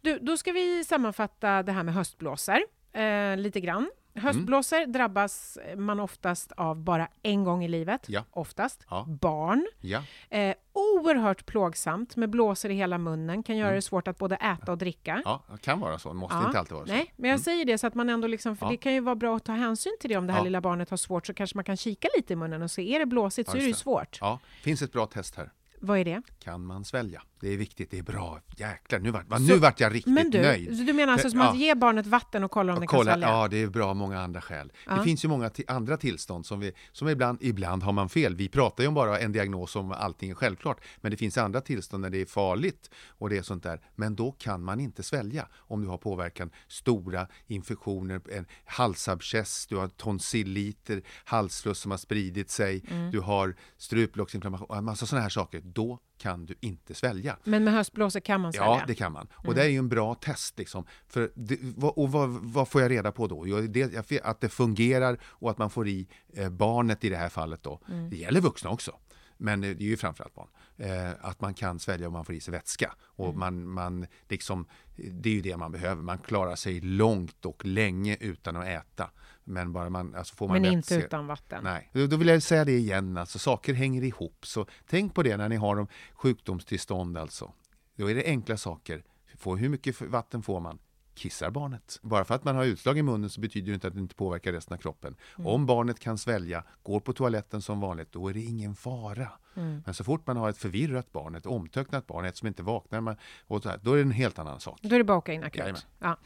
Du, 0.00 0.18
då 0.18 0.36
ska 0.36 0.52
vi 0.52 0.84
sammanfatta 0.84 1.62
det 1.62 1.72
här 1.72 1.82
med 1.82 1.94
höstblåsor 1.94 2.58
eh, 2.96 3.36
lite 3.36 3.60
grann. 3.60 3.90
Höstblåsor 4.14 4.86
drabbas 4.86 5.58
man 5.76 6.00
oftast 6.00 6.52
av 6.52 6.76
bara 6.76 7.08
en 7.22 7.44
gång 7.44 7.64
i 7.64 7.68
livet. 7.68 8.04
Ja. 8.08 8.24
Oftast. 8.30 8.86
Ja. 8.90 9.04
Barn. 9.20 9.66
Ja, 9.80 10.02
Eh, 10.30 10.54
oerhört 10.72 11.46
plågsamt 11.46 12.16
med 12.16 12.30
blåsor 12.30 12.70
i 12.70 12.74
hela 12.74 12.98
munnen. 12.98 13.42
Kan 13.42 13.56
göra 13.56 13.74
det 13.74 13.82
svårt 13.82 14.08
att 14.08 14.18
både 14.18 14.36
äta 14.36 14.72
och 14.72 14.78
dricka. 14.78 15.10
Mm. 15.12 15.22
ja 15.24 15.42
det 15.52 15.58
kan 15.62 15.80
vara 15.80 15.98
så. 15.98 16.08
Det 16.08 16.14
måste 16.14 16.36
Ja. 16.36 16.46
inte 16.46 16.58
alltid 16.58 16.72
vara 16.74 16.86
så. 16.86 16.92
Nej, 16.92 17.12
men 17.16 17.30
jag 17.30 17.40
säger 17.40 17.64
det 17.64 17.78
så 17.78 17.86
att 17.86 17.94
man 17.94 18.08
ändå 18.08 18.28
liksom, 18.28 18.56
för 18.56 18.68
det 18.68 18.76
kan 18.76 18.92
ju 18.94 19.00
vara 19.00 19.14
bra 19.14 19.36
att 19.36 19.44
ta 19.44 19.52
hänsyn 19.52 19.92
till 20.00 20.10
det 20.10 20.16
om 20.16 20.26
det 20.26 20.32
här 20.32 20.44
lilla 20.44 20.60
barnet 20.60 20.90
har 20.90 20.96
svårt 20.96 21.26
så 21.26 21.34
kanske 21.34 21.56
man 21.56 21.64
kan 21.64 21.76
kika 21.76 22.08
lite 22.16 22.32
i 22.32 22.36
munnen 22.36 22.62
och 22.62 22.70
se, 22.70 22.94
är 22.94 22.98
det 22.98 23.06
blåsigt 23.06 23.50
så 23.50 23.56
är 23.56 23.60
det 23.60 23.66
ju 23.66 23.74
svårt. 23.74 24.18
Ja, 24.20 24.38
finns 24.62 24.82
ett 24.82 24.92
bra 24.92 25.06
test 25.06 25.36
här. 25.36 25.50
Vad 25.80 25.98
är 25.98 26.04
det? 26.04 26.22
Kan 26.38 26.66
man 26.66 26.84
svälja? 26.84 27.22
Det 27.40 27.48
är 27.52 27.56
viktigt, 27.56 27.90
det 27.90 27.98
är 27.98 28.02
bra. 28.02 28.40
Jäklar, 28.56 28.98
nu 28.98 29.10
vart, 29.10 29.40
nu 29.40 29.58
vart 29.58 29.80
jag 29.80 29.94
riktigt 29.94 30.14
Men 30.14 30.30
du, 30.30 30.42
nöjd. 30.42 30.78
så 30.78 30.84
du 30.84 30.92
menar 30.92 31.12
alltså 31.12 31.30
som 31.30 31.40
att 31.40 31.54
ja. 31.58 31.60
ge 31.60 31.74
barnet 31.74 32.06
vatten 32.06 32.44
och 32.44 32.50
kolla 32.50 32.72
om 32.74 32.80
det 32.80 32.86
kan 32.86 32.98
kolla, 32.98 33.12
svälja? 33.12 33.28
ja, 33.28 33.48
det 33.48 33.62
är 33.62 33.66
bra 33.66 33.86
av 33.86 33.96
många 33.96 34.20
andra 34.20 34.40
skäl. 34.40 34.72
Ja. 34.86 34.94
Det 34.94 35.02
finns 35.02 35.24
ju 35.24 35.28
många 35.28 35.50
andra 35.68 35.96
tillstånd 35.96 36.46
som, 36.46 36.60
vi, 36.60 36.72
som 36.92 37.08
ibland, 37.08 37.38
ibland 37.40 37.82
har 37.82 37.92
man 37.92 38.08
fel. 38.08 38.36
Vi 38.36 38.48
pratar 38.48 38.84
ju 38.84 38.88
om 38.88 38.94
bara 38.94 39.18
en 39.18 39.32
diagnos 39.32 39.76
om 39.76 39.92
allting 39.92 40.30
är 40.30 40.34
självklart. 40.34 40.80
Men 41.00 41.10
det 41.10 41.16
finns 41.16 41.38
andra 41.38 41.60
tillstånd 41.60 42.00
när 42.02 42.10
det 42.10 42.20
är 42.20 42.26
farligt 42.26 42.90
och 43.08 43.30
det 43.30 43.36
är 43.38 43.42
sånt 43.42 43.62
där. 43.62 43.80
Men 43.94 44.16
då 44.16 44.32
kan 44.32 44.62
man 44.62 44.80
inte 44.80 45.02
svälja 45.02 45.48
om 45.56 45.82
du 45.82 45.88
har 45.88 45.98
påverkan, 45.98 46.50
stora 46.68 47.28
infektioner, 47.46 48.20
en 48.30 48.46
halsabscess, 48.64 49.66
du 49.66 49.76
har 49.76 49.88
tonsilliter, 49.88 51.02
halsfluss 51.24 51.78
som 51.78 51.90
har 51.90 51.98
spridit 51.98 52.50
sig, 52.50 52.82
Mm. 52.90 53.10
du 53.10 53.20
har 53.20 53.54
struplocksinflammation, 53.76 54.78
en 54.78 54.84
massa 54.84 55.06
sådana 55.06 55.22
här 55.22 55.28
saker. 55.30 55.60
Då 55.64 55.98
kan 56.18 56.46
du 56.46 56.54
inte 56.60 56.94
svälja. 56.94 57.36
Men 57.44 57.64
med 57.64 57.74
höstblåsor 57.74 58.20
kan 58.20 58.40
man 58.40 58.52
svälja? 58.52 58.66
Ja, 58.66 58.82
det 58.86 58.94
kan 58.94 59.12
man. 59.12 59.28
Och 59.34 59.54
det 59.54 59.62
är 59.62 59.68
ju 59.68 59.78
en 59.78 59.88
bra 59.88 60.14
test. 60.14 60.58
Liksom. 60.58 60.84
För 61.08 61.30
det, 61.34 61.58
och 61.82 62.12
vad, 62.12 62.28
vad 62.28 62.68
får 62.68 62.82
jag 62.82 62.90
reda 62.90 63.12
på 63.12 63.26
då? 63.26 63.46
Jo, 63.46 63.60
det, 63.60 64.20
att 64.22 64.40
det 64.40 64.48
fungerar 64.48 65.18
och 65.24 65.50
att 65.50 65.58
man 65.58 65.70
får 65.70 65.88
i 65.88 66.08
eh, 66.32 66.48
barnet 66.48 67.04
i 67.04 67.08
det 67.08 67.16
här 67.16 67.28
fallet. 67.28 67.62
Då. 67.62 67.80
Det 68.10 68.16
gäller 68.16 68.40
vuxna 68.40 68.70
också. 68.70 68.92
Men 69.38 69.64
eh, 69.64 69.76
det 69.76 69.84
är 69.84 69.88
ju 69.88 69.96
framförallt 69.96 70.34
barn. 70.34 70.48
Eh, 70.76 71.10
att 71.20 71.40
man 71.40 71.54
kan 71.54 71.78
svälja 71.78 72.06
om 72.06 72.12
man 72.12 72.24
får 72.24 72.34
i 72.34 72.40
sig 72.40 72.52
vätska. 72.52 72.94
Och 73.00 73.36
man, 73.36 73.68
man 73.68 74.06
liksom, 74.28 74.66
det 74.96 75.28
är 75.28 75.34
ju 75.34 75.40
det 75.40 75.56
man 75.56 75.72
behöver. 75.72 76.02
Man 76.02 76.18
klarar 76.18 76.56
sig 76.56 76.80
långt 76.80 77.46
och 77.46 77.64
länge 77.64 78.16
utan 78.20 78.56
att 78.56 78.66
äta. 78.66 79.10
Men 79.48 79.72
bara 79.72 79.90
man, 79.90 80.14
alltså 80.14 80.34
får 80.34 80.48
man 80.48 80.62
Men 80.62 80.72
inte 80.72 80.94
vätska- 80.94 81.06
utan 81.06 81.26
vatten? 81.26 81.64
Nej, 81.64 81.90
då 81.92 82.16
vill 82.16 82.28
jag 82.28 82.42
säga 82.42 82.64
det 82.64 82.78
igen, 82.78 83.16
alltså 83.16 83.38
saker 83.38 83.74
hänger 83.74 84.04
ihop. 84.04 84.46
Så 84.46 84.66
tänk 84.86 85.14
på 85.14 85.22
det 85.22 85.36
när 85.36 85.48
ni 85.48 85.56
har 85.56 85.76
de 85.76 85.86
sjukdomstillstånd 86.14 87.18
alltså. 87.18 87.52
Då 87.96 88.10
är 88.10 88.14
det 88.14 88.24
enkla 88.24 88.56
saker. 88.56 89.04
Få, 89.38 89.56
hur 89.56 89.68
mycket 89.68 90.00
vatten 90.00 90.42
får 90.42 90.60
man? 90.60 90.78
kissar 91.14 91.50
barnet. 91.50 91.98
Bara 92.02 92.24
för 92.24 92.34
att 92.34 92.44
man 92.44 92.56
har 92.56 92.64
utslag 92.64 92.98
i 92.98 93.02
munnen 93.02 93.30
så 93.30 93.40
betyder 93.40 93.66
det 93.66 93.74
inte 93.74 93.86
att 93.86 93.94
det 93.94 94.00
inte 94.00 94.14
påverkar 94.14 94.52
resten 94.52 94.74
av 94.74 94.78
kroppen. 94.78 95.16
Mm. 95.38 95.46
Om 95.46 95.66
barnet 95.66 96.00
kan 96.00 96.18
svälja, 96.18 96.64
går 96.82 97.00
på 97.00 97.12
toaletten 97.12 97.62
som 97.62 97.80
vanligt, 97.80 98.12
då 98.12 98.28
är 98.28 98.34
det 98.34 98.40
ingen 98.40 98.74
fara. 98.74 99.28
Mm. 99.56 99.82
Men 99.84 99.94
så 99.94 100.04
fort 100.04 100.26
man 100.26 100.36
har 100.36 100.50
ett 100.50 100.58
förvirrat 100.58 101.12
barn, 101.12 101.34
ett 101.34 101.46
omtöcknat 101.46 102.06
barn, 102.06 102.24
ett 102.24 102.36
som 102.36 102.48
inte 102.48 102.62
vaknar, 102.62 103.00
man, 103.00 103.16
och 103.46 103.62
så 103.62 103.68
här, 103.68 103.78
då 103.82 103.92
är 103.92 103.96
det 103.96 104.02
en 104.02 104.10
helt 104.10 104.38
annan 104.38 104.60
sak. 104.60 104.78
Då 104.82 104.94
är 104.94 104.98
det 104.98 105.04
bara 105.04 105.18
åka 105.18 105.32
in 105.32 105.44
akut. 105.44 105.86
Ja. 105.98 106.16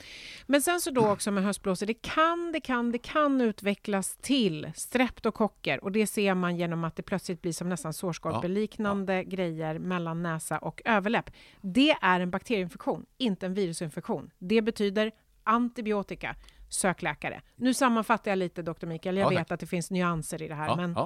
Men 0.46 0.62
sen 0.62 0.80
så 0.80 0.90
då 0.90 1.08
också 1.08 1.30
med 1.30 1.44
höstblåsor, 1.44 1.86
det 1.86 1.94
kan, 1.94 2.52
det 2.52 2.60
kan, 2.60 2.92
det 2.92 2.98
kan 2.98 3.40
utvecklas 3.40 4.16
till 4.20 4.72
streptokocker 4.74 5.84
och 5.84 5.92
det 5.92 6.06
ser 6.06 6.34
man 6.34 6.56
genom 6.56 6.84
att 6.84 6.96
det 6.96 7.02
plötsligt 7.02 7.42
blir 7.42 7.52
som 7.52 7.68
nästan 7.68 7.92
sårskorpeliknande 7.92 9.24
grejer 9.24 9.78
mellan 9.78 10.22
näsa 10.22 10.58
och 10.58 10.82
överläpp. 10.84 11.30
Det 11.60 11.90
är 12.02 12.20
en 12.20 12.30
bakterieinfektion, 12.30 13.06
inte 13.18 13.46
en 13.46 13.54
virusinfektion. 13.54 14.30
Det 14.38 14.62
betyder 14.62 15.12
antibiotika. 15.44 16.36
Sök 16.68 17.02
läkare. 17.02 17.42
Nu 17.56 17.74
sammanfattar 17.74 18.30
jag 18.30 18.38
lite, 18.38 18.62
doktor 18.62 18.86
Mikael. 18.86 19.16
Jag 19.16 19.24
Ja, 19.24 19.28
vet 19.28 19.38
tack. 19.38 19.50
att 19.54 19.60
det 19.60 19.66
finns 19.66 19.90
nyanser 19.90 20.42
i 20.42 20.48
det 20.48 20.54
här, 20.54 20.66
Ja, 20.68 20.76
men 20.76 20.96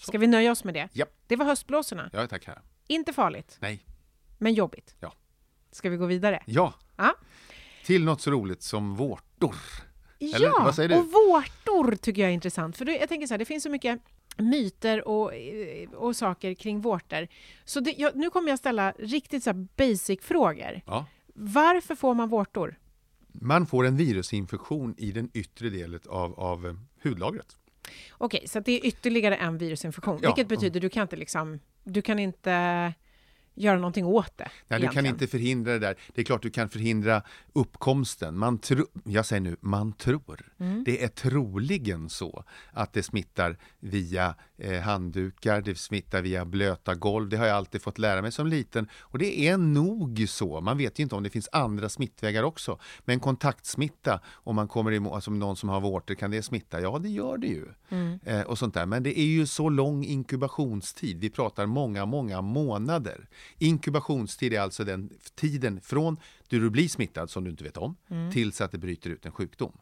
ja, 0.00 0.04
ska 0.06 0.18
vi 0.18 0.26
nöja 0.26 0.52
oss 0.52 0.64
med 0.64 0.74
det? 0.74 0.88
Japp. 0.92 1.08
Det 1.26 1.36
var 1.36 1.46
höstblåsorna. 1.46 2.10
ja, 2.12 2.26
tack 2.26 2.46
här. 2.46 2.62
Inte 2.86 3.12
farligt, 3.12 3.56
Nej. 3.60 3.86
men 4.38 4.54
jobbigt. 4.54 4.94
Ja. 5.00 5.12
Ska 5.72 5.90
vi 5.90 5.96
gå 5.96 6.06
vidare? 6.06 6.42
Ja, 6.46 6.74
Ja. 6.96 7.14
till 7.84 8.04
något 8.04 8.20
så 8.20 8.30
roligt 8.30 8.62
som 8.62 8.94
vårtor. 8.96 9.54
Eller, 10.20 10.46
ja, 10.46 10.60
vad 10.64 10.74
säger 10.74 10.88
du? 10.88 10.94
och 10.96 11.06
vårtor 11.06 11.96
tycker 11.96 12.22
jag 12.22 12.30
är 12.30 12.34
intressant. 12.34 12.76
För 12.76 12.86
jag 13.00 13.08
tänker 13.08 13.26
så 13.26 13.34
här, 13.34 13.38
det 13.38 13.44
finns 13.44 13.62
så 13.62 13.70
mycket 13.70 14.00
myter 14.36 15.08
och, 15.08 15.34
eh, 15.34 15.90
och 15.90 16.16
saker 16.16 16.54
kring 16.54 16.80
vårtor. 16.80 17.28
Så 17.64 17.80
det, 17.80 17.94
jag, 17.98 18.16
nu 18.16 18.30
kommer 18.30 18.48
jag 18.48 18.58
ställa 18.58 18.92
riktigt 18.98 19.44
så 19.44 19.52
basic-frågor. 19.54 20.80
Ja. 20.86 21.06
Varför 21.34 21.94
får 21.94 22.14
man 22.14 22.28
vårtor? 22.28 22.78
Man 23.32 23.66
får 23.66 23.86
en 23.86 23.96
virusinfektion 23.96 24.94
i 24.98 25.12
den 25.12 25.30
yttre 25.34 25.70
delen 25.70 26.00
av, 26.08 26.40
av 26.40 26.66
eh, 26.66 26.74
hudlagret. 27.02 27.56
Okej, 28.18 28.48
så 28.48 28.60
det 28.60 28.72
är 28.72 28.86
ytterligare 28.86 29.36
en 29.36 29.58
virusinfektion, 29.58 30.18
Ja. 30.22 30.28
vilket 30.28 30.48
betyder 30.48 30.80
du 30.80 30.88
kan 30.88 31.02
inte 31.02 31.16
liksom, 31.16 31.60
du 31.84 32.02
kan 32.02 32.18
inte 32.18 32.92
göra 33.60 33.76
någonting 33.76 34.04
åt 34.04 34.38
det. 34.38 34.50
Nej, 34.68 34.80
du 34.80 34.88
kan 34.88 35.06
inte 35.06 35.26
förhindra 35.26 35.72
det 35.72 35.78
där. 35.78 35.96
Det 36.14 36.20
är 36.20 36.24
klart 36.24 36.42
du 36.42 36.50
kan 36.50 36.68
förhindra 36.68 37.22
uppkomsten. 37.52 38.38
Man 38.38 38.58
tro, 38.58 38.86
jag 39.04 39.26
säger 39.26 39.40
nu, 39.40 39.56
man 39.60 39.92
tror. 39.92 40.52
Mm. 40.58 40.84
Det 40.84 41.04
är 41.04 41.08
troligen 41.08 42.08
så 42.08 42.44
att 42.72 42.92
det 42.92 43.02
smittar 43.02 43.56
via 43.80 44.34
eh, 44.58 44.80
handdukar, 44.80 45.60
det 45.60 45.78
smittar 45.78 46.22
via 46.22 46.44
blöta 46.44 46.94
golv. 46.94 47.28
Det 47.28 47.36
har 47.36 47.46
jag 47.46 47.56
alltid 47.56 47.82
fått 47.82 47.98
lära 47.98 48.22
mig 48.22 48.32
som 48.32 48.46
liten. 48.46 48.88
Och 49.00 49.18
det 49.18 49.40
är 49.40 49.56
nog 49.56 50.24
så. 50.28 50.60
Man 50.60 50.78
vet 50.78 50.98
ju 50.98 51.02
inte 51.02 51.14
om 51.14 51.22
det 51.22 51.30
finns 51.30 51.48
andra 51.52 51.88
smittvägar 51.88 52.42
också. 52.42 52.78
Men 53.04 53.20
kontaktsmitta, 53.20 54.20
om 54.28 54.56
man 54.56 54.68
kommer 54.68 54.92
emot, 54.92 55.12
alltså 55.12 55.30
någon 55.30 55.56
som 55.56 55.68
har 55.68 55.80
vårtor, 55.80 56.14
kan 56.14 56.30
det 56.30 56.42
smitta? 56.42 56.80
Ja, 56.80 56.98
det 56.98 57.08
gör 57.08 57.38
det 57.38 57.46
ju. 57.46 57.66
Mm. 57.88 58.18
Eh, 58.24 58.40
och 58.40 58.58
sånt 58.58 58.74
där. 58.74 58.86
Men 58.86 59.02
det 59.02 59.20
är 59.20 59.24
ju 59.24 59.46
så 59.46 59.68
lång 59.68 60.04
inkubationstid. 60.04 61.20
Vi 61.20 61.30
pratar 61.30 61.66
många, 61.66 62.06
många 62.06 62.40
månader. 62.40 63.28
Inkubationstid 63.58 64.52
är 64.52 64.60
alltså 64.60 64.84
den 64.84 65.10
tiden 65.34 65.80
från 65.80 66.16
då 66.48 66.58
du 66.58 66.70
blir 66.70 66.88
smittad, 66.88 67.30
som 67.30 67.44
du 67.44 67.50
inte 67.50 67.64
vet 67.64 67.76
om, 67.76 67.96
Mm. 68.10 68.32
tills 68.32 68.60
att 68.60 68.72
det 68.72 68.78
bryter 68.78 69.10
ut 69.10 69.26
en 69.26 69.32
sjukdom. 69.32 69.72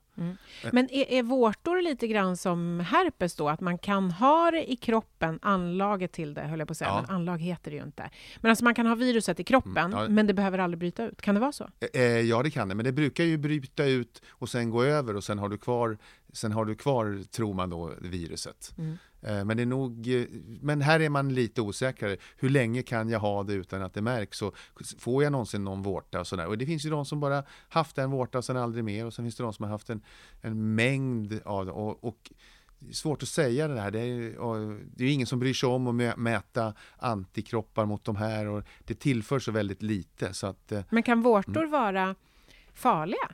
Men 0.72 0.90
är, 0.90 1.10
är 1.12 1.22
vårtor 1.22 1.82
lite 1.82 2.06
grann 2.08 2.36
som 2.36 2.80
herpes 2.80 3.34
då? 3.34 3.48
Att 3.48 3.60
man 3.60 3.78
kan 3.78 4.10
ha 4.10 4.50
det 4.50 4.72
i 4.72 4.76
kroppen, 4.76 5.38
anlaget 5.42 6.12
till 6.12 6.34
det 6.34 6.40
höll 6.42 6.58
jag 6.58 6.68
på 6.68 6.72
att 6.72 6.78
säga, 6.78 6.90
Ja. 6.90 7.00
men 7.06 7.10
anlag 7.16 7.38
heter 7.42 7.70
det 7.70 7.76
ju 7.76 7.82
inte. 7.82 8.10
Men 8.40 8.50
alltså 8.50 8.64
man 8.64 8.74
kan 8.74 8.86
ha 8.86 8.94
viruset 8.94 9.40
i 9.40 9.44
kroppen, 9.44 9.76
Mm, 9.76 9.98
ja. 9.98 10.08
men 10.08 10.26
det 10.26 10.34
behöver 10.34 10.58
aldrig 10.58 10.78
bryta 10.78 11.06
ut. 11.06 11.22
Kan 11.22 11.34
det 11.34 11.40
vara 11.40 11.52
så? 11.52 11.68
Eh, 11.94 12.02
ja, 12.02 12.42
det 12.42 12.50
kan 12.50 12.68
det, 12.68 12.74
men 12.74 12.84
det 12.84 12.92
brukar 12.92 13.24
ju 13.24 13.36
bryta 13.38 13.84
ut 13.84 14.22
och 14.28 14.48
sen 14.48 14.70
gå 14.70 14.82
över 14.84 15.16
och 15.16 15.24
sen 15.24 15.38
har 15.38 15.48
du 15.48 15.58
kvar, 15.58 15.98
sen 16.32 16.52
har 16.52 16.64
du 16.64 16.74
kvar 16.74 17.22
tror 17.30 17.54
man 17.54 17.70
då, 17.70 17.92
viruset. 18.00 18.74
Mm. 18.78 18.98
Eh, 19.22 19.44
Men, 19.44 19.56
det 19.56 19.62
är 19.62 19.66
nog, 19.66 20.08
eh, 20.20 20.26
men 20.60 20.82
här 20.82 21.00
är 21.00 21.08
man 21.08 21.34
lite 21.34 21.60
osäkrare. 21.62 22.16
Hur 22.36 22.48
länge 22.50 22.82
kan 22.82 23.08
jag 23.08 23.20
ha 23.20 23.42
det 23.42 23.52
utan 23.52 23.82
att 23.82 23.94
det 23.94 24.02
märks? 24.02 24.42
Och 24.42 24.54
får 24.98 25.22
jag 25.22 25.32
någonsin 25.32 25.64
någon 25.64 25.82
vårta? 25.82 26.20
Och, 26.20 26.26
sådär? 26.26 26.46
och 26.46 26.58
det 26.58 26.66
finns 26.66 26.86
ju 26.86 26.90
de 26.90 27.04
som 27.06 27.20
bara 27.20 27.44
haft 27.68 27.98
en 27.98 28.10
vårta 28.10 28.38
och 28.38 28.44
sen 28.44 28.56
aldrig 28.56 28.84
mer. 28.84 29.06
Och 29.06 29.14
sen 29.14 29.24
finns 29.24 29.36
det 29.36 29.42
de 29.42 29.52
som 29.52 29.62
har 29.62 29.70
haft 29.70 29.90
en, 29.90 30.00
en 30.40 30.74
mängd 30.74 31.40
av 31.44 31.66
det. 31.66 31.72
Och, 31.72 32.04
och 32.04 32.32
svårt 32.92 33.22
att 33.22 33.28
säga 33.28 33.68
det 33.68 33.80
här. 33.80 33.90
Det 33.90 34.00
är, 34.00 34.78
det 34.96 35.04
är 35.04 35.12
ingen 35.12 35.26
som 35.26 35.38
bryr 35.38 35.54
sig 35.54 35.68
om 35.68 35.86
att 35.86 35.94
mä- 35.94 36.16
mäta 36.16 36.74
antikroppar 36.96 37.86
mot 37.86 38.04
de 38.04 38.16
här. 38.16 38.46
Och 38.46 38.62
det 38.84 38.94
tillför 38.94 39.38
så 39.38 39.52
väldigt 39.52 39.82
lite. 39.82 40.34
Så 40.34 40.46
att, 40.46 40.72
eh, 40.72 40.80
Men 40.90 41.02
kan 41.02 41.22
vårtor 41.22 41.56
Mm. 41.58 41.70
vara 41.70 42.14
farliga? 42.74 43.30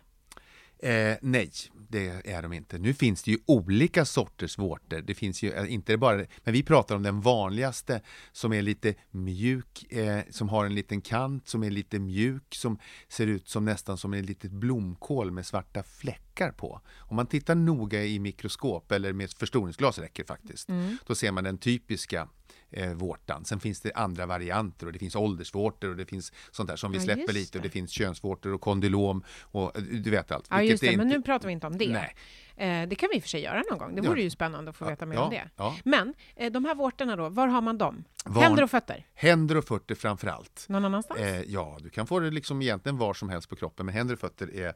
Eh, 0.78 1.16
nej, 1.22 1.50
det 1.94 2.30
är 2.30 2.42
de 2.42 2.52
inte. 2.52 2.78
Nu 2.78 2.94
finns 2.94 3.22
det 3.22 3.30
ju 3.30 3.38
olika 3.46 4.04
sorters 4.04 4.58
vårtor. 4.58 5.00
Det 5.00 5.14
finns 5.14 5.42
ju 5.42 5.52
eh, 5.52 5.72
inte 5.72 5.96
bara, 5.96 6.16
men 6.16 6.52
vi 6.52 6.62
pratar 6.62 6.96
om 6.96 7.02
den 7.02 7.20
vanligaste 7.20 8.00
som 8.32 8.52
är 8.52 8.62
lite 8.62 8.94
mjuk, 9.10 9.92
eh, 9.92 10.20
som 10.30 10.48
har 10.48 10.64
en 10.64 10.74
liten 10.74 11.00
kant, 11.00 11.48
som 11.48 11.64
är 11.64 11.70
lite 11.70 11.98
mjuk, 11.98 12.54
som 12.54 12.78
ser 13.08 13.26
ut 13.26 13.48
som 13.48 13.64
nästan 13.64 13.98
som 13.98 14.14
ett 14.14 14.24
litet 14.24 14.50
blomkål 14.50 15.30
med 15.30 15.46
svarta 15.46 15.82
fläckar 15.82 16.50
på. 16.52 16.80
Om 16.98 17.16
man 17.16 17.26
tittar 17.26 17.54
noga 17.54 18.04
i 18.04 18.18
mikroskop 18.18 18.92
eller 18.92 19.12
med 19.12 19.30
förstoringsglas 19.30 19.98
räcker 19.98 20.24
faktiskt, 20.24 20.68
då 21.06 21.14
ser 21.14 21.32
man 21.32 21.44
den 21.44 21.58
typiska 21.58 22.28
eh, 22.76 22.92
vårtan. 22.92 23.44
Sen 23.44 23.60
finns 23.60 23.80
det 23.80 23.92
andra 23.92 24.26
varianter 24.26 24.86
och 24.86 24.92
det 24.92 24.98
finns 24.98 25.16
åldersvårtor 25.16 25.88
och 25.90 25.96
det 25.96 26.06
finns 26.06 26.32
sånt 26.50 26.68
där 26.68 26.76
som 26.76 26.92
vi 26.92 26.98
Ja, 26.98 27.04
släpper 27.04 27.32
lite 27.32 27.58
och 27.58 27.62
det. 27.64 27.70
finns 27.70 27.90
könsvårtor 27.90 28.52
och 28.52 28.60
kondylom 28.60 29.24
och 29.42 29.76
eh, 29.76 29.82
du 29.82 30.10
vet 30.10 30.32
allt. 30.32 30.46
Ja, 30.50 30.62
just 30.62 30.80
det, 30.80 30.88
är 30.88 30.96
men 30.96 31.06
inte- 31.06 31.18
nu 31.18 31.22
pratar 31.22 31.46
vi 31.46 31.52
inte 31.52 31.66
om 31.66 31.78
det. 31.78 31.88
Nej. 31.92 32.14
Eh, 32.56 32.88
det 32.88 32.94
kan 32.96 33.08
vi 33.12 33.16
i 33.16 33.18
och 33.18 33.22
för 33.22 33.28
sig 33.28 33.40
göra 33.42 33.62
någon 33.70 33.78
gång. 33.78 33.94
Det 33.94 34.02
Ja. 34.04 34.08
vore 34.10 34.22
ju 34.22 34.30
spännande 34.30 34.70
att 34.70 34.76
få 34.76 34.84
veta 34.84 35.06
mer 35.06 35.16
ja, 35.16 35.24
om 35.24 35.30
det. 35.30 35.48
ja. 35.56 35.76
Men 35.84 36.14
eh, 36.36 36.52
de 36.52 36.64
här 36.64 36.74
vårtorna 36.74 37.16
då, 37.16 37.28
var 37.28 37.46
har 37.46 37.60
man 37.60 37.78
dem? 37.78 38.04
Var- 38.24 38.42
Händer 38.42 38.62
och 38.62 38.70
fötter? 38.70 39.06
Händer 39.14 39.56
och 39.56 39.64
fötter 39.64 39.94
framför 39.94 40.26
allt. 40.28 40.66
Någon 40.68 40.84
annanstans? 40.84 41.20
Eh, 41.20 41.42
ja, 41.42 41.78
du 41.80 41.90
kan 41.90 42.06
få 42.06 42.20
det 42.20 42.30
liksom 42.30 42.62
egentligen 42.62 42.98
var 42.98 43.14
som 43.14 43.28
helst 43.28 43.48
på 43.48 43.56
kroppen, 43.56 43.86
men 43.86 43.94
händer 43.94 44.14
och 44.14 44.20
fötter 44.20 44.54
är 44.56 44.74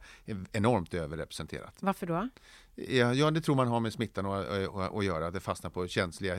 enormt 0.52 0.94
överrepresenterat. 0.94 1.74
Varför 1.80 2.06
då? 2.06 2.28
Ja, 2.86 3.30
det 3.30 3.40
tror 3.40 3.56
man 3.56 3.68
har 3.68 3.80
med 3.80 3.92
smittan 3.92 4.26
att, 4.26 4.48
eh, 4.50 4.76
att, 4.76 4.94
att 4.94 5.04
göra. 5.04 5.30
Det 5.30 5.40
fastnar 5.40 5.70
på 5.70 5.88
känsliga 5.88 6.36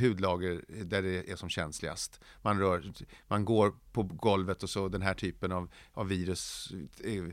hudlager 0.00 0.64
där 0.84 1.02
det 1.02 1.30
är 1.30 1.36
som 1.36 1.48
känsligast. 1.48 2.20
Man, 2.42 2.58
rör, 2.58 2.92
man 3.28 3.44
går 3.44 3.74
på 3.92 4.02
golvet 4.02 4.62
och 4.62 4.70
så 4.70 4.88
den 4.88 5.02
här 5.02 5.14
typen 5.14 5.52
av, 5.52 5.70
av 5.92 6.08
virus 6.08 6.72
eh, 7.04 7.24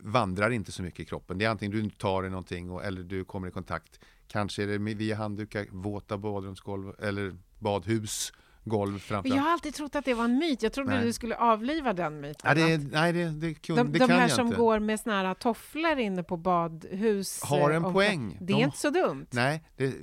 vandrar 0.00 0.50
inte 0.50 0.72
så 0.72 0.82
mycket 0.82 1.00
i 1.00 1.04
kroppen. 1.04 1.38
Det 1.38 1.44
är 1.44 1.48
antingen 1.48 1.82
du 1.82 1.90
tar 1.90 2.26
i 2.26 2.30
någonting 2.30 2.70
och, 2.70 2.84
eller 2.84 3.02
du 3.02 3.24
kommer 3.24 3.48
i 3.48 3.50
kontakt. 3.50 4.00
Kanske 4.26 4.62
är 4.62 4.66
det 4.66 4.78
via 4.78 5.16
handdukar, 5.16 5.66
våta 5.70 6.18
badrumsgolv 6.18 6.94
eller 6.98 7.36
badhus, 7.58 8.32
golv 8.70 8.98
framför 8.98 9.28
Jag 9.30 9.36
har 9.42 9.50
alltid 9.52 9.74
trott 9.74 9.94
att 9.96 10.04
det 10.04 10.14
var 10.14 10.24
en 10.24 10.38
myt. 10.38 10.62
Jag 10.62 10.72
trodde 10.72 10.90
Nej. 10.94 11.04
du 11.04 11.12
skulle 11.12 11.36
avliva 11.36 11.92
den 11.92 12.20
myten. 12.20 12.40
Ja, 12.44 12.54
det, 12.54 12.78
nej, 12.92 13.12
det, 13.12 13.24
det, 13.30 13.54
kun, 13.54 13.76
de 13.76 13.92
det 13.92 13.98
de 13.98 13.98
kan 13.98 14.10
här 14.10 14.20
jag 14.20 14.30
som 14.30 14.46
inte. 14.46 14.58
går 14.58 14.78
med 14.78 15.00
såna 15.00 15.22
här 15.22 15.34
tofflor 15.34 15.98
inne 15.98 16.22
på 16.22 16.36
badhus. 16.36 17.42
Har 17.42 17.70
en 17.70 17.84
och- 17.84 17.92
poäng. 17.92 18.36
Det 18.40 18.52
är 18.52 18.56
De- 18.56 18.62
inte 18.62 18.78
så 18.78 18.90
dumt. 18.90 19.26
Nej, 19.30 19.62
det, 19.76 19.94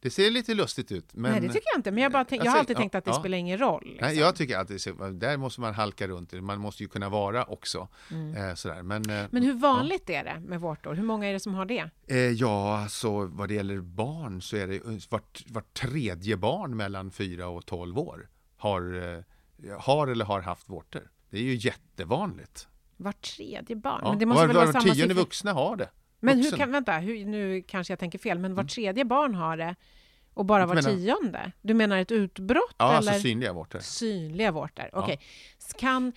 det 0.00 0.10
ser 0.10 0.30
lite 0.30 0.54
lustigt 0.54 0.92
ut. 0.92 1.14
Men, 1.14 1.32
Nej, 1.32 1.40
det 1.40 1.46
tycker 1.48 1.66
jag 1.72 1.78
inte. 1.78 1.90
Men 1.90 2.02
jag, 2.02 2.12
bara 2.12 2.24
tänk, 2.24 2.40
jag 2.44 2.50
har 2.50 2.58
Alltså, 2.58 2.60
alltid 2.60 2.76
ja, 2.76 2.80
tänkt 2.80 2.94
att 2.94 3.04
det 3.04 3.10
ja. 3.10 3.20
spelar 3.20 3.38
ingen 3.38 3.58
roll. 3.58 3.82
Liksom. 3.84 4.06
Nej, 4.08 4.18
jag 4.18 4.36
tycker 4.36 4.58
att 4.58 4.68
det 4.68 4.78
ser, 4.78 5.12
där 5.12 5.36
måste 5.36 5.60
man 5.60 5.74
halka 5.74 6.08
runt. 6.08 6.32
Man 6.32 6.60
måste 6.60 6.82
ju 6.82 6.88
kunna 6.88 7.08
vara 7.08 7.44
också. 7.44 7.88
Eh, 8.36 8.54
sådär. 8.54 8.82
Men, 8.82 9.10
eh, 9.10 9.14
Mm. 9.14 9.28
Men 9.32 9.42
hur 9.42 9.52
vanligt 9.54 10.10
är 10.10 10.24
det 10.24 10.40
med 10.40 10.60
vårtor? 10.60 10.94
Hur 10.94 11.02
många 11.02 11.26
är 11.28 11.32
det 11.32 11.40
som 11.40 11.54
har 11.54 11.64
det? 11.64 11.90
eh, 12.06 12.16
ja, 12.18 12.78
alltså 12.78 13.24
vad 13.26 13.48
det 13.48 13.54
gäller 13.54 13.80
barn 13.80 14.42
så 14.42 14.56
är 14.56 14.66
det 14.66 14.74
eh, 14.74 14.80
vart, 15.10 15.42
vart 15.46 15.74
tredje 15.74 16.36
barn 16.36 16.76
mellan 16.76 17.10
4 17.10 17.48
och 17.48 17.66
12 17.66 17.98
år 17.98 18.28
har, 18.56 19.14
eh, 19.68 19.78
har 19.80 20.06
eller 20.08 20.24
har 20.24 20.40
haft 20.40 20.68
vårtor. 20.68 21.10
Det 21.30 21.38
är 21.38 21.42
ju 21.42 21.54
jättevanligt. 21.54 22.68
Var 22.96 23.12
tredje 23.12 23.76
barn? 23.76 24.00
Ja. 24.04 24.10
Men 24.10 24.18
det 24.18 24.26
måste 24.26 24.40
var, 24.40 24.46
väl 24.46 24.56
var 24.56 24.62
vara 24.66 24.72
samma 24.82 24.94
tionde 24.94 25.14
vuxna 25.14 25.52
har 25.52 25.76
det. 25.76 25.88
Men 26.24 26.38
hur 26.38 26.50
kan, 26.56 26.72
vänta, 26.72 26.92
hur, 26.92 27.24
nu 27.24 27.62
kanske 27.62 27.92
jag 27.92 27.98
tänker 27.98 28.18
fel, 28.18 28.38
men 28.38 28.54
var 28.54 28.64
tredje 28.64 29.04
barn 29.04 29.34
har 29.34 29.56
det 29.56 29.74
och 30.34 30.44
bara 30.44 30.66
var 30.66 30.74
menar- 30.74 30.90
tionde? 30.90 31.52
Du 31.62 31.74
menar 31.74 31.98
ett 31.98 32.12
utbrott 32.12 32.74
Ja, 32.78 32.88
eller? 32.88 32.96
alltså 32.96 33.22
synliga 33.22 33.52
vårtor. 33.52 33.78
Synliga 33.78 34.52
vårtor, 34.52 34.84
Ja. 34.92 35.02
okej. 35.02 35.20
Kan, 35.78 36.12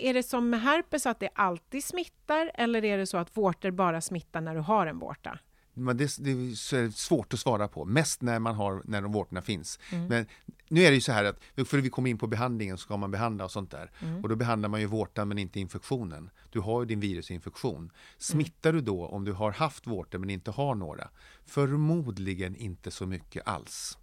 är 0.00 0.14
det 0.14 0.22
som 0.22 0.50
med 0.50 0.60
herpes 0.62 1.06
att 1.06 1.20
det 1.20 1.28
alltid 1.34 1.84
smittar 1.84 2.50
eller 2.54 2.84
är 2.84 2.98
det 2.98 3.06
så 3.06 3.16
att 3.16 3.36
vårtor 3.36 3.70
bara 3.70 4.00
smittar 4.00 4.40
när 4.40 4.54
du 4.54 4.60
har 4.60 4.86
en 4.86 4.98
vårta? 4.98 5.38
Men 5.74 5.96
det, 5.96 6.16
det 6.18 6.30
är 6.30 6.90
svårt 6.90 7.34
att 7.34 7.40
svara 7.40 7.68
på, 7.68 7.84
mest 7.84 8.22
när 8.22 8.38
man 8.38 8.54
har, 8.54 8.82
när 8.84 9.02
de 9.02 9.12
vårtorna 9.12 9.42
finns. 9.42 9.78
Mm. 9.92 10.06
Men 10.06 10.26
nu 10.68 10.82
är 10.82 10.90
det 10.90 10.94
ju 10.94 11.00
så 11.00 11.12
här 11.12 11.24
att, 11.24 11.68
för 11.68 11.78
vi 11.78 11.90
kommer 11.90 12.10
in 12.10 12.18
på 12.18 12.26
behandlingen 12.26 12.78
så 12.78 12.82
ska 12.82 12.96
man 12.96 13.10
behandla 13.10 13.44
och 13.44 13.50
sånt 13.50 13.70
där. 13.70 13.90
Mm. 14.00 14.22
Och 14.22 14.28
då 14.28 14.36
behandlar 14.36 14.68
man 14.68 14.80
ju 14.80 14.86
vårtan 14.86 15.28
men 15.28 15.38
inte 15.38 15.60
infektionen. 15.60 16.30
Du 16.50 16.60
har 16.60 16.80
ju 16.80 16.86
din 16.86 17.00
virusinfektion. 17.00 17.90
Smittar 18.18 18.72
du 18.72 18.80
då 18.80 19.06
om 19.06 19.24
du 19.24 19.32
har 19.32 19.52
haft 19.52 19.86
vårtor 19.86 20.18
men 20.18 20.30
inte 20.30 20.50
har 20.50 20.74
några? 20.74 21.08
Förmodligen 21.46 22.56
inte 22.56 22.90
så 22.90 23.06
mycket 23.06 23.48
alls. 23.48 23.98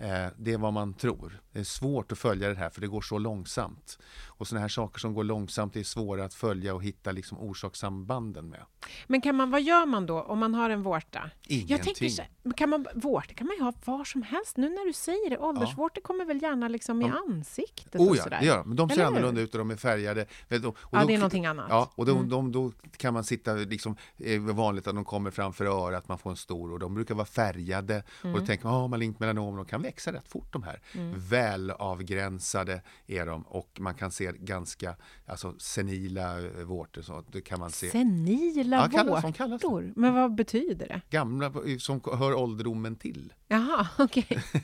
Eh, 0.00 0.26
det 0.36 0.52
är 0.52 0.58
vad 0.58 0.72
man 0.72 0.94
tror. 0.94 1.40
Det 1.52 1.58
är 1.60 1.64
svårt 1.64 2.12
att 2.12 2.18
följa 2.18 2.48
det 2.48 2.54
här 2.54 2.70
för 2.70 2.80
det 2.80 2.86
går 2.86 3.00
så 3.00 3.18
långsamt. 3.18 3.98
Och 4.26 4.48
sådana 4.48 4.60
här 4.60 4.68
saker 4.68 5.00
som 5.00 5.14
går 5.14 5.24
långsamt 5.24 5.76
är 5.76 5.82
svåra 5.82 6.24
att 6.24 6.34
följa 6.34 6.74
och 6.74 6.84
hitta 6.84 7.12
liksom 7.12 7.38
orsakssambanden 7.38 8.48
med. 8.48 8.60
Men 9.06 9.20
kan 9.20 9.36
man, 9.36 9.50
vad 9.50 9.62
gör 9.62 9.86
man 9.86 10.06
då 10.06 10.22
om 10.22 10.38
man 10.38 10.54
har 10.54 10.70
en 10.70 10.82
vårta? 10.82 11.30
Ingenting. 11.46 11.76
Jag 11.76 11.84
tänker 11.84 12.08
så, 12.08 12.22
kan 12.56 12.68
man, 12.70 12.86
vårta 12.94 13.34
kan 13.34 13.46
man 13.46 13.56
ju 13.56 13.62
ha 13.62 13.72
var 13.84 14.04
som 14.04 14.22
helst. 14.22 14.56
Nu 14.56 14.68
när 14.68 14.86
du 14.86 14.92
säger 14.92 15.30
det, 15.30 15.38
åldersvårtor 15.38 16.00
kommer 16.00 16.24
väl 16.24 16.42
gärna 16.42 16.68
liksom 16.68 17.02
i 17.02 17.06
Ja. 17.06 17.12
ansiktet 17.28 18.00
Oh 18.00 18.08
och 18.10 18.16
ja, 18.16 18.22
sådär. 18.22 18.38
det 18.40 18.46
gör 18.46 18.56
de. 18.58 18.68
Men 18.68 18.76
de 18.76 18.88
ser 18.88 18.94
Eller 18.94 19.04
hur? 19.04 19.10
annorlunda 19.16 19.40
ut 19.40 19.52
och 19.54 19.58
de 19.58 19.70
är 19.70 19.76
färgade. 19.76 20.26
Och 20.50 20.60
då, 20.60 20.74
Ja, 20.92 21.04
det 21.04 21.14
är 21.14 21.18
någonting 21.18 21.46
annat. 21.46 21.66
Ja, 21.68 21.90
och 21.94 22.06
då, 22.06 22.16
Mm. 22.16 22.28
de, 22.28 22.52
då 22.52 22.72
kan 22.96 23.14
man 23.14 23.24
sitta, 23.24 23.54
liksom, 23.54 23.96
eh, 24.18 24.40
vanligt 24.40 24.86
att 24.86 24.94
de 24.94 25.04
kommer 25.04 25.30
framför 25.30 25.64
örat, 25.64 26.08
man 26.08 26.18
får 26.18 26.30
en 26.30 26.36
stor 26.36 26.72
och 26.72 26.78
de 26.78 26.94
brukar 26.94 27.14
vara 27.14 27.26
färgade. 27.26 28.02
Och 28.18 28.24
Mm. 28.24 28.40
då 28.40 28.46
tänker 28.46 28.64
man, 28.66 28.74
ja, 28.74 28.86
malignt 28.88 29.20
melanom, 29.20 29.56
de 29.56 29.64
kan 29.64 29.82
växa 29.82 30.12
rätt 30.12 30.28
fort 30.28 30.52
de 30.52 30.62
här. 30.62 30.80
Väl 31.16 31.70
avgränsade 31.70 32.82
är 33.06 33.26
de 33.26 33.42
och 33.42 33.70
man 33.80 33.94
kan 33.94 34.10
se 34.10 34.32
ganska 34.38 34.96
alltså, 35.26 35.54
senila 35.58 36.38
eh, 36.40 36.64
vårtor. 36.64 37.02
Så, 37.02 37.24
det 37.32 37.40
kan 37.40 37.60
man 37.60 37.70
se. 37.70 37.90
Senila 37.90 38.76
Ja, 38.92 38.98
kallas- 38.98 39.22
de 39.22 39.32
kallas 39.32 39.64
vårtor? 39.64 39.92
Men 39.96 40.14
vad 40.14 40.34
betyder 40.34 40.88
det? 40.88 41.00
Gamla 41.10 41.52
som 41.78 42.00
hör 42.18 42.29
ålderdomen 42.34 42.96
till. 42.96 43.32
Jaha, 43.48 43.88
okej. 43.98 44.42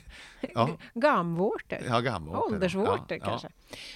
Ja. 0.53 0.77
Gamvårtor? 0.93 1.79
Ja, 1.87 1.99
gamla 2.01 2.39
Åldersvårtor 2.39 3.17
ja, 3.17 3.25
kanske. 3.25 3.49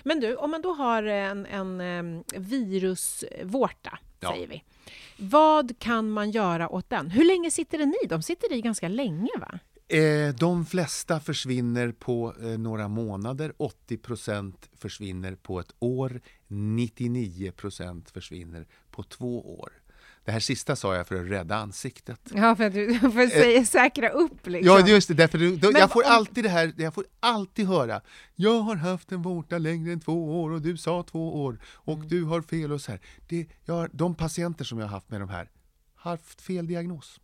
Men 0.03 0.19
du, 0.19 0.36
om 0.36 0.51
man 0.51 0.61
då 0.61 0.74
har 0.74 1.03
en, 1.03 1.45
en 1.45 2.24
virusvårta, 2.36 3.99
Ja. 4.19 4.32
säger 4.34 4.47
vi. 4.47 4.63
Vad 5.17 5.80
kan 5.80 6.09
man 6.11 6.32
göra 6.32 6.69
åt 6.69 6.89
den? 6.89 7.09
Hur 7.09 7.26
länge 7.26 7.51
sitter 7.51 7.78
den 7.78 7.93
i? 8.03 8.07
De 8.07 8.22
sitter 8.22 8.53
i 8.53 8.61
ganska 8.61 8.88
länge, 8.88 9.30
va? 9.39 9.59
Eh, 9.97 10.36
de 10.36 10.65
flesta 10.65 11.19
försvinner 11.19 11.91
på 11.91 12.34
eh, 12.41 12.45
några 12.47 12.88
månader, 12.88 13.53
80% 13.88 14.53
försvinner 14.78 15.36
på 15.36 15.59
ett 15.59 15.72
år, 15.80 16.22
99% 16.47 18.11
försvinner 18.13 18.67
på 18.91 19.03
två 19.03 19.59
år. 19.59 19.72
Det 20.26 20.32
här 20.32 20.39
sista 20.39 20.76
sa 20.76 20.95
jag 20.95 21.07
för 21.07 21.15
att 21.15 21.32
rädda 21.32 21.55
ansiktet. 21.55 22.19
Ja, 22.34 22.55
för 22.55 22.63
att 22.63 22.74
du 22.74 22.99
för 22.99 23.22
att 23.22 23.30
säga, 23.32 23.65
säkra 23.65 24.09
upp 24.09 24.47
liksom. 24.47 24.78
Ja, 24.78 24.88
just 24.88 25.07
det, 25.07 25.13
därför 25.13 25.38
du, 25.38 25.55
då, 25.55 25.72
Men 25.72 25.82
jag 25.82 25.91
får 25.91 26.03
alltid 26.03 26.43
det 26.43 26.49
här, 26.49 26.74
jag 26.78 26.93
får 26.93 27.05
alltid 27.19 27.67
höra 27.67 28.01
Jag 28.36 28.59
har 28.59 28.76
haft 28.76 29.11
en 29.11 29.22
vårta 29.22 29.57
längre 29.57 29.93
än 29.93 29.99
två 29.99 30.41
år 30.43 30.49
och 30.51 30.61
du 30.61 30.78
sa 30.78 31.03
två 31.03 31.43
år 31.43 31.59
och 31.65 31.95
Mm. 31.97 32.07
du 32.07 32.24
har 32.24 32.41
fel 32.41 32.72
och 32.72 32.82
så 32.82 32.91
här. 32.91 33.01
Det, 33.28 33.47
jag, 33.65 33.89
de 33.91 34.15
patienter 34.15 34.65
som 34.65 34.80
jag 34.80 34.86
har 34.86 34.91
haft 34.91 35.09
med 35.09 35.22
de 35.22 35.30
här 35.30 35.49
har 35.95 36.11
haft 36.11 36.41
fel 36.41 36.67
diagnos. 36.67 37.19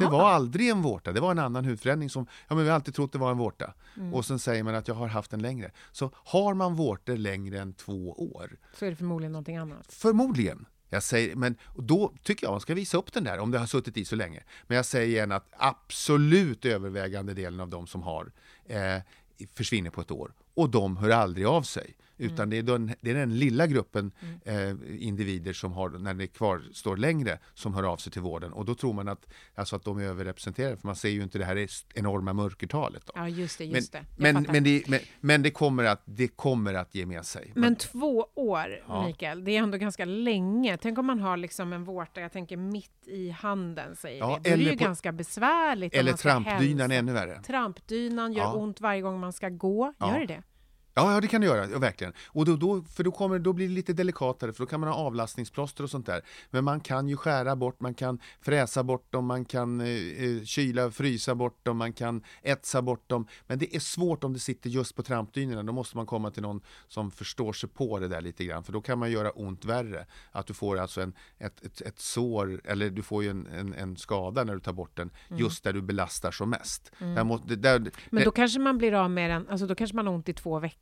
Det 0.00 0.06
var 0.06 0.30
aldrig 0.30 0.68
en 0.68 0.82
vårta, 0.82 1.12
det 1.12 1.20
var 1.20 1.30
en 1.30 1.38
annan 1.38 1.64
hudförändring 1.64 2.10
som, 2.10 2.26
ja 2.48 2.54
men 2.54 2.64
vi 2.64 2.70
har 2.70 2.74
alltid 2.74 2.94
trott 2.94 3.12
det 3.12 3.18
var 3.18 3.30
en 3.30 3.38
vårta. 3.38 3.74
Mm. 3.96 4.14
Och 4.14 4.24
sen 4.24 4.38
säger 4.38 4.62
man 4.62 4.74
att 4.74 4.88
jag 4.88 4.94
har 4.94 5.06
haft 5.08 5.30
den 5.30 5.42
längre. 5.42 5.70
Så 5.92 6.10
har 6.14 6.54
man 6.54 6.74
vårtor 6.74 7.16
längre 7.16 7.60
än 7.60 7.72
två 7.72 8.12
år, 8.12 8.56
Så 8.78 8.84
är 8.86 8.90
det 8.90 8.96
förmodligen 8.96 9.32
någonting 9.32 9.56
annat. 9.56 9.92
Förmodligen. 9.92 10.66
Jag 10.90 11.02
säger, 11.02 11.36
men 11.36 11.56
då 11.76 12.12
tycker 12.22 12.46
jag 12.46 12.50
man 12.50 12.60
ska 12.60 12.74
visa 12.74 12.98
upp 12.98 13.12
den 13.12 13.24
där 13.24 13.38
om 13.38 13.50
det 13.50 13.58
har 13.58 13.66
suttit 13.66 13.96
i 13.96 14.04
så 14.04 14.16
länge. 14.16 14.42
Men 14.66 14.76
jag 14.76 14.86
säger 14.86 15.08
igen 15.08 15.32
att 15.32 15.46
absolut 15.52 16.64
övervägande 16.64 17.34
delen 17.34 17.60
av 17.60 17.68
de 17.68 17.86
som 17.86 18.02
har 18.02 18.32
eh, 18.66 18.96
försvinner 19.54 19.90
på 19.90 20.00
ett 20.00 20.10
år. 20.10 20.32
Och 20.54 20.70
de 20.70 20.96
hör 20.96 21.10
aldrig 21.10 21.46
av 21.46 21.62
sig. 21.62 21.96
Utan 22.20 22.50
det, 22.50 22.58
är 22.58 22.62
den, 22.62 22.92
det 23.00 23.10
är 23.10 23.14
den 23.14 23.38
lilla 23.38 23.66
gruppen 23.66 24.12
eh, 24.44 24.70
individer 24.98 25.52
som 25.52 25.72
har, 25.72 25.90
när 25.90 26.14
det 26.14 26.26
kvarstår 26.26 26.96
längre, 26.96 27.38
som 27.54 27.74
hör 27.74 27.82
av 27.82 27.96
sig 27.96 28.12
till 28.12 28.22
vården. 28.22 28.52
Och 28.52 28.64
då 28.64 28.74
tror 28.74 28.92
man 28.92 29.08
att, 29.08 29.26
alltså 29.54 29.76
att 29.76 29.84
de 29.84 29.98
är 29.98 30.02
överrepresenterade, 30.04 30.76
för 30.76 30.86
man 30.86 30.96
ser 30.96 31.08
ju 31.08 31.22
inte 31.22 31.38
det 31.38 31.44
här 31.44 31.66
enorma 31.94 32.32
mörkertalet. 32.32 33.02
Då. 33.06 33.12
Ja, 33.16 33.28
just 33.28 33.58
det, 33.58 33.64
Men, 33.64 33.74
just 33.74 33.92
det. 33.92 33.98
Jag 34.16 34.34
men, 34.34 34.46
men, 34.52 34.64
det, 34.64 34.88
men, 34.88 35.00
men 35.20 35.42
det, 35.42 35.50
kommer 35.50 35.84
att, 35.84 36.02
det 36.04 36.28
kommer 36.28 36.74
att 36.74 36.94
ge 36.94 37.06
med 37.06 37.24
sig. 37.26 37.52
Men 37.54 37.76
två 37.76 38.26
år, 38.34 38.80
Ja. 38.88 39.06
Mikael, 39.06 39.44
det 39.44 39.52
är 39.56 39.58
ändå 39.62 39.78
ganska 39.78 40.04
länge. 40.04 40.76
Tänk 40.76 40.98
om 40.98 41.06
man 41.06 41.20
har 41.20 41.36
liksom 41.36 41.72
en 41.72 41.84
vårta, 41.84 42.20
jag 42.20 42.32
tänker 42.32 42.56
mitt 42.56 42.90
i 43.06 43.30
handen, 43.30 43.96
säger 43.96 44.18
Ja, 44.18 44.38
vi. 44.44 44.50
Är 44.50 44.56
det 44.56 44.62
eller 44.62 44.72
ju 44.72 44.78
på- 44.78 44.84
ganska 44.84 45.12
besvärligt. 45.12 45.94
eller 45.94 46.12
trampdynan 46.12 46.90
är 46.90 46.98
ännu 46.98 47.12
värre. 47.12 47.42
Trampdynan 47.42 48.32
gör 48.32 48.42
Ja. 48.42 48.52
ont 48.54 48.80
varje 48.80 49.00
gång 49.02 49.20
man 49.20 49.32
ska 49.32 49.48
gå. 49.48 49.92
Gör 50.00 50.18
det 50.18 50.26
det? 50.26 50.42
Ja, 50.94 51.14
ja, 51.14 51.20
det 51.20 51.28
kan 51.28 51.40
det 51.40 51.46
göra, 51.46 51.66
ja, 51.70 51.78
verkligen. 51.78 52.12
Och 52.26 52.44
då, 52.44 52.56
då, 52.56 52.82
för 52.82 53.04
då, 53.04 53.10
kommer, 53.10 53.38
då 53.38 53.52
blir 53.52 53.68
det 53.68 53.74
lite 53.74 53.92
delikatare, 53.92 54.52
för 54.52 54.62
då 54.64 54.66
kan 54.66 54.80
man 54.80 54.88
ha 54.88 54.96
avlastningsplåster 54.96 55.84
och 55.84 55.90
sånt 55.90 56.06
där. 56.06 56.22
Men 56.50 56.64
man 56.64 56.80
kan 56.80 57.08
ju 57.08 57.16
skära 57.16 57.56
bort, 57.56 57.80
man 57.80 57.94
kan 57.94 58.18
fräsa 58.40 58.82
bort 58.82 59.12
dem, 59.12 59.26
man 59.26 59.44
kan 59.44 59.80
eh, 59.80 59.86
eh, 59.88 60.42
kyla, 60.44 60.90
frysa 60.90 61.34
bort 61.34 61.64
dem, 61.64 61.76
man 61.76 61.92
kan 61.92 62.22
etsa 62.42 62.82
bort 62.82 63.08
dem. 63.08 63.26
Men 63.46 63.58
det 63.58 63.76
är 63.76 63.80
svårt 63.80 64.24
om 64.24 64.32
det 64.32 64.38
sitter 64.38 64.70
just 64.70 64.94
på 64.96 65.02
trampdynorna. 65.02 65.62
Då 65.62 65.72
måste 65.72 65.96
man 65.96 66.06
komma 66.06 66.30
till 66.30 66.42
någon 66.42 66.60
som 66.88 67.10
förstår 67.10 67.52
sig 67.52 67.68
på 67.68 67.98
det 67.98 68.08
där 68.08 68.20
lite 68.20 68.44
grann, 68.44 68.64
för 68.64 68.72
då 68.72 68.80
kan 68.80 68.98
man 68.98 69.10
göra 69.10 69.30
ont 69.30 69.64
värre. 69.64 70.06
Att 70.32 70.46
du 70.46 70.54
får 70.54 70.78
alltså 70.78 71.00
en, 71.00 71.12
ett, 71.38 71.64
ett, 71.64 71.80
ett 71.80 71.98
sår, 71.98 72.60
eller 72.64 72.90
du 72.90 73.02
får 73.02 73.22
ju 73.22 73.30
en, 73.30 73.46
en, 73.46 73.74
en 73.74 73.96
skada 73.96 74.44
när 74.44 74.54
du 74.54 74.60
tar 74.60 74.72
bort 74.72 74.96
den, 74.96 75.10
just 75.28 75.64
där 75.64 75.72
du 75.72 75.82
belastar 75.82 76.30
som 76.30 76.50
mest. 76.50 76.92
Där 76.98 77.24
må, 77.24 77.36
det, 77.38 77.56
där, 77.56 77.78
Men 77.78 77.90
det- 78.10 78.24
då 78.24 78.30
kanske 78.30 78.58
man 78.60 78.78
blir 78.78 78.92
av 78.94 79.10
med 79.10 79.30
den, 79.30 79.48
alltså 79.48 79.66
då 79.66 79.74
kanske 79.74 79.96
man 79.96 80.06
har 80.06 80.14
ont 80.14 80.28
i 80.28 80.32
två 80.34 80.58
veckor. 80.58 80.79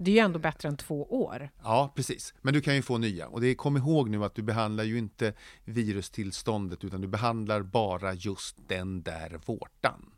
Det 0.00 0.10
är 0.10 0.14
ju 0.14 0.20
ändå 0.20 0.38
bättre 0.38 0.68
än 0.68 0.76
två 0.76 1.22
år. 1.22 1.50
Ja, 1.62 1.92
precis. 1.96 2.34
Men 2.42 2.54
du 2.54 2.60
kan 2.60 2.74
ju 2.74 2.82
få 2.82 2.98
nya. 2.98 3.28
Och 3.28 3.40
det, 3.40 3.54
kom 3.54 3.76
ihåg 3.76 4.08
nu 4.10 4.24
att 4.24 4.34
du 4.34 4.42
behandlar 4.42 4.84
ju 4.84 4.98
inte 4.98 5.32
virustillståndet 5.64 6.84
utan 6.84 7.00
du 7.00 7.08
behandlar 7.08 7.62
bara 7.62 8.14
just 8.14 8.56
den 8.68 9.02
där 9.02 9.40
vårtan. 9.46 10.10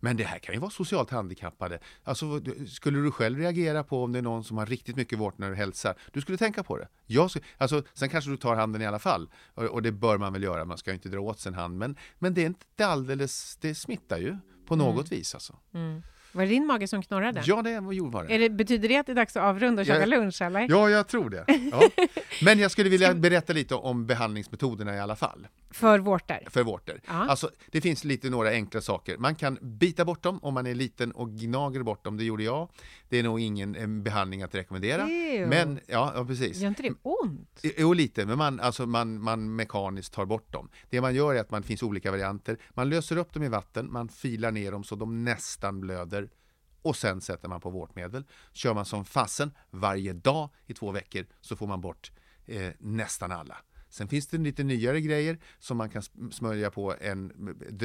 Men 0.00 0.16
det 0.16 0.24
här 0.24 0.38
kan 0.38 0.54
ju 0.54 0.60
vara 0.60 0.70
socialt 0.70 1.10
handikappade. 1.10 1.78
Alltså, 2.04 2.40
skulle 2.68 2.98
du 2.98 3.10
själv 3.10 3.38
reagera 3.38 3.84
på 3.84 4.04
om 4.04 4.12
det 4.12 4.18
är 4.18 4.22
någon 4.22 4.44
som 4.44 4.58
har 4.58 4.66
riktigt 4.66 4.96
mycket 4.96 5.18
vårtor 5.18 5.40
när 5.40 5.50
du 5.50 5.56
hälsar? 5.56 5.94
Du 6.12 6.20
skulle 6.20 6.38
tänka 6.38 6.62
på 6.62 6.78
det. 6.78 6.88
Jag 7.06 7.30
skulle, 7.30 7.44
alltså, 7.58 7.82
sen 7.94 8.08
kanske 8.08 8.30
du 8.30 8.36
tar 8.36 8.56
handen 8.56 8.82
i 8.82 8.86
alla 8.86 8.98
fall. 8.98 9.30
Och, 9.54 9.64
och 9.64 9.82
det 9.82 9.92
bör 9.92 10.18
man 10.18 10.32
väl 10.32 10.42
göra, 10.42 10.64
man 10.64 10.78
ska 10.78 10.90
ju 10.90 10.94
inte 10.94 11.08
dra 11.08 11.20
åt 11.20 11.40
sig 11.40 11.50
en 11.50 11.54
hand. 11.58 11.78
Men, 11.78 11.96
men 12.18 12.34
det 12.34 12.42
är 12.42 12.46
inte 12.46 12.86
alldeles, 12.86 13.56
det 13.60 13.74
smittar 13.74 14.18
ju 14.18 14.36
på 14.66 14.76
något 14.76 15.12
vis 15.12 15.34
alltså. 15.34 15.58
Var 16.36 16.42
det 16.42 16.48
din 16.48 16.66
mage 16.66 16.88
som 16.88 17.02
knorrade? 17.02 17.42
Ja, 17.44 17.62
det 17.62 17.80
var 17.80 18.10
var 18.10 18.24
det. 18.24 18.34
Är 18.34 18.38
det, 18.38 18.50
betyder 18.50 18.88
det 18.88 18.96
att 18.96 19.06
det 19.06 19.12
är 19.12 19.16
dags 19.16 19.36
att 19.36 19.42
avrunda 19.42 19.82
och 19.82 19.88
Ja. 19.88 19.94
käka 19.94 20.06
lunch 20.06 20.42
eller? 20.42 20.66
Ja, 20.70 20.90
jag 20.90 21.08
tror 21.08 21.30
det. 21.30 21.44
Ja. 21.72 21.90
Men 22.44 22.58
jag 22.58 22.70
skulle 22.70 22.90
vilja 22.90 23.14
berätta 23.14 23.52
lite 23.52 23.74
om 23.74 24.06
behandlingsmetoderna 24.06 24.96
i 24.96 25.00
alla 25.00 25.16
fall, 25.16 25.46
För 25.70 25.98
vårtor? 25.98 26.38
för 26.50 26.62
vårtor. 26.62 27.00
Ja. 27.06 27.12
Alltså, 27.28 27.50
det 27.70 27.80
finns 27.80 28.04
lite 28.04 28.30
några 28.30 28.50
enkla 28.50 28.80
saker. 28.80 29.16
Man 29.18 29.34
kan 29.34 29.58
bita 29.62 30.04
bort 30.04 30.22
dem 30.22 30.38
om 30.42 30.54
man 30.54 30.66
är 30.66 30.74
liten 30.74 31.12
och 31.12 31.30
gnager 31.30 31.82
bort 31.82 32.04
dem, 32.04 32.16
det 32.16 32.24
gjorde 32.24 32.42
jag. 32.44 32.68
Det 33.08 33.18
är 33.18 33.22
nog 33.22 33.40
ingen 33.40 33.74
eh, 33.74 33.86
behandling 33.86 34.42
att 34.42 34.54
rekommendera. 34.54 35.02
Ew. 35.02 35.46
Men, 35.46 35.80
ja, 35.86 36.12
ja 36.14 36.24
precis. 36.24 36.58
Gör 36.60 36.68
inte 36.68 36.82
det 36.82 36.92
ont? 37.02 37.60
Jo, 37.78 37.92
lite, 37.92 38.26
men 38.26 38.38
man, 38.38 38.60
alltså 38.60 38.86
man, 38.86 39.20
man 39.22 39.56
mekaniskt 39.56 40.12
tar 40.12 40.24
bort 40.24 40.52
dem. 40.52 40.68
Det 40.90 41.00
man 41.00 41.14
gör 41.14 41.34
är 41.34 41.40
att 41.40 41.50
man 41.50 41.62
finns 41.62 41.82
olika 41.82 42.10
varianter. 42.10 42.56
Man 42.74 42.88
löser 42.90 43.16
upp 43.16 43.32
dem 43.32 43.42
i 43.42 43.48
vatten, 43.48 43.92
man 43.92 44.08
filar 44.08 44.50
ner 44.50 44.72
dem 44.72 44.84
så 44.84 44.94
de 44.96 45.24
nästan 45.24 45.80
blöder 45.80 46.25
och 46.86 46.96
sen 46.96 47.20
sätter 47.20 47.48
man 47.48 47.60
på 47.60 47.70
vårtmedel. 47.70 48.24
Kör 48.52 48.74
man 48.74 48.84
som 48.84 49.04
fasen 49.04 49.50
varje 49.70 50.12
dag 50.12 50.48
i 50.66 50.74
två 50.74 50.90
veckor 50.90 51.26
så 51.40 51.56
får 51.56 51.66
man 51.66 51.80
bort 51.80 52.12
eh, 52.46 52.72
nästan 52.78 53.32
alla. 53.32 53.56
Sen 53.88 54.08
finns 54.08 54.26
det 54.26 54.38
lite 54.38 54.64
nyare 54.64 55.00
grejer 55.00 55.38
som 55.58 55.76
man 55.76 55.90
kan 55.90 56.02
sm- 56.02 56.30
smörja 56.30 56.70
på 56.70 56.94
en, 57.00 57.32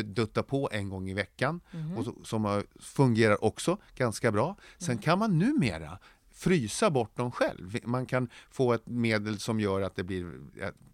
dutta 0.05 0.43
på 0.43 0.69
en 0.71 0.89
gång 0.89 1.09
i 1.09 1.13
veckan 1.13 1.61
och 1.97 2.05
så, 2.05 2.15
som 2.23 2.63
fungerar 2.79 3.43
också 3.43 3.77
ganska 3.95 4.31
bra. 4.31 4.55
Sen 4.77 4.97
kan 4.97 5.19
man 5.19 5.39
numera 5.39 5.99
frysa 6.31 6.89
bort 6.89 7.17
dem 7.17 7.31
själv. 7.31 7.79
Man 7.83 8.05
kan 8.05 8.29
få 8.49 8.73
ett 8.73 8.87
medel 8.87 9.39
som 9.39 9.59
gör 9.59 9.81
att 9.81 9.95
det 9.95 10.03
blir, 10.03 10.39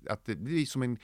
att, 0.08 0.26
det 0.26 0.36
blir 0.36 0.66
som 0.66 0.84
en 0.84 0.98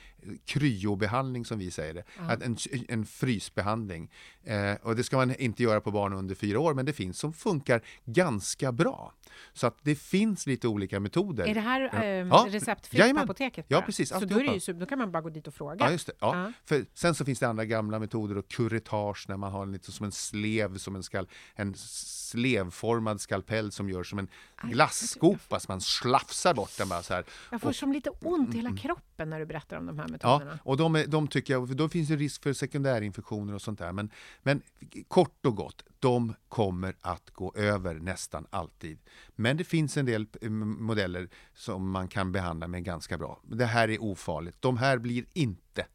kryobehandling 0.45 1.45
som 1.45 1.59
vi 1.59 1.71
säger 1.71 1.93
det. 1.93 2.03
Att 2.19 2.41
en, 2.41 2.57
en 2.87 3.05
frysbehandling. 3.05 4.11
Eh, 4.43 4.73
och 4.81 4.95
det 4.95 5.03
ska 5.03 5.17
man 5.17 5.35
inte 5.35 5.63
göra 5.63 5.81
på 5.81 5.91
barn 5.91 6.13
under 6.13 6.35
fyra 6.35 6.59
år 6.59 6.73
men 6.73 6.85
det 6.85 6.93
finns 6.93 7.19
som 7.19 7.33
funkar 7.33 7.81
ganska 8.05 8.71
bra. 8.71 9.13
Så 9.53 9.67
att 9.67 9.77
det 9.81 9.95
finns 9.95 10.47
lite 10.47 10.67
olika 10.67 10.99
metoder. 10.99 11.45
Är 11.47 11.53
det 11.53 11.59
här 11.61 11.81
Ja. 11.81 12.03
ehm, 12.03 12.27
Ja. 12.27 12.45
receptfritt 12.49 12.99
Jajamän. 12.99 13.21
på 13.27 13.31
apoteket? 13.31 13.65
Ja, 13.69 13.77
bara? 13.77 13.85
precis, 13.85 14.09
Så 14.09 14.19
då, 14.19 14.39
är 14.39 14.67
ju, 14.69 14.73
då 14.73 14.85
kan 14.85 14.97
man 14.99 15.11
bara 15.11 15.21
gå 15.21 15.29
dit 15.29 15.47
och 15.47 15.53
fråga? 15.53 15.75
Ja, 15.85 15.91
just 15.91 16.07
det. 16.07 16.13
Ja. 16.19 16.43
Ja. 16.43 16.51
För 16.65 16.85
sen 16.93 17.15
så 17.15 17.25
finns 17.25 17.39
det 17.39 17.47
andra 17.47 17.65
gamla 17.65 17.99
metoder 17.99 18.37
och 18.37 18.47
kuretage 18.47 19.25
när 19.29 19.37
man 19.37 19.51
har 19.51 19.65
lite 19.65 19.91
som 19.91 20.05
en 20.05 20.11
slev, 20.11 20.77
som 20.77 20.95
en, 20.95 21.03
skal, 21.03 21.27
en 21.55 21.73
slevformad 21.77 23.21
skalpell 23.21 23.71
som 23.71 23.89
gör 23.89 24.03
som 24.03 24.19
en 24.19 24.27
glasskopa 24.63 25.59
som 25.59 25.71
man 25.73 25.81
slafsar 25.81 26.53
bort 26.53 26.77
den 26.77 26.89
bara 26.89 27.03
så 27.03 27.13
här. 27.13 27.23
Jag 27.51 27.61
får 27.61 27.69
Och- 27.69 27.75
som 27.75 27.93
lite 27.93 28.09
ont 28.09 28.53
i 28.53 28.57
hela 28.57 28.69
kroppen 28.77 28.92
när 29.17 29.39
du 29.39 29.45
berättar 29.45 29.77
om 29.77 29.85
de 29.85 29.99
här 29.99 30.05
Ja, 30.05 30.11
metoderna. 30.11 30.59
och 30.63 30.77
de, 30.77 30.95
är, 30.95 31.07
de 31.07 31.27
tycker 31.27 31.53
jag, 31.53 31.67
för 31.67 31.75
då 31.75 31.89
finns 31.89 32.09
det 32.09 32.15
risk 32.15 32.43
för 32.43 32.53
sekundärinfektioner 32.53 33.53
och 33.53 33.61
sånt 33.61 33.79
där. 33.79 33.91
Men, 33.91 34.09
men 34.43 34.61
kort 35.07 35.45
och 35.45 35.55
gott, 35.55 35.83
de 35.99 36.33
kommer 36.49 36.95
att 37.01 37.29
gå 37.29 37.53
över 37.55 37.95
nästan 37.95 38.47
alltid. 38.49 38.99
Men 39.35 39.57
det 39.57 39.63
finns 39.63 39.97
en 39.97 40.05
del 40.05 40.27
eh, 40.41 40.49
modeller 40.49 41.29
som 41.53 41.89
man 41.89 42.07
kan 42.07 42.31
behandla 42.31 42.67
med 42.67 42.83
ganska 42.83 43.17
bra. 43.17 43.41
Det 43.43 43.65
här 43.65 43.89
är 43.89 44.01
ofarligt. 44.03 44.61
De 44.61 44.77
här 44.77 44.97
blir 44.97 45.25
inte 45.33 45.85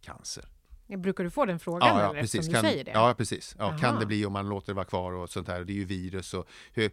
cancer. 0.00 0.44
Brukar 0.96 1.24
du 1.24 1.30
få 1.30 1.44
den 1.44 1.58
frågan 1.58 1.88
Ja, 1.88 2.02
ja, 2.02 2.10
eller, 2.10 2.20
precis. 2.20 2.46
Kan, 2.46 2.62
du 2.62 2.68
säger 2.68 2.84
det? 2.84 2.90
ja, 2.90 3.14
precis. 3.18 3.56
Ja, 3.58 3.78
kan 3.78 4.00
det 4.00 4.06
bli 4.06 4.26
om 4.26 4.32
man 4.32 4.48
låter 4.48 4.66
det 4.66 4.74
vara 4.74 4.84
kvar 4.84 5.12
och 5.12 5.30
sånt 5.30 5.48
här. 5.48 5.64
Det 5.64 5.72
är 5.72 5.74
ju 5.74 5.84
virus 5.84 6.34
och 6.34 6.48
hur, 6.72 6.90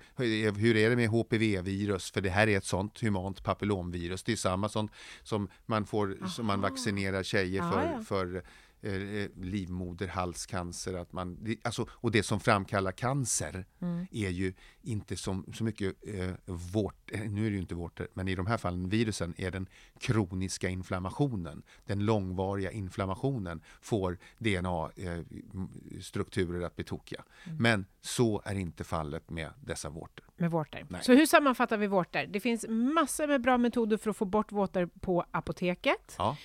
hur, 0.57 0.77
är 0.77 0.89
det 0.89 0.95
med 0.95 1.09
HPV-virus? 1.09 2.11
För 2.11 2.21
det 2.21 2.29
här 2.29 2.47
är 2.47 2.57
ett 2.57 2.65
sånt 2.65 3.01
humant 3.01 3.43
papillomvirus. 3.43 4.23
Det 4.23 4.31
är 4.31 4.35
samma 4.35 4.69
sånt 4.69 4.91
som 5.23 5.47
man 5.65 5.85
får, 5.85 6.27
som 6.27 6.45
man 6.45 6.61
vaccinerar 6.61 7.23
tjejer 7.23 7.61
Ja, 7.61 7.71
för, 7.71 7.91
ja. 7.91 8.01
för 8.01 8.43
eh, 8.85 9.27
livmoderhalscancer. 9.41 10.93
Att 10.93 11.13
man, 11.13 11.55
alltså, 11.63 11.85
och 11.91 12.11
det 12.11 12.23
som 12.23 12.39
framkallar 12.39 12.91
cancer 12.91 13.65
Mm. 13.79 14.07
är 14.11 14.29
ju 14.29 14.53
inte 14.81 15.17
som, 15.17 15.45
så 15.53 15.63
mycket 15.63 15.95
eh, 16.07 16.31
vårt, 16.45 17.11
eh, 17.13 17.21
nu 17.21 17.45
är 17.45 17.49
det 17.49 17.55
ju 17.55 17.61
inte 17.61 17.75
vårtor, 17.75 18.07
men 18.13 18.27
i 18.27 18.35
de 18.35 18.47
här 18.47 18.57
fallen 18.57 18.89
virusen 18.89 19.33
är 19.37 19.51
den 19.51 19.67
kroniska 19.99 20.69
inflammationen. 20.69 21.63
Den 21.85 22.05
långvariga 22.05 22.71
inflammationen 22.71 23.61
får 23.81 24.17
DNA-strukturer 24.37 26.65
att 26.65 26.75
bli 26.75 26.85
tokiga. 26.85 27.23
Mm. 27.45 27.57
Men 27.57 27.85
så 28.01 28.41
är 28.45 28.55
inte 28.55 28.83
fallet 28.83 29.29
med 29.29 29.49
dessa 29.63 29.89
vårtor. 29.89 30.25
med 30.37 30.51
vårtor. 30.51 30.85
Nej. 30.89 31.01
Så 31.03 31.13
hur 31.13 31.25
sammanfattar 31.25 31.77
vi 31.77 31.87
vårtor? 31.87 32.25
Det 32.29 32.39
finns 32.39 32.65
massor 32.69 33.27
med 33.27 33.41
bra 33.41 33.57
metoder 33.57 33.97
för 33.97 34.09
att 34.09 34.17
få 34.17 34.25
bort 34.25 34.51
vårtor 34.51 34.89
på 34.99 35.25
apoteket. 35.31 36.15
Ja. 36.17 36.37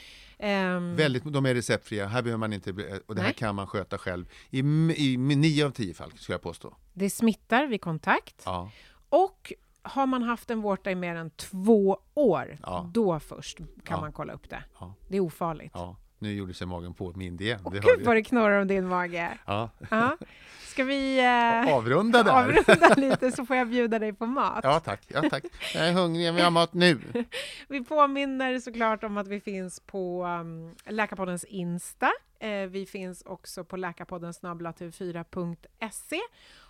Ehm, 0.43 0.97
Väldigt, 0.97 1.24
de 1.24 1.47
är 1.47 1.55
receptfria, 1.55 2.07
här 2.07 2.22
behöver 2.22 2.38
man 2.38 2.53
inte, 2.53 2.72
bli- 2.72 3.01
och 3.07 3.14
det 3.14 3.20
här 3.20 3.28
Nej. 3.28 3.34
kan 3.36 3.55
man 3.55 3.66
sköta 3.66 3.99
själv 3.99 4.26
i, 4.51 4.59
i 4.97 5.16
nio 5.16 5.66
av 5.66 5.70
tio 5.70 5.95
fall, 5.95 6.12
skulle 6.16 6.34
jag 6.34 6.43
påstå. 6.43 6.74
det 6.93 7.11
smittar 7.11 7.66
vid 7.66 7.80
kontakt. 7.80 8.43
Ja. 8.45 8.70
Och 9.09 9.53
har 9.82 10.07
man 10.07 10.22
haft 10.22 10.51
en 10.51 10.61
vårta 10.61 10.91
i 10.91 10.95
mer 10.95 11.14
än 11.16 11.30
två 11.30 11.99
år, 12.14 12.59
Ja. 12.62 12.91
då 12.95 13.20
först 13.20 13.57
kan 13.59 13.66
Ja. 13.88 14.01
man 14.01 14.12
kolla 14.12 14.32
upp 14.32 14.51
det. 14.51 14.64
Det 15.09 15.16
är 15.16 15.20
ofarligt. 15.20 15.72
Nu 16.21 16.33
gjorde 16.35 16.55
sig 16.55 16.66
magen 16.66 16.95
på 16.95 17.12
mind 17.16 17.41
igen. 17.41 17.61
Åh, 17.64 17.73
Det 17.73 17.79
Gud 17.81 18.07
vad 18.07 18.16
det 18.16 18.23
knorrar 18.23 18.61
om 18.61 18.68
din 18.68 18.89
mage. 18.89 19.39
ja. 19.47 19.71
Ja. 19.91 20.16
Ska 20.61 20.85
vi 20.85 21.18
eh, 21.18 21.75
Avrunda 21.75 22.23
där. 22.23 22.33
avrunda 22.33 22.95
lite 22.97 23.33
så 23.33 23.47
får 23.47 23.57
jag 23.57 23.68
bjuda 23.68 23.99
dig 23.99 24.12
på 24.12 24.27
mat? 24.27 24.61
Ja 24.62 24.81
tack, 24.81 25.03
ja, 25.09 25.23
tack. 25.31 25.45
Jag 25.75 25.89
är 25.89 25.93
hungrig, 25.93 26.27
jag 26.27 26.33
vill 26.33 26.43
ha 26.43 26.51
mat 26.51 26.73
nu. 26.75 27.01
Vi 27.68 27.85
påminner 27.85 28.59
såklart 28.59 29.05
om 29.05 29.16
att 29.16 29.29
vi 29.29 29.41
finns 29.41 29.81
på 29.81 30.25
um, 30.25 30.75
Läkarpoddens 30.87 31.45
Insta. 31.45 32.11
Eh, 32.41 32.66
vi 32.66 32.87
finns 32.87 33.23
också 33.23 33.64
på 33.64 33.77
läkarpodden 33.77 34.33
tv4.se 34.33 36.21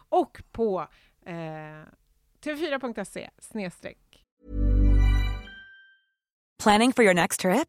och 0.08 0.42
på 0.52 0.86
eh, 1.26 1.32
tv4.se 2.44 3.30
snedstreck 3.38 3.98
Planning 6.62 6.92
for 6.92 7.04
your 7.04 7.14
next 7.14 7.40
trip? 7.40 7.68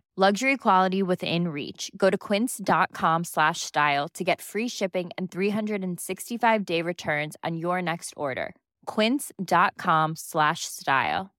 Luxury 0.17 0.57
quality 0.57 1.01
within 1.03 1.47
reach. 1.47 1.89
Go 1.95 2.09
to 2.09 2.17
quince.com 2.17 3.23
slash 3.23 3.61
style 3.61 4.09
to 4.09 4.25
get 4.25 4.41
free 4.41 4.67
shipping 4.67 5.09
and 5.17 5.31
365 5.31 6.65
day 6.65 6.81
returns 6.81 7.37
on 7.45 7.55
your 7.57 7.81
next 7.81 8.13
order. 8.17 8.53
Quince.com 8.85 10.15
slash 10.17 10.65
style. 10.65 11.29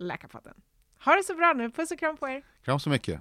Läkarpodden. 0.00 0.54
Ha 0.98 1.16
det 1.16 1.22
så 1.26 1.34
bra 1.34 1.52
nu. 1.52 1.70
Puss 1.70 1.90
och 1.90 1.98
kram 1.98 2.16
på 2.16 2.28
er. 2.28 2.42
Kram 2.64 2.80
så 2.80 2.90
mycket. 2.90 3.20